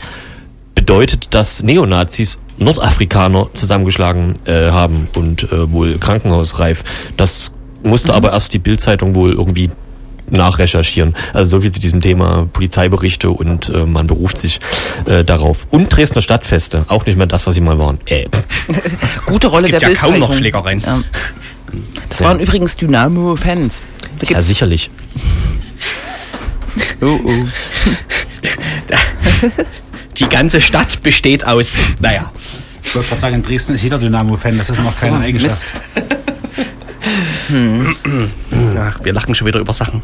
bedeutet, 0.75 1.33
dass 1.33 1.63
Neonazis 1.63 2.39
Nordafrikaner 2.57 3.47
zusammengeschlagen 3.53 4.35
äh, 4.45 4.69
haben 4.71 5.07
und 5.15 5.43
äh, 5.51 5.71
wohl 5.71 5.97
krankenhausreif. 5.97 6.83
Das 7.17 7.51
musste 7.83 8.13
aber 8.13 8.31
erst 8.31 8.53
die 8.53 8.59
Bildzeitung 8.59 9.15
wohl 9.15 9.33
irgendwie 9.33 9.71
nachrecherchieren. 10.29 11.15
Also 11.33 11.57
so 11.57 11.61
viel 11.61 11.71
zu 11.71 11.79
diesem 11.79 12.01
Thema 12.01 12.47
Polizeiberichte 12.53 13.29
und 13.29 13.69
äh, 13.69 13.85
man 13.85 14.07
beruft 14.07 14.37
sich 14.37 14.59
äh, 15.05 15.23
darauf. 15.23 15.67
Und 15.69 15.89
Dresdner 15.89 16.21
Stadtfeste, 16.21 16.85
auch 16.87 17.05
nicht 17.05 17.17
mehr 17.17 17.27
das, 17.27 17.45
was 17.45 17.55
sie 17.55 17.61
mal 17.61 17.77
waren. 17.77 17.99
Äh. 18.05 18.25
Gute 19.25 19.47
Rolle 19.47 19.65
Es 19.65 19.71
gibt 19.71 19.81
der 19.81 19.89
ja 19.91 19.95
kaum 19.95 20.11
noch 20.19 20.29
Bildzeitung. 20.29 20.37
Schlägereien. 20.37 20.83
Ja. 20.85 21.03
Das 22.09 22.19
Ja. 22.19 22.27
waren 22.27 22.39
übrigens 22.39 22.77
Dynamo-Fans. 22.77 23.81
Ja, 24.29 24.41
sicherlich. 24.41 24.89
oh, 27.01 27.19
oh. 27.25 27.31
Die 30.17 30.29
ganze 30.29 30.61
Stadt 30.61 31.01
besteht 31.01 31.45
aus, 31.45 31.75
naja, 31.99 32.31
Ich 32.93 32.97
wollte 32.97 33.09
gerade 33.09 33.21
sagen, 33.21 33.35
in 33.37 33.41
Dresden 33.41 33.73
ist 33.73 33.81
jeder 33.81 33.97
Dynamo-Fan, 33.97 34.55
das 34.55 34.69
ist 34.69 34.77
noch 34.77 34.91
so, 34.91 35.07
keine 35.07 35.17
Eigenschaft. 35.17 35.73
ach, 38.77 38.99
wir 39.03 39.13
lachen 39.13 39.33
schon 39.33 39.47
wieder 39.47 39.59
über 39.59 39.73
Sachen. 39.73 40.03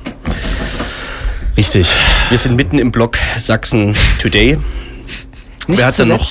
Richtig. 1.56 1.88
Wir 2.30 2.40
sind 2.40 2.56
mitten 2.56 2.80
im 2.80 2.92
Block 2.92 3.20
Sachsen 3.38 3.96
Today. 4.20 4.58
Nicht 5.68 5.78
Wer 5.80 5.86
hat 5.86 6.00
denn 6.00 6.08
noch? 6.08 6.28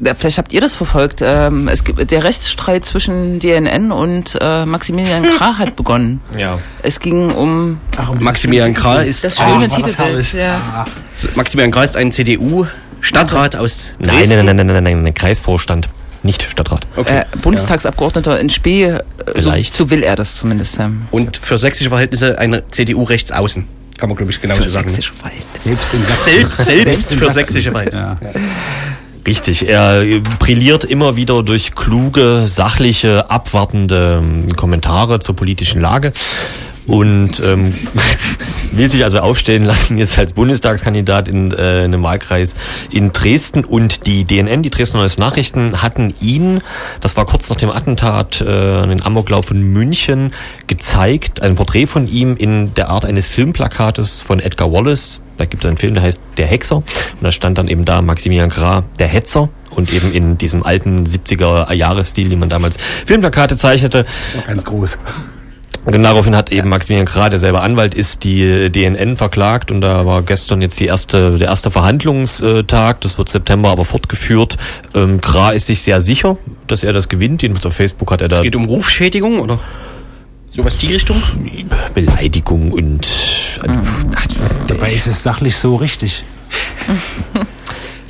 Ja, 0.00 0.16
vielleicht 0.16 0.38
habt 0.38 0.52
ihr 0.52 0.60
das 0.60 0.74
verfolgt. 0.74 1.20
Ähm, 1.22 1.68
es 1.68 1.84
gibt 1.84 2.10
der 2.10 2.24
Rechtsstreit 2.24 2.84
zwischen 2.84 3.38
DNN 3.38 3.92
und 3.92 4.36
äh, 4.40 4.66
Maximilian 4.66 5.22
Krah 5.38 5.56
hat 5.56 5.76
begonnen. 5.76 6.20
Ja. 6.36 6.58
Es 6.82 6.98
ging 6.98 7.30
um 7.30 7.78
Ach, 7.96 8.08
um 8.08 8.18
Maximilian 8.18 8.74
Krah 8.74 9.02
ist, 9.02 9.22
das 9.22 9.38
Ah, 9.38 9.48
schöne 9.52 9.68
das 9.68 9.76
Titelbild. 9.76 10.32
Ja. 10.32 10.84
Maximilian 11.36 11.70
Krah 11.70 11.84
ist 11.84 11.96
ein 11.96 12.10
CDU-Stadtrat 13.00 13.56
aus 13.56 13.92
Nein, 13.98 14.16
Dresden. 14.16 14.36
nein, 14.36 14.46
nein, 14.46 14.56
nein, 14.56 14.66
nein, 14.66 14.82
nein, 14.84 15.02
nein, 15.02 15.14
Kreisvorstand, 15.14 15.88
nicht 16.22 16.42
Stadtrat. 16.42 16.86
Okay. 16.96 17.20
Äh, 17.20 17.24
Bundestagsabgeordneter 17.42 18.38
in 18.40 18.50
Spee, 18.50 18.84
äh, 18.84 19.02
so, 19.34 19.40
Vielleicht. 19.50 19.74
so 19.74 19.90
will 19.90 20.02
er 20.02 20.16
das 20.16 20.36
zumindest. 20.36 20.78
Ja. 20.78 20.90
Und 21.10 21.36
für 21.38 21.58
sächsische 21.58 21.90
Verhältnisse 21.90 22.38
eine 22.38 22.68
CDU 22.68 23.04
rechtsaußen. 23.04 23.66
Kann 23.98 24.08
man, 24.08 24.16
glaube 24.16 24.32
ich, 24.32 24.40
genauso 24.40 24.66
sagen. 24.68 24.88
ne? 24.90 24.94
Sächsische 24.94 25.14
Verhältnisse. 25.14 25.58
Selbst 25.58 25.94
in 25.94 26.02
Sachsen. 26.02 26.24
Sel 26.24 26.64
selbst 26.64 27.12
in 27.12 27.18
für 27.18 27.30
sächsische 27.30 27.70
Verhältnisse. 27.70 28.02
Ja. 28.02 28.16
Richtig, 29.26 29.68
er 29.68 30.00
äh, 30.00 30.20
brilliert 30.38 30.84
immer 30.84 31.16
wieder 31.16 31.42
durch 31.42 31.74
kluge, 31.74 32.44
sachliche, 32.46 33.30
abwartende 33.30 34.22
ähm, 34.22 34.48
Kommentare 34.56 35.18
zur 35.20 35.36
politischen 35.36 35.80
Lage 35.82 36.12
und 36.86 37.40
ähm, 37.44 37.74
will 38.72 38.90
sich 38.90 39.04
also 39.04 39.20
aufstellen 39.20 39.64
lassen 39.64 39.98
jetzt 39.98 40.18
als 40.18 40.32
Bundestagskandidat 40.32 41.28
in 41.28 41.52
äh, 41.52 41.82
einem 41.84 42.02
Wahlkreis 42.02 42.54
in 42.90 43.12
Dresden 43.12 43.64
und 43.64 44.06
die 44.06 44.24
DNN, 44.24 44.62
die 44.62 44.70
Dresdner 44.70 45.00
Neues 45.00 45.18
Nachrichten, 45.18 45.82
hatten 45.82 46.14
ihn, 46.20 46.60
das 47.00 47.16
war 47.16 47.26
kurz 47.26 47.48
nach 47.50 47.56
dem 47.56 47.70
Attentat, 47.70 48.40
äh, 48.40 48.86
den 48.86 49.02
Amoklauf 49.02 49.50
in 49.50 49.62
München, 49.72 50.32
gezeigt, 50.66 51.42
ein 51.42 51.54
Porträt 51.54 51.86
von 51.86 52.08
ihm 52.08 52.36
in 52.36 52.74
der 52.74 52.88
Art 52.90 53.04
eines 53.04 53.26
Filmplakates 53.26 54.22
von 54.22 54.40
Edgar 54.40 54.72
Wallace. 54.72 55.20
Da 55.36 55.46
gibt 55.46 55.64
es 55.64 55.68
einen 55.68 55.78
Film, 55.78 55.94
der 55.94 56.02
heißt 56.02 56.20
Der 56.36 56.46
Hexer 56.46 56.76
und 56.76 57.22
da 57.22 57.32
stand 57.32 57.56
dann 57.56 57.68
eben 57.68 57.84
da 57.84 58.02
Maximilian 58.02 58.50
Grah, 58.50 58.84
der 58.98 59.08
Hetzer 59.08 59.48
und 59.70 59.92
eben 59.92 60.12
in 60.12 60.36
diesem 60.36 60.64
alten 60.64 61.04
70er 61.04 61.72
Jahresstil, 61.72 62.28
den 62.28 62.38
man 62.38 62.48
damals 62.48 62.76
Filmplakate 63.06 63.56
zeichnete. 63.56 64.04
Ganz 64.46 64.64
groß. 64.64 64.98
Und 65.84 66.02
daraufhin 66.02 66.36
hat 66.36 66.52
eben 66.52 66.68
Maximilian 66.68 67.06
Krah, 67.06 67.30
der 67.30 67.38
selber 67.38 67.62
Anwalt 67.62 67.94
ist, 67.94 68.22
die 68.24 68.70
DNN 68.70 69.16
verklagt 69.16 69.70
und 69.70 69.80
da 69.80 70.04
war 70.04 70.22
gestern 70.22 70.60
jetzt 70.60 70.78
die 70.78 70.86
erste, 70.86 71.38
der 71.38 71.48
erste 71.48 71.70
Verhandlungstag. 71.70 73.00
Das 73.00 73.16
wird 73.16 73.28
September 73.30 73.70
aber 73.70 73.84
fortgeführt. 73.84 74.58
Ähm, 74.94 75.20
Krah 75.20 75.52
ist 75.52 75.66
sich 75.66 75.82
sehr 75.82 76.02
sicher, 76.02 76.36
dass 76.66 76.82
er 76.82 76.92
das 76.92 77.08
gewinnt. 77.08 77.42
Jedenfalls 77.42 77.66
auf 77.66 77.74
Facebook 77.74 78.10
hat 78.12 78.20
er 78.20 78.28
da 78.28 78.36
Es 78.36 78.42
geht 78.42 78.56
um 78.56 78.66
Rufschädigung 78.66 79.40
oder 79.40 79.58
sowas 80.48 80.76
die 80.76 80.92
Richtung? 80.92 81.22
Beleidigung 81.94 82.72
und 82.72 83.08
Dabei 84.66 84.92
ist 84.92 85.06
es 85.06 85.22
sachlich 85.22 85.56
so 85.56 85.76
richtig. 85.76 86.24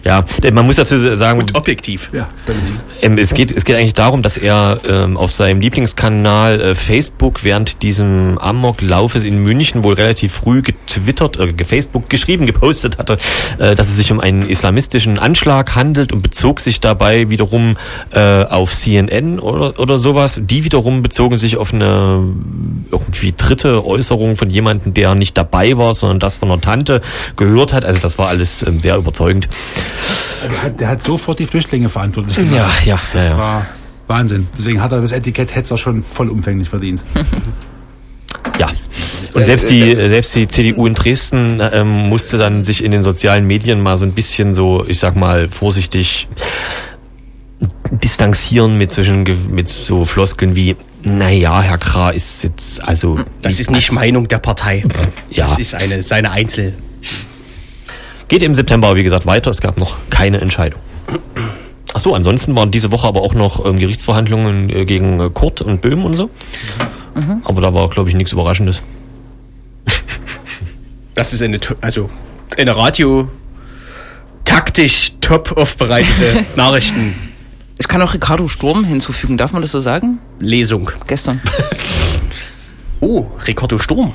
ja, 0.04 0.24
man 0.52 0.66
muss 0.66 0.76
dazu 0.76 0.96
sagen, 1.16 1.38
Und 1.38 1.56
objektiv. 1.56 2.10
Ja, 2.12 2.28
völlig. 2.44 2.62
Ähm, 3.02 3.18
es, 3.18 3.34
geht, 3.34 3.52
es 3.52 3.64
geht 3.64 3.76
eigentlich 3.76 3.94
darum, 3.94 4.22
dass 4.22 4.36
er 4.36 4.80
ähm, 4.88 5.16
auf 5.16 5.32
seinem 5.32 5.60
Lieblingskanal 5.60 6.60
äh, 6.60 6.74
Facebook 6.74 7.44
während 7.44 7.82
diesem 7.82 8.38
Amoklaufes 8.38 9.24
in 9.24 9.42
München 9.42 9.84
wohl 9.84 9.94
relativ 9.94 10.32
früh 10.32 10.62
getwittert, 10.62 11.38
äh, 11.38 11.48
gefacebook 11.52 12.08
geschrieben, 12.08 12.46
gepostet 12.50 12.98
hatte, 12.98 13.18
äh, 13.58 13.74
dass 13.74 13.88
es 13.88 13.96
sich 13.96 14.10
um 14.10 14.20
einen 14.20 14.42
islamistischen 14.48 15.18
Anschlag 15.18 15.74
handelt 15.74 16.12
und 16.12 16.22
bezog 16.22 16.60
sich 16.60 16.80
dabei 16.80 17.30
wiederum 17.30 17.76
äh, 18.12 18.44
auf 18.44 18.74
CNN 18.74 19.38
oder, 19.38 19.78
oder 19.78 19.98
sowas. 19.98 20.40
Die 20.42 20.64
wiederum 20.64 21.02
bezogen 21.02 21.36
sich 21.36 21.56
auf 21.56 21.74
eine 21.74 22.26
irgendwie 22.90 23.34
dritte 23.36 23.84
Äußerung 23.84 24.36
von 24.36 24.50
jemandem, 24.50 24.94
der 24.94 25.14
nicht 25.14 25.36
dabei 25.36 25.76
war, 25.76 25.94
sondern 25.94 26.20
das 26.20 26.36
von 26.36 26.50
einer 26.50 26.60
Tante 26.60 27.02
gehört 27.36 27.72
hat. 27.72 27.84
Also 27.84 28.00
das 28.00 28.18
war 28.18 28.28
alles 28.28 28.62
ähm, 28.66 28.80
sehr 28.80 28.96
überzeugend. 28.96 29.48
Der 30.42 30.62
hat, 30.62 30.80
der 30.80 30.88
hat 30.88 31.02
sofort 31.02 31.38
die 31.38 31.46
Flüchtlinge 31.46 31.88
verantwortlich 31.88 32.36
gemacht. 32.36 32.54
Ja, 32.54 32.70
ja, 32.84 33.00
Das 33.12 33.24
ja, 33.24 33.30
ja. 33.30 33.38
war 33.38 33.66
Wahnsinn. 34.06 34.48
Deswegen 34.56 34.82
hat 34.82 34.92
er 34.92 35.00
das 35.00 35.12
Etikett 35.12 35.54
Hetzer 35.54 35.78
schon 35.78 36.02
vollumfänglich 36.02 36.68
verdient. 36.68 37.02
Ja. 38.58 38.68
Und 39.32 39.44
selbst 39.44 39.70
die, 39.70 39.94
selbst 39.94 40.34
die 40.34 40.48
CDU 40.48 40.86
in 40.86 40.94
Dresden 40.94 41.60
ähm, 41.72 42.08
musste 42.08 42.36
dann 42.36 42.64
sich 42.64 42.82
in 42.82 42.90
den 42.90 43.02
sozialen 43.02 43.46
Medien 43.46 43.80
mal 43.80 43.96
so 43.96 44.04
ein 44.04 44.12
bisschen 44.12 44.52
so, 44.52 44.84
ich 44.86 44.98
sag 44.98 45.14
mal, 45.14 45.48
vorsichtig 45.48 46.28
distanzieren 47.90 48.78
mit 48.78 48.90
zwischen 48.90 49.24
mit 49.50 49.68
so 49.68 50.04
Floskeln 50.04 50.56
wie, 50.56 50.76
naja, 51.02 51.60
Herr 51.60 51.78
Krah 51.78 52.10
ist 52.10 52.42
jetzt, 52.44 52.82
also. 52.82 53.20
Das 53.42 53.58
ist 53.58 53.70
nicht 53.70 53.92
Meinung 53.92 54.28
der 54.28 54.38
Partei. 54.38 54.84
Ja. 55.30 55.46
Das 55.46 55.58
ist 55.58 55.74
eine, 55.74 56.02
seine 56.02 56.30
Einzel. 56.30 56.74
Geht 58.30 58.42
im 58.44 58.54
September, 58.54 58.94
wie 58.94 59.02
gesagt, 59.02 59.26
weiter. 59.26 59.50
Es 59.50 59.60
gab 59.60 59.76
noch 59.76 59.96
keine 60.08 60.40
Entscheidung. 60.40 60.80
Ach 61.92 61.98
so, 61.98 62.14
ansonsten 62.14 62.54
waren 62.54 62.70
diese 62.70 62.92
Woche 62.92 63.08
aber 63.08 63.22
auch 63.22 63.34
noch 63.34 63.66
ähm, 63.66 63.76
Gerichtsverhandlungen 63.76 64.70
äh, 64.70 64.84
gegen 64.84 65.18
äh, 65.18 65.30
Kurt 65.30 65.60
und 65.60 65.80
Böhm 65.80 66.04
und 66.04 66.14
so. 66.14 66.30
Aber 67.42 67.60
da 67.60 67.74
war, 67.74 67.90
glaube 67.90 68.08
ich, 68.08 68.14
nichts 68.14 68.32
Überraschendes. 68.32 68.82
Das 71.16 71.32
ist 71.34 71.42
eine, 71.42 71.58
also 71.80 72.08
eine 72.56 72.74
Radio 72.76 73.28
taktisch 74.44 75.12
top 75.20 75.56
aufbereitete 75.56 76.46
Nachrichtenlesung. 76.56 77.14
Ich 77.78 77.88
kann 77.88 78.00
auch 78.00 78.14
Ricardo 78.14 78.46
Sturm 78.46 78.84
hinzufügen. 78.84 79.36
Darf 79.36 79.52
man 79.52 79.60
das 79.60 79.72
so 79.72 79.80
sagen? 79.80 80.20
Gestern. 81.08 81.42
Oh, 83.02 83.26
Ricardo 83.46 83.78
Sturm. 83.78 84.12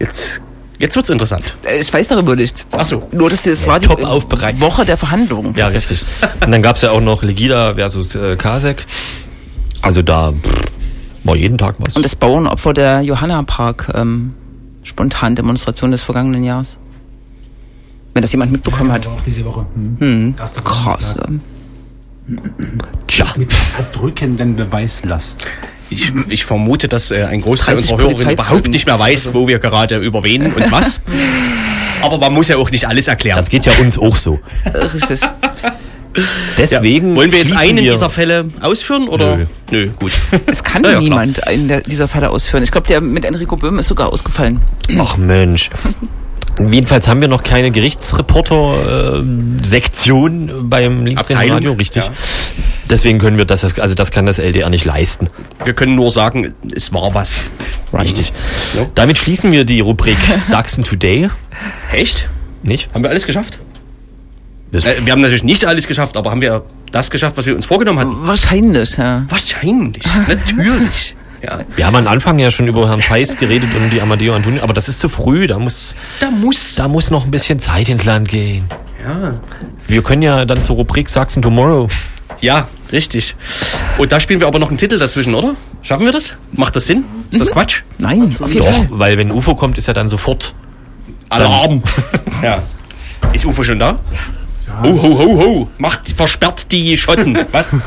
Jetzt, 0.00 0.40
jetzt 0.78 0.96
wird's 0.96 1.08
interessant. 1.10 1.54
Äh, 1.64 1.80
Ich 1.80 1.92
weiß 1.92 2.08
darüber 2.08 2.36
nichts. 2.36 2.66
Ach 2.72 2.84
so. 2.86 3.08
Nur, 3.12 3.30
dass 3.30 3.42
das 3.42 3.62
Ja, 3.64 3.72
war 3.72 3.80
die 3.80 3.86
top 3.86 4.02
aufbereitet. 4.04 4.60
Woche 4.60 4.84
der 4.84 4.96
Verhandlungen. 4.96 5.54
Ja, 5.56 5.66
richtig. 5.68 6.04
Und 6.44 6.50
dann 6.50 6.62
gab's 6.62 6.80
ja 6.82 6.90
auch 6.90 7.00
noch 7.00 7.22
Legida 7.22 7.74
versus 7.74 8.14
äh, 8.14 8.36
Kasek. 8.36 8.84
Also 9.82 10.02
da 10.02 10.32
pff, 10.32 10.64
war 11.24 11.36
jeden 11.36 11.58
Tag 11.58 11.76
was. 11.78 11.96
Und 11.96 12.04
das 12.04 12.16
Bauernopfer 12.16 12.72
der 12.72 13.02
Johanna 13.02 13.42
Park 13.42 13.90
ähm, 13.94 14.34
spontan 14.82 15.34
Demonstration 15.36 15.90
des 15.90 16.02
vergangenen 16.02 16.44
Jahres. 16.44 16.76
Wenn 18.14 18.22
das 18.22 18.32
jemand 18.32 18.52
mitbekommen 18.52 18.92
hat. 18.92 19.06
Aber 19.06 19.16
auch 19.16 19.22
diese 19.22 19.44
Woche. 19.44 19.66
Hm. 19.74 19.96
Hm. 19.98 20.36
Krass. 20.64 21.18
Ähm. 21.26 21.40
Tja. 23.06 23.26
Mit 23.36 23.50
erdrückenden 23.76 24.56
Beweislast. 24.56 25.44
Ich, 25.90 26.12
ich 26.28 26.44
vermute, 26.44 26.88
dass 26.88 27.10
äh, 27.10 27.22
ein 27.24 27.40
Großteil 27.40 27.74
30 27.76 27.92
unserer 27.92 28.08
Hörerinnen 28.08 28.32
überhaupt 28.34 28.68
nicht 28.68 28.86
mehr 28.86 28.98
weiß, 28.98 29.34
wo 29.34 29.46
wir 29.46 29.58
gerade 29.58 29.98
über 29.98 30.22
wen 30.24 30.46
und 30.54 30.72
was. 30.72 31.00
Aber 32.02 32.18
man 32.18 32.32
muss 32.34 32.48
ja 32.48 32.56
auch 32.56 32.70
nicht 32.70 32.86
alles 32.88 33.08
erklären. 33.08 33.36
Das 33.36 33.48
geht 33.48 33.64
ja 33.66 33.72
uns 33.80 33.98
auch 33.98 34.16
so. 34.16 34.40
Richtig. 34.74 35.20
ja. 35.20 35.34
Deswegen 36.56 37.16
Wollen 37.16 37.32
wir 37.32 37.40
jetzt 37.40 37.56
einen 37.56 37.78
wir- 37.82 37.92
dieser 37.92 38.08
Fälle 38.08 38.46
ausführen 38.60 39.08
oder? 39.08 39.36
Nö. 39.36 39.46
Nö, 39.70 39.88
gut. 39.98 40.12
Es 40.46 40.62
kann 40.62 40.84
Ja, 40.84 40.90
ja, 40.90 40.96
klar. 40.98 41.02
niemand 41.02 41.46
einen 41.46 41.82
dieser 41.86 42.06
Fälle 42.06 42.30
ausführen. 42.30 42.62
Ich 42.62 42.70
glaube, 42.70 42.86
der 42.86 43.00
mit 43.00 43.24
Enrico 43.24 43.56
Böhm 43.56 43.78
ist 43.80 43.88
sogar 43.88 44.12
ausgefallen. 44.12 44.60
Ach 44.98 45.16
Mensch. 45.16 45.70
Jedenfalls 46.58 47.08
haben 47.08 47.20
wir 47.20 47.28
noch 47.28 47.42
keine 47.42 47.70
Gerichtsreporter-Sektion 47.72 50.68
beim 50.68 51.04
Linksdrehradio, 51.04 51.54
Abteilung, 51.54 51.76
richtig. 51.76 52.04
ja. 52.04 52.12
Deswegen 52.88 53.18
können 53.18 53.38
wir 53.38 53.44
das, 53.44 53.64
also 53.78 53.94
das 53.94 54.10
kann 54.10 54.26
das 54.26 54.38
LDR 54.38 54.70
nicht 54.70 54.84
leisten. 54.84 55.28
Wir 55.64 55.74
können 55.74 55.94
nur 55.96 56.10
sagen, 56.10 56.54
es 56.74 56.92
war 56.92 57.14
was. 57.14 57.40
Richtig. 57.92 58.32
Ja. 58.76 58.86
Damit 58.94 59.18
schließen 59.18 59.52
wir 59.52 59.64
die 59.64 59.80
Rubrik 59.80 60.18
Sachsen 60.48 60.84
Today. 60.84 61.30
Echt? 61.92 62.28
Nicht? 62.62 62.92
Haben 62.94 63.02
wir 63.02 63.10
alles 63.10 63.26
geschafft? 63.26 63.58
Äh, 64.72 65.04
wir 65.04 65.12
haben 65.12 65.20
natürlich 65.20 65.44
nicht 65.44 65.64
alles 65.64 65.86
geschafft, 65.86 66.16
aber 66.16 66.30
haben 66.30 66.40
wir 66.40 66.64
das 66.92 67.10
geschafft, 67.10 67.36
was 67.36 67.46
wir 67.46 67.54
uns 67.54 67.66
vorgenommen 67.66 67.98
hatten? 68.00 68.26
Wahrscheinlich, 68.26 68.96
ja. 68.96 69.24
Wahrscheinlich. 69.28 70.04
Natürlich. 70.28 71.16
Ja. 71.44 71.60
Wir 71.76 71.86
haben 71.86 71.96
am 71.96 72.06
Anfang 72.06 72.38
ja 72.38 72.50
schon 72.50 72.68
über 72.68 72.88
Herrn 72.88 73.02
Feist 73.02 73.38
geredet 73.38 73.74
und 73.74 73.90
die 73.90 74.00
Amadeo 74.00 74.34
Antonio, 74.34 74.62
aber 74.62 74.72
das 74.72 74.88
ist 74.88 75.00
zu 75.00 75.08
früh, 75.10 75.46
da 75.46 75.58
muss, 75.58 75.94
Da 76.20 76.30
muss. 76.30 76.74
da 76.74 76.88
muss 76.88 77.10
noch 77.10 77.24
ein 77.24 77.30
bisschen 77.30 77.58
Zeit 77.58 77.88
ins 77.90 78.04
Land 78.04 78.28
gehen. 78.28 78.64
Ja. 79.06 79.34
Wir 79.86 80.02
können 80.02 80.22
ja 80.22 80.44
dann 80.46 80.62
zur 80.62 80.76
Rubrik 80.76 81.08
Sachsen 81.10 81.42
Tomorrow. 81.42 81.88
Ja, 82.40 82.68
richtig. 82.92 83.36
Und 83.98 84.10
da 84.12 84.20
spielen 84.20 84.40
wir 84.40 84.46
aber 84.46 84.58
noch 84.58 84.68
einen 84.68 84.78
Titel 84.78 84.98
dazwischen, 84.98 85.34
oder? 85.34 85.54
Schaffen 85.82 86.06
wir 86.06 86.12
das? 86.12 86.34
Macht 86.52 86.76
das 86.76 86.86
Sinn? 86.86 87.04
Ist 87.30 87.40
das 87.40 87.50
Quatsch? 87.50 87.82
Nein, 87.98 88.34
auf 88.40 88.52
jeden 88.52 88.64
Doch, 88.66 88.72
Fall. 88.72 88.86
weil 88.90 89.18
wenn 89.18 89.30
UFO 89.30 89.54
kommt, 89.54 89.76
ist 89.76 89.88
er 89.88 89.94
dann 89.94 90.08
sofort. 90.08 90.54
Alarm! 91.28 91.82
ja. 92.42 92.62
Ist 93.32 93.44
Ufo 93.44 93.62
schon 93.62 93.78
da? 93.78 93.98
Ho, 94.82 94.88
ho, 95.02 95.18
ho, 95.18 95.38
ho! 95.38 95.68
Macht, 95.78 96.08
versperrt 96.10 96.70
die 96.72 96.96
Schotten. 96.96 97.38
Was? 97.52 97.74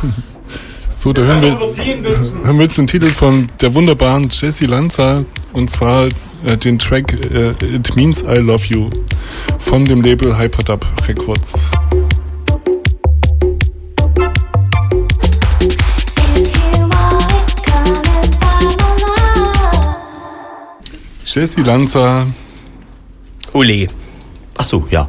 So, 0.98 1.14
da 1.14 1.22
hören 1.22 1.43
wir, 1.43 1.60
hören 2.43 2.58
wir 2.58 2.66
jetzt 2.66 2.80
den 2.80 2.88
Titel 2.88 3.06
von 3.06 3.52
der 3.62 3.76
wunderbaren 3.76 4.30
Jessie 4.32 4.66
Lanza 4.66 5.26
und 5.54 5.70
zwar 5.70 6.08
äh, 6.43 6.58
den 6.58 6.80
Track 6.80 7.14
äh, 7.14 7.52
It 7.64 7.95
Means 7.95 8.24
I 8.24 8.38
Love 8.38 8.66
You 8.66 8.89
von 9.60 9.86
dem 9.86 10.02
Label 10.02 10.36
Hyperdub 10.36 10.84
Records. 11.08 11.54
Jessie 21.24 21.62
Lanza, 21.62 22.26
Ole. 23.54 23.88
Ach 24.58 24.64
so, 24.64 24.88
ja. 24.89 25.08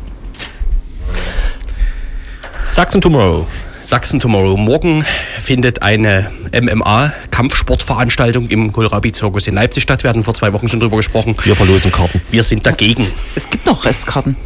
Sachsen 2.68 3.01
Tomorrow. 3.01 3.47
Sachsen 3.89 4.20
Tomorrow. 4.20 4.59
Morgen 4.59 5.03
findet 5.41 5.80
eine 5.80 6.30
MMA-Kampfsportveranstaltung 6.53 8.49
im 8.49 8.70
Kohlrabi-Zirkus 8.70 9.47
in 9.47 9.55
Leipzig 9.55 9.82
statt. 9.82 10.03
Wir 10.03 10.11
hatten 10.11 10.24
vor 10.24 10.34
zwei 10.34 10.53
Wochen 10.53 10.68
schon 10.68 10.78
drüber 10.78 10.99
gesprochen. 10.99 11.34
Wir 11.43 11.57
verlosen 11.57 11.91
Karten. 11.91 12.20
Wir 12.30 12.45
sind 12.45 12.66
dagegen. 12.66 13.11
Es 13.34 13.49
gibt 13.49 13.64
noch 13.64 13.86
Restkarten. 13.86 14.36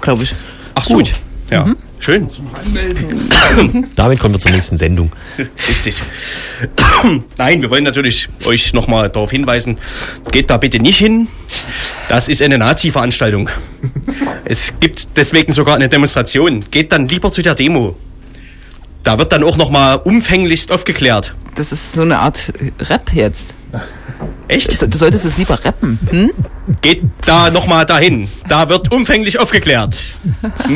Glaube 0.00 0.22
ich. 0.22 0.34
Ach 0.74 0.86
so. 0.86 0.94
Gut. 0.94 1.12
Ja. 1.50 1.66
Schön. 2.04 2.28
Damit 3.94 4.20
kommen 4.20 4.34
wir 4.34 4.38
zur 4.38 4.50
nächsten 4.50 4.76
Sendung. 4.76 5.10
Richtig. 5.38 6.02
Nein, 7.38 7.62
wir 7.62 7.70
wollen 7.70 7.84
natürlich 7.84 8.28
euch 8.44 8.74
nochmal 8.74 9.08
darauf 9.08 9.30
hinweisen, 9.30 9.78
geht 10.30 10.50
da 10.50 10.58
bitte 10.58 10.80
nicht 10.80 10.98
hin. 10.98 11.28
Das 12.10 12.28
ist 12.28 12.42
eine 12.42 12.58
Nazi-Veranstaltung. 12.58 13.48
Es 14.44 14.74
gibt 14.80 15.16
deswegen 15.16 15.54
sogar 15.54 15.76
eine 15.76 15.88
Demonstration. 15.88 16.62
Geht 16.70 16.92
dann 16.92 17.08
lieber 17.08 17.32
zu 17.32 17.40
der 17.40 17.54
Demo. 17.54 17.96
Da 19.02 19.18
wird 19.18 19.32
dann 19.32 19.42
auch 19.42 19.56
nochmal 19.56 19.96
umfänglichst 19.96 20.70
aufgeklärt. 20.72 21.34
Das 21.54 21.72
ist 21.72 21.94
so 21.94 22.02
eine 22.02 22.18
Art 22.18 22.52
Rap 22.80 23.14
jetzt. 23.14 23.54
Echt? 24.48 24.80
Du 24.82 24.98
solltest 24.98 25.24
es 25.24 25.38
lieber 25.38 25.58
rappen. 25.64 25.98
Hm? 26.10 26.30
Geht 26.82 27.02
da 27.26 27.50
nochmal 27.50 27.86
dahin. 27.86 28.28
Da 28.48 28.68
wird 28.68 28.92
umfänglich 28.92 29.38
aufgeklärt. 29.38 30.02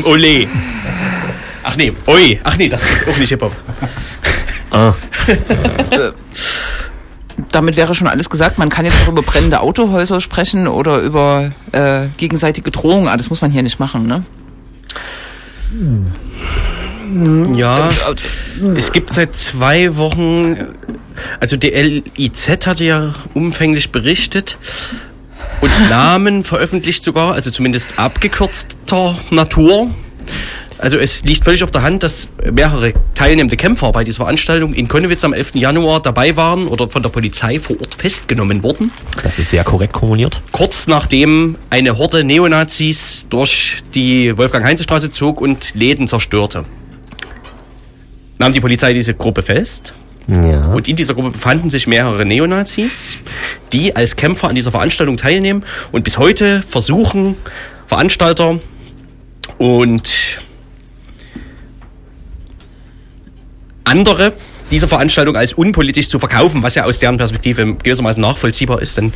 Ole. 0.04 0.46
Ach 1.62 1.76
nee, 1.76 1.92
oi. 2.06 2.40
Ach 2.44 2.56
nee, 2.56 2.68
das 2.68 2.82
ist 2.82 3.08
auch 3.08 3.16
nicht 3.18 3.28
Hip-Hop. 3.28 3.52
Damit 7.52 7.76
wäre 7.76 7.94
schon 7.94 8.08
alles 8.08 8.28
gesagt. 8.28 8.58
Man 8.58 8.68
kann 8.68 8.84
jetzt 8.84 8.96
auch 9.04 9.08
über 9.08 9.22
brennende 9.22 9.60
Autohäuser 9.60 10.20
sprechen 10.20 10.66
oder 10.66 10.98
über 10.98 11.52
äh, 11.72 12.08
gegenseitige 12.16 12.70
Drohungen. 12.70 13.08
Ah, 13.08 13.16
das 13.16 13.30
muss 13.30 13.40
man 13.40 13.50
hier 13.50 13.62
nicht 13.62 13.78
machen, 13.78 14.06
ne? 14.06 14.24
Ja. 17.54 17.88
Äh, 17.90 17.92
Es 18.76 18.92
gibt 18.92 19.12
seit 19.12 19.36
zwei 19.36 19.96
Wochen, 19.96 20.56
also 21.40 21.56
die 21.56 21.70
LIZ 21.70 22.66
hatte 22.66 22.84
ja 22.84 23.14
umfänglich 23.34 23.90
berichtet 23.90 24.58
und 25.60 25.70
Namen 25.90 26.44
veröffentlicht 26.44 27.02
sogar, 27.02 27.34
also 27.34 27.50
zumindest 27.50 27.98
abgekürzter 27.98 29.18
Natur. 29.30 29.90
Also 30.78 30.96
es 30.96 31.24
liegt 31.24 31.42
völlig 31.44 31.64
auf 31.64 31.72
der 31.72 31.82
Hand, 31.82 32.04
dass 32.04 32.28
mehrere 32.52 32.92
teilnehmende 33.14 33.56
Kämpfer 33.56 33.90
bei 33.90 34.04
dieser 34.04 34.18
Veranstaltung 34.18 34.74
in 34.74 34.86
Konnewitz 34.86 35.24
am 35.24 35.32
11. 35.32 35.56
Januar 35.56 36.00
dabei 36.00 36.36
waren 36.36 36.68
oder 36.68 36.88
von 36.88 37.02
der 37.02 37.10
Polizei 37.10 37.58
vor 37.58 37.80
Ort 37.80 37.96
festgenommen 37.96 38.62
wurden. 38.62 38.92
Das 39.24 39.40
ist 39.40 39.50
sehr 39.50 39.64
korrekt 39.64 39.92
kommuniert. 39.92 40.40
Kurz 40.52 40.86
nachdem 40.86 41.56
eine 41.70 41.98
Horde 41.98 42.22
Neonazis 42.22 43.26
durch 43.28 43.82
die 43.94 44.36
Wolfgang-Heinze-Straße 44.36 45.10
zog 45.10 45.40
und 45.40 45.74
Läden 45.74 46.06
zerstörte. 46.06 46.64
Nahm 48.38 48.52
die 48.52 48.60
Polizei 48.60 48.92
diese 48.92 49.14
Gruppe 49.14 49.42
fest 49.42 49.94
Ja. 50.28 50.66
und 50.72 50.88
in 50.88 50.96
dieser 50.96 51.14
Gruppe 51.14 51.30
befanden 51.30 51.70
sich 51.70 51.86
mehrere 51.86 52.26
Neonazis, 52.26 53.16
die 53.72 53.96
als 53.96 54.14
Kämpfer 54.14 54.48
an 54.48 54.54
dieser 54.54 54.70
Veranstaltung 54.70 55.16
teilnehmen 55.16 55.64
und 55.90 56.04
bis 56.04 56.18
heute 56.18 56.62
versuchen, 56.68 57.36
Veranstalter 57.86 58.60
und 59.56 60.12
andere 63.84 64.34
diese 64.70 64.86
Veranstaltung 64.86 65.34
als 65.34 65.54
unpolitisch 65.54 66.10
zu 66.10 66.18
verkaufen, 66.18 66.62
was 66.62 66.74
ja 66.74 66.84
aus 66.84 66.98
deren 66.98 67.16
Perspektive 67.16 67.74
gewissermaßen 67.76 68.20
nachvollziehbar 68.20 68.82
ist, 68.82 68.98
denn 68.98 69.14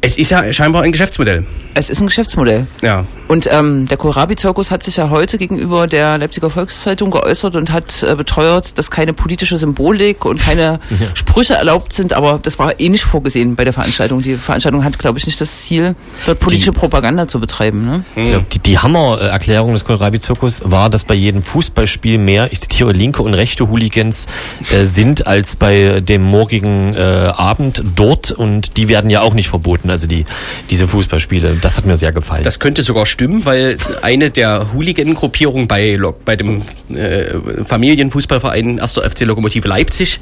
es 0.00 0.16
ist 0.18 0.30
ja 0.30 0.52
scheinbar 0.52 0.82
ein 0.82 0.92
Geschäftsmodell. 0.92 1.44
Es 1.74 1.90
ist 1.90 2.00
ein 2.00 2.06
Geschäftsmodell. 2.06 2.66
Ja. 2.82 3.06
Und 3.28 3.48
ähm, 3.50 3.86
der 3.88 3.96
Kohlrabi-Zirkus 3.96 4.70
hat 4.70 4.82
sich 4.84 4.96
ja 4.96 5.10
heute 5.10 5.36
gegenüber 5.36 5.88
der 5.88 6.16
Leipziger 6.16 6.48
Volkszeitung 6.48 7.10
geäußert 7.10 7.56
und 7.56 7.72
hat 7.72 8.02
äh, 8.02 8.14
beteuert, 8.14 8.78
dass 8.78 8.90
keine 8.90 9.12
politische 9.12 9.58
Symbolik 9.58 10.24
und 10.24 10.40
keine 10.40 10.78
Sprüche 11.14 11.54
erlaubt 11.54 11.92
sind. 11.92 12.12
Aber 12.12 12.38
das 12.40 12.58
war 12.58 12.78
eh 12.78 12.88
nicht 12.88 13.02
vorgesehen 13.02 13.56
bei 13.56 13.64
der 13.64 13.72
Veranstaltung. 13.72 14.22
Die 14.22 14.36
Veranstaltung 14.36 14.84
hat, 14.84 14.98
glaube 14.98 15.18
ich, 15.18 15.26
nicht 15.26 15.40
das 15.40 15.62
Ziel, 15.62 15.96
dort 16.24 16.38
politische 16.38 16.72
Propaganda 16.72 17.26
zu 17.26 17.40
betreiben. 17.40 17.84
Ne? 17.84 18.04
Ich 18.14 18.30
glaub, 18.30 18.50
die, 18.50 18.58
die 18.60 18.78
Hammererklärung 18.78 19.72
des 19.72 19.84
Kohlrabi-Zirkus 19.84 20.62
war, 20.64 20.88
dass 20.88 21.04
bei 21.04 21.14
jedem 21.14 21.42
Fußballspiel 21.42 22.18
mehr, 22.18 22.52
ich 22.52 22.60
zitiere, 22.60 22.92
linke 22.92 23.22
und 23.22 23.34
rechte 23.34 23.68
Hooligans 23.68 24.26
äh, 24.72 24.84
sind 24.84 25.26
als 25.26 25.56
bei 25.56 26.00
dem 26.00 26.22
morgigen 26.22 26.94
äh, 26.94 27.00
Abend 27.00 27.82
dort 27.96 28.30
und 28.30 28.76
die 28.76 28.88
werden 28.88 29.10
ja 29.10 29.22
auch 29.22 29.34
nicht 29.34 29.48
verboten, 29.48 29.85
also 29.90 30.06
die 30.06 30.24
diese 30.70 30.88
Fußballspiele. 30.88 31.58
Das 31.60 31.76
hat 31.76 31.86
mir 31.86 31.96
sehr 31.96 32.12
gefallen. 32.12 32.44
Das 32.44 32.58
könnte 32.58 32.82
sogar 32.82 33.06
stimmen, 33.06 33.44
weil 33.44 33.78
eine 34.02 34.30
der 34.30 34.72
Hooligan-Gruppierungen 34.72 35.68
bei, 35.68 35.98
bei 36.24 36.36
dem 36.36 36.62
äh, 36.94 37.34
Familienfußballverein 37.64 38.80
1. 38.80 38.94
FC 38.94 39.20
Lokomotive 39.22 39.68
Leipzig 39.68 40.20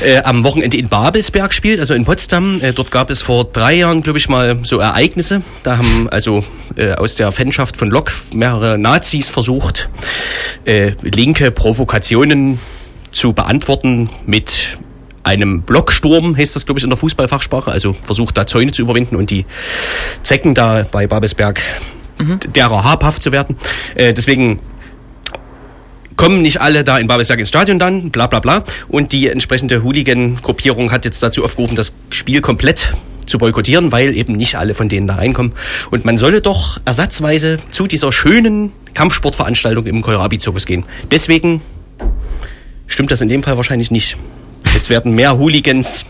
äh, 0.00 0.18
am 0.18 0.44
Wochenende 0.44 0.76
in 0.76 0.88
Babelsberg 0.88 1.52
spielt, 1.54 1.80
also 1.80 1.94
in 1.94 2.04
Potsdam. 2.04 2.60
Äh, 2.60 2.72
dort 2.72 2.90
gab 2.90 3.10
es 3.10 3.22
vor 3.22 3.44
drei 3.44 3.74
Jahren, 3.74 4.02
glaube 4.02 4.18
ich 4.18 4.28
mal, 4.28 4.58
so 4.62 4.78
Ereignisse. 4.78 5.42
Da 5.62 5.78
haben 5.78 6.08
also 6.10 6.44
äh, 6.76 6.92
aus 6.92 7.16
der 7.16 7.32
Fanschaft 7.32 7.76
von 7.76 7.90
Lok 7.90 8.12
mehrere 8.32 8.78
Nazis 8.78 9.28
versucht, 9.28 9.88
äh, 10.64 10.92
linke 11.02 11.50
Provokationen 11.50 12.58
zu 13.10 13.32
beantworten 13.32 14.10
mit 14.26 14.78
einem 15.28 15.62
Blocksturm, 15.62 16.36
heißt 16.36 16.56
das, 16.56 16.66
glaube 16.66 16.78
ich, 16.78 16.84
in 16.84 16.90
der 16.90 16.96
Fußballfachsprache. 16.96 17.70
Also 17.70 17.94
versucht 18.04 18.36
da 18.36 18.46
Zäune 18.46 18.72
zu 18.72 18.82
überwinden 18.82 19.16
und 19.16 19.30
die 19.30 19.44
Zecken 20.22 20.54
da 20.54 20.86
bei 20.90 21.06
Babelsberg 21.06 21.60
derer 22.54 22.84
habhaft 22.84 23.22
zu 23.22 23.30
werden. 23.32 23.56
Äh, 23.94 24.12
deswegen 24.12 24.58
kommen 26.16 26.42
nicht 26.42 26.60
alle 26.60 26.82
da 26.82 26.98
in 26.98 27.06
Babelsberg 27.06 27.38
ins 27.38 27.48
Stadion 27.48 27.78
dann, 27.78 28.10
bla 28.10 28.26
bla 28.26 28.40
bla. 28.40 28.64
Und 28.88 29.12
die 29.12 29.28
entsprechende 29.28 29.84
Hooligan-Gruppierung 29.84 30.90
hat 30.90 31.04
jetzt 31.04 31.22
dazu 31.22 31.44
aufgerufen, 31.44 31.76
das 31.76 31.92
Spiel 32.10 32.40
komplett 32.40 32.92
zu 33.24 33.38
boykottieren, 33.38 33.92
weil 33.92 34.16
eben 34.16 34.34
nicht 34.34 34.56
alle 34.56 34.74
von 34.74 34.88
denen 34.88 35.06
da 35.06 35.16
reinkommen. 35.16 35.52
Und 35.90 36.04
man 36.04 36.16
solle 36.16 36.40
doch 36.40 36.80
ersatzweise 36.84 37.58
zu 37.70 37.86
dieser 37.86 38.10
schönen 38.10 38.72
Kampfsportveranstaltung 38.94 39.86
im 39.86 40.02
Kohlrabi-Zirkus 40.02 40.66
gehen. 40.66 40.84
Deswegen 41.10 41.60
stimmt 42.86 43.10
das 43.10 43.20
in 43.20 43.28
dem 43.28 43.42
Fall 43.42 43.56
wahrscheinlich 43.56 43.90
nicht. 43.90 44.16
Es 44.76 44.88
werden 44.90 45.14
mehr 45.14 45.36
Hooligans 45.38 46.04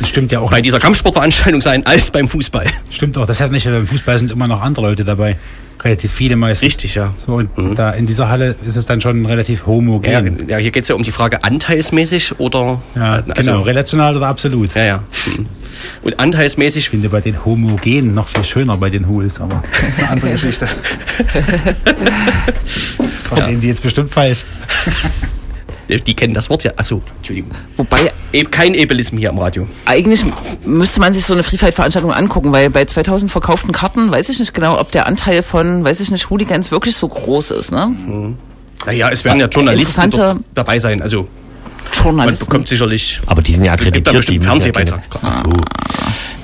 Das 0.00 0.08
stimmt 0.08 0.32
ja 0.32 0.40
auch. 0.40 0.50
bei 0.50 0.60
dieser 0.60 0.78
Kampfsportveranstaltung 0.80 1.60
sein 1.62 1.86
als 1.86 2.10
beim 2.10 2.28
Fußball. 2.28 2.66
Stimmt 2.90 3.16
auch. 3.18 3.26
Das 3.26 3.40
hat 3.40 3.50
nicht, 3.52 3.66
weil 3.66 3.72
beim 3.74 3.86
Fußball 3.86 4.18
sind 4.18 4.30
immer 4.30 4.46
noch 4.48 4.60
andere 4.60 4.86
Leute 4.88 5.04
dabei. 5.04 5.36
Relativ 5.82 6.12
viele 6.12 6.36
meistens. 6.36 6.66
Richtig, 6.66 6.94
ja. 6.96 7.14
So, 7.24 7.42
und 7.56 7.74
da 7.78 7.92
in 7.92 8.06
dieser 8.06 8.28
Halle 8.28 8.54
ist 8.66 8.76
es 8.76 8.84
dann 8.84 9.00
schon 9.00 9.24
relativ 9.24 9.60
Ja, 9.60 9.66
homogen. 9.66 10.46
ja 10.46 10.58
hier 10.58 10.70
geht 10.72 10.82
es 10.82 10.88
ja 10.90 10.94
um 10.94 11.02
die 11.02 11.10
Frage 11.12 11.42
anteilsmäßig 11.42 12.38
oder 12.38 12.82
Ja, 12.94 13.20
äh, 13.20 13.22
genau. 13.34 13.62
Relational 13.62 14.14
oder 14.16 14.26
absolut. 14.26 14.74
Ja, 14.74 14.84
ja. 14.84 15.02
Mhm. 15.26 15.46
Und 16.02 16.20
anteilsmäßig, 16.20 16.82
Ich 16.84 16.90
finde 16.90 17.08
bei 17.08 17.22
den 17.22 17.46
Homogen 17.46 18.12
noch 18.12 18.28
viel 18.28 18.44
schöner 18.44 18.76
bei 18.76 18.90
den 18.90 19.08
Hools, 19.08 19.40
aber 19.40 19.62
eine 19.96 20.10
andere 20.10 20.30
Geschichte. 20.32 20.68
Verstehen 23.24 23.60
die 23.62 23.68
jetzt 23.68 23.82
bestimmt 23.82 24.10
falsch. 24.10 24.44
die 25.98 26.14
kennen 26.14 26.34
das 26.34 26.48
Wort 26.50 26.64
ja. 26.64 26.72
Achso, 26.76 27.02
Entschuldigung. 27.18 27.50
Wobei 27.76 28.12
Eben 28.32 28.50
kein 28.50 28.74
Ebelism 28.74 29.16
hier 29.18 29.30
am 29.30 29.38
Radio. 29.38 29.66
eigentlich 29.86 30.24
müsste 30.64 31.00
man 31.00 31.12
sich 31.12 31.24
so 31.24 31.34
eine 31.34 31.42
Free 31.42 31.56
Fight 31.56 31.74
Veranstaltung 31.74 32.12
angucken, 32.12 32.52
weil 32.52 32.70
bei 32.70 32.84
2000 32.84 33.30
verkauften 33.30 33.72
Karten 33.72 34.12
weiß 34.12 34.28
ich 34.28 34.38
nicht 34.38 34.54
genau, 34.54 34.78
ob 34.78 34.92
der 34.92 35.06
Anteil 35.06 35.42
von, 35.42 35.82
weiß 35.84 35.98
ich 36.00 36.10
nicht, 36.10 36.30
Hooligans 36.30 36.70
wirklich 36.70 36.96
so 36.96 37.08
groß 37.08 37.50
ist, 37.52 37.72
ne? 37.72 38.34
Naja, 38.86 39.10
es 39.10 39.24
werden 39.24 39.40
ja 39.40 39.46
Journalisten 39.48 40.00
Interessante- 40.02 40.34
dort 40.34 40.44
dabei 40.54 40.78
sein. 40.78 41.02
Also 41.02 41.22
man 41.22 42.04
Journalisten. 42.04 42.46
bekommt 42.46 42.68
sicherlich. 42.68 43.20
Aber 43.26 43.42
die 43.42 43.52
sind 43.52 43.64
ja 43.64 43.74
Gibt 43.74 44.06
da 44.06 44.12
akkreditiert. 44.12 44.16
bestimmt 44.16 44.44
die 44.44 44.48
einen 44.48 44.60
Fernsehbeitrag. 44.60 45.02
Ach 45.22 45.42
so. 45.44 45.52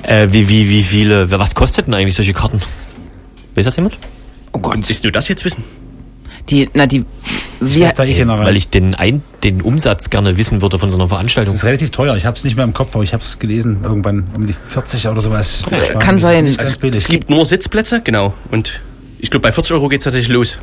Äh, 0.03 0.27
wie, 0.31 0.47
wie, 0.49 0.69
wie 0.69 0.83
viele, 0.83 1.31
was 1.31 1.55
kostet 1.55 1.87
denn 1.87 1.93
eigentlich 1.93 2.15
solche 2.15 2.33
Karten? 2.33 2.61
Weiß 3.55 3.63
das 3.65 3.75
jemand? 3.77 3.97
Oh 4.51 4.59
Gott. 4.59 4.75
Willst 4.87 5.03
du 5.05 5.11
das 5.11 5.27
jetzt 5.29 5.43
wissen? 5.45 5.63
Die, 6.49 6.69
na, 6.73 6.85
die, 6.85 7.05
wir, 7.59 7.89
da 7.89 8.03
eh. 8.03 8.27
Weil 8.27 8.55
ich 8.55 8.69
den, 8.69 8.95
ein, 8.95 9.21
den 9.43 9.61
Umsatz 9.61 10.09
gerne 10.09 10.37
wissen 10.37 10.61
würde 10.61 10.79
von 10.79 10.89
so 10.89 10.97
einer 10.97 11.07
Veranstaltung. 11.07 11.53
Das 11.53 11.61
ist 11.63 11.67
relativ 11.67 11.91
teuer. 11.91 12.15
Ich 12.15 12.25
habe 12.25 12.37
es 12.37 12.43
nicht 12.43 12.55
mehr 12.55 12.65
im 12.65 12.73
Kopf, 12.73 12.93
aber 12.93 13.03
ich 13.03 13.13
habe 13.13 13.23
es 13.23 13.39
gelesen. 13.39 13.79
Irgendwann 13.83 14.25
um 14.35 14.47
die 14.47 14.53
40 14.69 15.07
oder 15.07 15.21
sowas. 15.21 15.63
Das 15.69 15.89
kann 15.99 16.17
sein. 16.17 16.55
Ganz 16.55 16.77
Es 16.95 17.07
gibt 17.07 17.29
nur 17.29 17.45
Sitzplätze, 17.45 18.01
genau. 18.01 18.33
Und 18.51 18.81
Ich 19.19 19.31
glaube, 19.31 19.41
bei 19.43 19.51
40 19.51 19.73
Euro 19.73 19.89
geht 19.89 20.01
es 20.01 20.03
tatsächlich 20.05 20.33
los. 20.33 20.59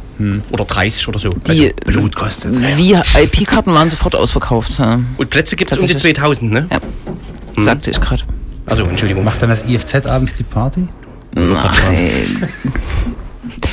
Oder 0.51 0.65
30 0.65 1.09
oder 1.09 1.19
so. 1.19 1.31
Die 1.31 1.75
Blut 1.85 2.15
kostet. 2.15 2.55
VIP-Karten 2.55 3.75
waren 3.75 3.91
sofort 3.91 4.15
ausverkauft. 4.15 4.79
Ja. 4.79 5.01
Und 5.17 5.31
Plätze 5.31 5.57
gibt 5.57 5.73
es 5.73 5.79
um 5.79 5.87
die 5.87 5.93
Tatsächlich. 5.95 6.17
2000, 6.17 6.53
ne? 6.53 6.69
Ja. 6.71 7.63
Sagte 7.63 7.91
ich 7.91 8.01
gerade. 8.01 8.23
Also, 8.67 8.85
Entschuldigung. 8.85 9.25
Macht 9.25 9.43
dann 9.43 9.51
das 9.51 9.69
IFZ 9.69 10.07
abends 10.07 10.35
die 10.35 10.45
Party? 10.45 10.89
Nein. 11.35 12.49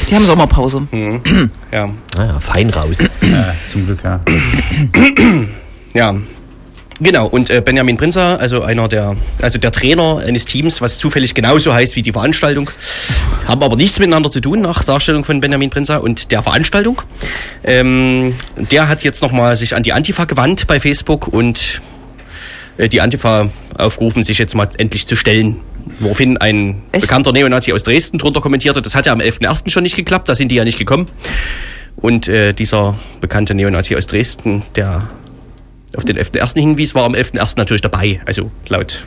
Die 0.10 0.16
haben 0.16 0.26
Sommerpause. 0.26 0.88
Ja. 1.72 1.90
Naja, 2.18 2.40
fein 2.42 2.70
raus. 2.70 3.00
Äh, 3.00 3.08
zum 3.68 3.86
Glück, 3.86 4.00
ja. 4.04 4.20
Ja. 5.94 6.16
Genau, 7.00 7.26
und 7.26 7.50
äh, 7.50 7.62
Benjamin 7.62 7.98
Prinzer, 7.98 8.40
also 8.40 8.62
einer 8.62 8.88
der, 8.88 9.16
also 9.42 9.58
der 9.58 9.72
Trainer 9.72 10.18
eines 10.20 10.46
Teams, 10.46 10.82
was 10.82 11.00
zufällig 11.00 11.34
genauso 11.34 11.74
heißt 11.74 11.96
wie 11.96 12.04
die 12.04 12.12
Veranstaltung, 12.12 12.70
haben 13.48 13.64
aber 13.64 13.76
nichts 13.76 13.98
miteinander 13.98 14.30
zu 14.30 14.40
tun 14.40 14.62
nach 14.62 14.84
Darstellung 14.84 15.24
von 15.24 15.40
Benjamin 15.40 15.72
Prinzer 15.72 16.04
und 16.04 16.32
der 16.32 16.44
Veranstaltung. 16.44 17.02
Ähm, 17.64 18.36
der 18.56 18.88
hat 18.88 19.04
jetzt 19.04 19.24
nochmal 19.24 19.56
sich 19.56 19.76
an 19.76 19.82
die 19.82 19.94
Antifa 19.94 20.26
gewandt 20.26 20.68
bei 20.68 20.80
Facebook 20.80 21.28
und 21.28 21.82
äh, 22.78 22.88
die 22.88 23.02
Antifa 23.02 23.50
aufgerufen, 23.76 24.24
sich 24.24 24.38
jetzt 24.38 24.54
mal 24.54 24.70
endlich 24.78 25.08
zu 25.08 25.16
stellen. 25.16 25.60
Woraufhin 26.00 26.38
ein 26.38 26.82
Echt? 26.92 27.04
bekannter 27.04 27.32
Neonazi 27.32 27.74
aus 27.74 27.84
Dresden 27.84 28.18
drunter 28.18 28.42
kommentierte, 28.42 28.82
das 28.82 28.96
hat 28.96 29.06
ja 29.06 29.14
am 29.14 29.20
11.01. 29.20 29.70
schon 29.70 29.84
nicht 29.84 29.96
geklappt, 29.96 30.28
da 30.30 30.36
sind 30.36 30.52
die 30.52 30.56
ja 30.56 30.64
nicht 30.64 30.78
gekommen. 30.78 31.08
Und 31.98 32.28
äh, 32.28 32.54
dieser 32.54 32.98
bekannte 33.20 33.54
Neonazi 33.54 33.96
aus 33.96 34.08
Dresden, 34.08 34.64
der 34.76 35.10
auf 35.96 36.06
den 36.06 36.18
11.01. 36.18 36.60
hinwies, 36.60 36.96
war 36.96 37.04
am 37.04 37.14
11.01. 37.14 37.54
natürlich 37.58 37.82
dabei. 37.82 38.22
Also 38.26 38.50
laut, 38.70 39.06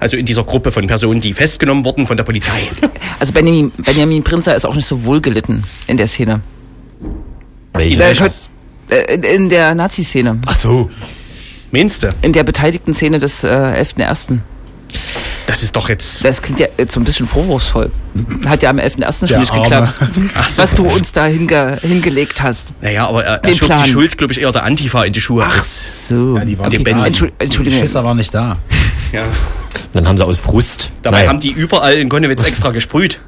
also 0.00 0.16
in 0.16 0.24
dieser 0.24 0.42
Gruppe 0.44 0.72
von 0.72 0.86
Personen, 0.86 1.20
die 1.20 1.32
festgenommen 1.34 1.84
wurden 1.84 2.06
von 2.06 2.16
der 2.16 2.24
Polizei. 2.24 2.68
Also 3.20 3.32
Benjamin, 3.32 3.70
Benjamin 3.78 4.24
Prinzer 4.24 4.54
ist 4.56 4.64
auch 4.66 4.74
nicht 4.74 4.86
so 4.86 5.04
wohlgelitten 5.04 5.64
in 5.86 5.96
der 5.96 6.08
Szene. 6.08 6.40
Welche? 7.72 8.00
Äh, 8.90 8.94
äh, 8.96 9.14
in- 9.14 9.22
in 9.22 9.48
der 9.48 9.74
Nazi-Szene. 9.74 10.40
Ach 10.46 10.54
so. 10.54 10.90
Meinst 11.70 12.02
du? 12.02 12.10
In 12.22 12.32
der 12.32 12.44
beteiligten 12.44 12.92
Szene 12.94 13.18
des 13.18 13.44
äh, 13.44 13.48
11.01. 13.48 14.38
Das 15.46 15.62
ist 15.62 15.74
doch 15.76 15.88
jetzt. 15.88 16.24
Das 16.24 16.40
klingt 16.42 16.58
ja 16.60 16.66
jetzt 16.78 16.92
so 16.92 17.00
ein 17.00 17.04
bisschen 17.04 17.26
vorwurfsfall. 17.26 17.90
Hat 18.46 18.62
ja 18.62 18.70
am 18.70 18.78
11.01. 18.78 19.28
schon 19.28 19.40
nicht 19.40 19.52
geklappt. 19.52 19.98
So. 20.48 20.62
Was 20.62 20.74
du 20.74 20.84
uns 20.84 21.12
da 21.12 21.26
hinge 21.26 21.78
hingelegt 21.82 22.42
hast. 22.42 22.72
Naja, 22.80 23.06
aber 23.08 23.24
er, 23.24 23.42
er 23.44 23.54
schob 23.54 23.68
Plan. 23.68 23.82
die 23.82 23.90
Schuld, 23.90 24.16
glaube 24.18 24.32
ich, 24.32 24.40
eher 24.40 24.52
der 24.52 24.62
Antifa 24.64 25.04
in 25.04 25.12
die 25.12 25.20
Schuhe. 25.20 25.44
Ach 25.48 25.62
so. 25.62 26.36
Ja, 26.38 26.44
die 26.44 26.58
waren 26.58 26.68
okay. 26.68 26.78
die 26.78 26.84
Bänder. 26.84 27.04
Entschuld- 27.06 27.32
Die 27.40 27.44
Entschuldigung. 27.44 27.80
Schisser 27.80 28.04
waren 28.04 28.16
nicht 28.16 28.32
da. 28.34 28.56
Ja. 29.12 29.22
Dann 29.92 30.06
haben 30.08 30.16
sie 30.16 30.24
aus 30.24 30.38
Frust. 30.40 30.90
Dabei 31.02 31.18
Naja, 31.18 31.28
haben 31.30 31.40
die 31.40 31.50
überall 31.50 31.94
in 31.94 32.08
Konnewitz 32.08 32.42
extra 32.42 32.70
gesprüht. 32.70 33.20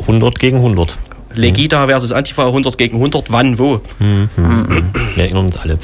100 0.00 0.38
gegen 0.38 0.56
100. 0.58 0.98
Legida 1.34 1.86
versus 1.86 2.12
Antifa 2.12 2.46
100 2.46 2.76
gegen 2.76 2.96
100, 2.96 3.30
wann, 3.32 3.58
wo? 3.58 3.80
Wir 3.98 5.24
erinnern 5.24 5.46
uns 5.46 5.56
alle. 5.56 5.78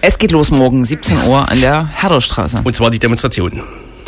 Es 0.00 0.18
geht 0.18 0.32
los 0.32 0.50
morgen, 0.50 0.84
17 0.84 1.22
Uhr 1.28 1.48
an 1.48 1.60
der 1.60 1.86
Herderstraße. 1.86 2.60
Und 2.64 2.74
zwar 2.74 2.90
die 2.90 2.98
Demonstration. 2.98 3.62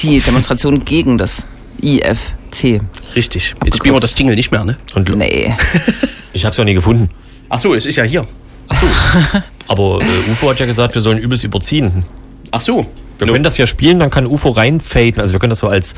Die 0.04 0.20
Demonstration 0.20 0.84
gegen 0.84 1.16
das 1.18 1.46
IFC. 1.82 2.80
Richtig. 3.16 3.54
Jetzt 3.64 3.78
spielen 3.78 3.94
wir 3.94 4.00
das 4.00 4.16
Jingle 4.18 4.36
nicht 4.36 4.50
mehr, 4.52 4.64
ne? 4.64 4.76
Und 4.94 5.08
Nee. 5.16 5.54
ich 6.32 6.44
habe 6.44 6.52
es 6.52 6.56
ja 6.58 6.64
nie 6.64 6.74
gefunden. 6.74 7.08
Ach 7.48 7.58
so, 7.58 7.74
es 7.74 7.86
ist 7.86 7.96
ja 7.96 8.04
hier. 8.04 8.26
Aber 9.68 10.00
äh, 10.02 10.30
UFO 10.30 10.50
hat 10.50 10.60
ja 10.60 10.66
gesagt, 10.66 10.94
wir 10.94 11.00
sollen 11.00 11.18
übelst 11.18 11.42
überziehen. 11.44 12.04
Ach 12.50 12.60
so. 12.60 12.86
Wir 13.18 13.26
können 13.28 13.44
das 13.44 13.56
ja 13.56 13.66
spielen, 13.66 13.98
dann 13.98 14.10
kann 14.10 14.26
UFO 14.26 14.50
reinfaden. 14.50 15.20
Also 15.20 15.32
wir 15.32 15.40
können 15.40 15.50
das 15.50 15.60
so 15.60 15.68
als, 15.68 15.94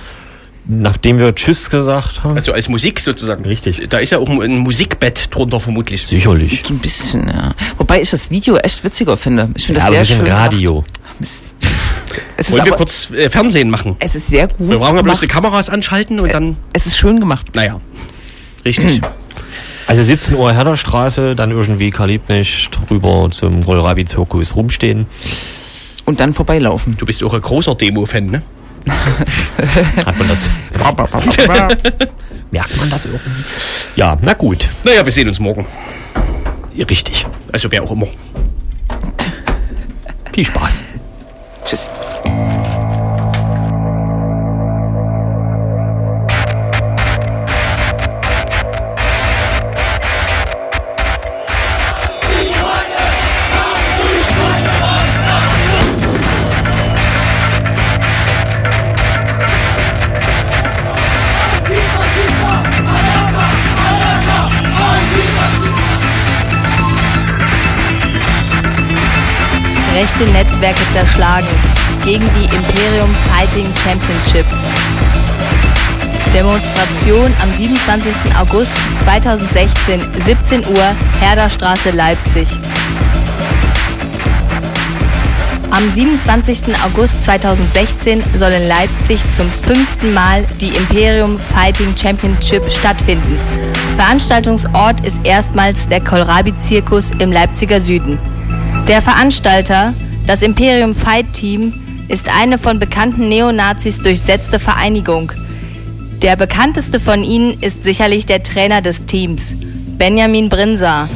nachdem 0.67 1.19
wir 1.19 1.35
Tschüss 1.35 1.69
gesagt 1.71 2.23
haben. 2.23 2.37
Also 2.37 2.53
als 2.53 2.69
Musik 2.69 3.01
sozusagen. 3.01 3.45
Richtig. 3.45 3.89
Da 3.89 3.99
ist 3.99 4.11
ja 4.11 4.19
auch 4.19 4.29
ein 4.29 4.59
Musikbett 4.59 5.35
drunter 5.35 5.59
vermutlich. 5.59 6.07
Sicherlich. 6.07 6.63
So 6.67 6.75
ein 6.75 6.79
bisschen, 6.79 7.29
ja. 7.29 7.55
Wobei 7.79 8.01
ich 8.03 8.11
das 8.11 8.31
Video 8.31 8.57
echt 8.57 8.85
witziger 8.85 9.17
finde. 9.17 9.51
Ich 9.57 9.67
finde 9.67 9.81
Ja, 9.81 9.87
das 9.89 9.97
aber 9.97 10.05
sehr 10.05 10.17
wir 10.19 10.25
sind 10.25 10.27
schön. 10.27 10.37
Radio. 10.37 10.85
Mist. 11.19 11.41
Es 12.37 12.47
ist, 12.49 12.53
Wollen 12.53 12.65
wir 12.65 12.73
aber, 12.73 12.77
kurz 12.79 13.11
äh, 13.11 13.31
Fernsehen 13.31 13.71
machen? 13.71 13.97
es 14.01 14.15
ist 14.15 14.29
sehr 14.29 14.49
gut. 14.49 14.71
Wir 14.71 14.79
brauchen 14.79 14.97
ja 14.97 15.03
bloß 15.03 15.21
die. 15.21 15.27
Kameras 15.27 15.69
anschalten 15.69 16.21
und 16.21 16.33
dann. 16.33 16.57
Es 16.73 16.87
ist 16.87 16.97
schön 16.97 17.21
gemacht. 17.21 17.47
Naja. 17.55 17.81
Richtig. 18.65 19.01
Also 19.89 20.03
17 20.03 20.35
Uhr 20.35 20.53
Herderstraße, 20.53 21.37
dann 21.37 21.53
irgendwie 21.53 21.93
Karl 21.93 22.09
Liebknecht 22.09 22.77
drüber 22.89 23.29
zum 23.31 23.65
Kohlrabi-Zirkus 23.65 24.57
rumstehen. 24.57 25.07
Und 26.07 26.19
dann 26.19 26.33
vorbeilaufen. 26.33 26.97
Du 26.99 27.07
bist 27.07 27.23
auch 27.23 27.33
ein 27.33 27.41
großer 27.41 27.77
Demo-Fan, 27.77 28.27
ne? 28.27 28.43
Hat 30.05 30.19
man 30.19 30.27
das. 30.27 30.51
Merkt 32.51 32.77
man 32.77 32.91
das 32.91 33.05
irgendwie? 33.05 33.45
Ja, 33.97 34.17
na 34.21 34.33
gut. 34.33 34.69
Naja, 34.83 35.05
wir 35.05 35.13
sehen 35.13 35.29
uns 35.29 35.39
morgen. 35.39 35.67
Richtig. 36.77 37.27
Also 37.53 37.71
wer 37.71 37.83
auch 37.83 37.91
immer. 37.93 38.09
Viel 40.33 40.45
Spaß. 40.45 40.83
Tschüss. 41.65 41.89
Rechte 69.97 70.27
Netzwerke 70.27 70.83
zerschlagen 70.93 71.76
gegen 72.07 72.25
die 72.35 72.45
Imperium 72.45 73.13
Fighting 73.29 73.67
Championship. 73.83 74.47
Demonstration 76.33 77.35
am 77.43 77.53
27. 77.53 78.15
August 78.39 78.77
2016, 79.03 80.03
17 80.25 80.61
Uhr, 80.69 80.95
Herderstraße, 81.19 81.91
Leipzig. 81.91 82.49
Am 85.73 85.93
27. 85.93 86.63
August 86.85 87.21
2016 87.25 88.23
soll 88.37 88.53
in 88.53 88.69
Leipzig 88.69 89.21
zum 89.33 89.51
fünften 89.51 90.15
Mal 90.15 90.45
die 90.61 90.77
Imperium 90.77 91.41
Fighting 91.41 91.93
Championship 91.97 92.71
stattfinden. 92.71 93.37
Veranstaltungsort 93.97 95.05
ist 95.05 95.19
erstmals 95.25 95.89
der 95.89 96.01
Kohlrabi-Zirkus 96.05 97.11
im 97.19 97.33
Leipziger 97.33 97.81
Süden. 97.81 98.17
Der 98.87 99.03
Veranstalter, 99.03 99.93
das 100.25 100.43
Imperium 100.43 100.95
Fight 100.95 101.33
Team, 101.33 101.75
ist 102.09 102.29
eine 102.29 102.59
von 102.59 102.79
bekannten 102.79 103.29
Neonazis 103.29 104.01
durchsetzte 104.01 104.59
Vereinigung. 104.59 105.33
Der 106.23 106.37
bekannteste 106.37 107.01
von 107.01 107.25
ihnen 107.25 107.61
ist 107.61 107.85
sicherlich 107.85 108.27
der 108.27 108.43
Trainer 108.43 108.81
des 108.81 109.05
Teams, 109.07 109.55
Benjamin 109.99 110.49
Brinsa. 110.49 111.09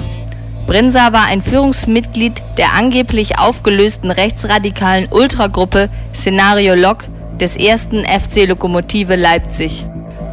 Brinsa 0.67 1.13
war 1.13 1.25
ein 1.27 1.43
Führungsmitglied 1.43 2.43
der 2.59 2.75
angeblich 2.75 3.39
aufgelösten 3.39 4.11
rechtsradikalen 4.11 5.09
Ultragruppe 5.11 5.89
Szenario 6.15 6.75
Lok 6.75 7.05
des 7.41 7.57
ersten 7.57 8.05
FC 8.05 8.47
Lokomotive 8.47 9.17
Leipzig. 9.17 9.85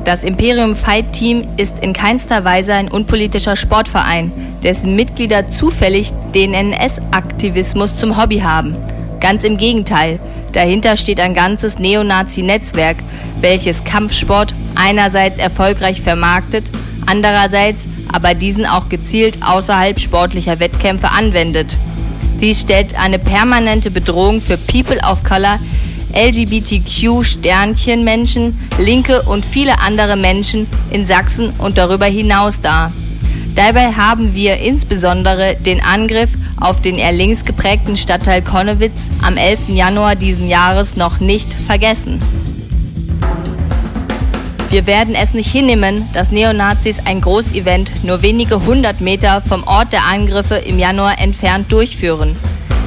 Das 0.04 0.24
Imperium 0.24 0.76
Fight 0.76 1.12
Team 1.12 1.46
ist 1.58 1.74
in 1.82 1.92
keinster 1.92 2.46
Weise 2.46 2.74
ein 2.74 2.90
unpolitischer 2.90 3.56
Sportverein, 3.56 4.32
dessen 4.64 4.96
Mitglieder 4.96 5.50
zufällig 5.50 6.14
den 6.34 6.54
NS-Aktivismus 6.54 7.98
zum 7.98 8.16
Hobby 8.16 8.40
haben. 8.40 8.76
Ganz 9.20 9.44
im 9.44 9.58
Gegenteil, 9.58 10.20
dahinter 10.58 10.98
steht 10.98 11.20
ein 11.20 11.36
ganzes 11.36 11.78
Neonazi-Netzwerk, 11.78 12.98
welches 13.42 13.84
Kampfsport 13.84 14.56
einerseits 14.74 15.38
erfolgreich 15.38 16.02
vermarktet, 16.02 16.72
andererseits 17.06 17.88
aber 18.12 18.34
diesen 18.34 18.66
auch 18.66 18.90
gezielt 18.90 19.38
außerhalb 19.42 20.00
sportlicher 20.00 20.60
Wettkämpfe 20.60 21.10
anwendet. 21.10 21.78
Dies 22.42 22.62
stellt 22.62 23.00
eine 23.00 23.20
permanente 23.20 23.92
Bedrohung 23.92 24.42
für 24.42 24.58
People 24.58 24.98
of 25.08 25.24
Color, 25.24 25.60
LGBTQ-Sternchenmenschen, 26.16 28.58
Linke 28.80 29.22
und 29.24 29.46
viele 29.46 29.80
andere 29.80 30.16
Menschen 30.16 30.66
in 30.90 31.06
Sachsen 31.06 31.52
und 31.60 31.78
darüber 31.78 32.08
hinaus 32.08 32.62
dar. 32.62 32.92
Dabei 33.54 33.94
haben 33.94 34.34
wir 34.34 34.58
insbesondere 34.58 35.56
den 35.56 35.82
Angriff 35.82 36.32
auf 36.60 36.82
den 36.82 36.98
eher 36.98 37.12
links 37.12 37.46
geprägten 37.46 37.96
Stadtteil 37.96 38.42
Konnewitz 38.42 39.08
am 39.22 39.38
11. 39.38 39.70
Januar 39.70 40.16
diesen 40.16 40.48
Jahres 40.48 40.96
noch 40.96 41.20
nicht 41.20 41.54
vergessen. 41.54 42.22
Wir 44.70 44.86
werden 44.86 45.16
es 45.16 45.34
nicht 45.34 45.50
hinnehmen, 45.50 46.08
dass 46.14 46.32
Neonazis 46.32 47.00
ein 47.06 47.22
Großevent 47.22 48.04
nur 48.04 48.22
wenige 48.22 48.66
hundert 48.66 49.00
Meter 49.00 49.40
vom 49.40 49.64
Ort 49.64 49.94
der 49.94 50.04
Angriffe 50.04 50.56
im 50.56 50.78
Januar 50.78 51.20
entfernt 51.20 51.72
durchführen. 51.72 52.36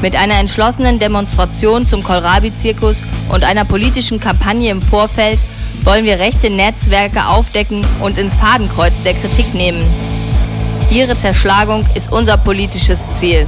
Mit 0.03 0.15
einer 0.15 0.39
entschlossenen 0.39 0.99
Demonstration 0.99 1.87
zum 1.87 2.03
Kohlrabi-Zirkus 2.03 3.03
und 3.31 3.45
einer 3.45 3.65
politischen 3.65 4.21
Kampagne 4.21 4.71
im 4.71 4.83
Vorfeld 4.83 5.43
wollen 5.83 6.05
wir 6.05 6.19
rechte 6.19 6.51
Netzwerke 6.51 7.27
aufdecken 7.27 7.85
und 8.01 8.19
ins 8.19 8.35
Fadenkreuz 8.35 8.93
der 9.05 9.15
Kritik 9.15 9.55
nehmen. 9.55 9.85
Ihre 10.91 11.17
Zerschlagung 11.17 11.87
ist 11.95 12.13
unser 12.13 12.37
politisches 12.37 12.99
Ziel. 13.15 13.47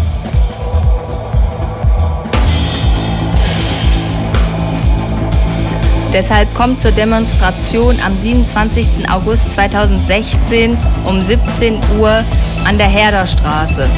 Deshalb 6.12 6.55
kommt 6.55 6.80
zur 6.80 6.93
Demonstration 6.93 7.99
am 8.05 8.16
27. 8.16 9.11
August 9.11 9.51
2016 9.53 10.78
um 11.05 11.20
17 11.20 11.80
Uhr 11.99 12.24
an 12.64 12.78
der 12.78 12.88
Herderstraße. 12.88 13.90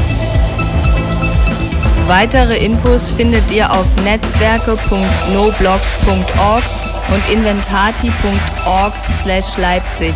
Weitere 2.07 2.57
Infos 2.65 3.11
findet 3.11 3.51
ihr 3.51 3.71
auf 3.71 3.85
netzwerke.noblogs.org 4.05 6.63
und 7.09 7.33
inventati.org/leipzig. 7.33 10.15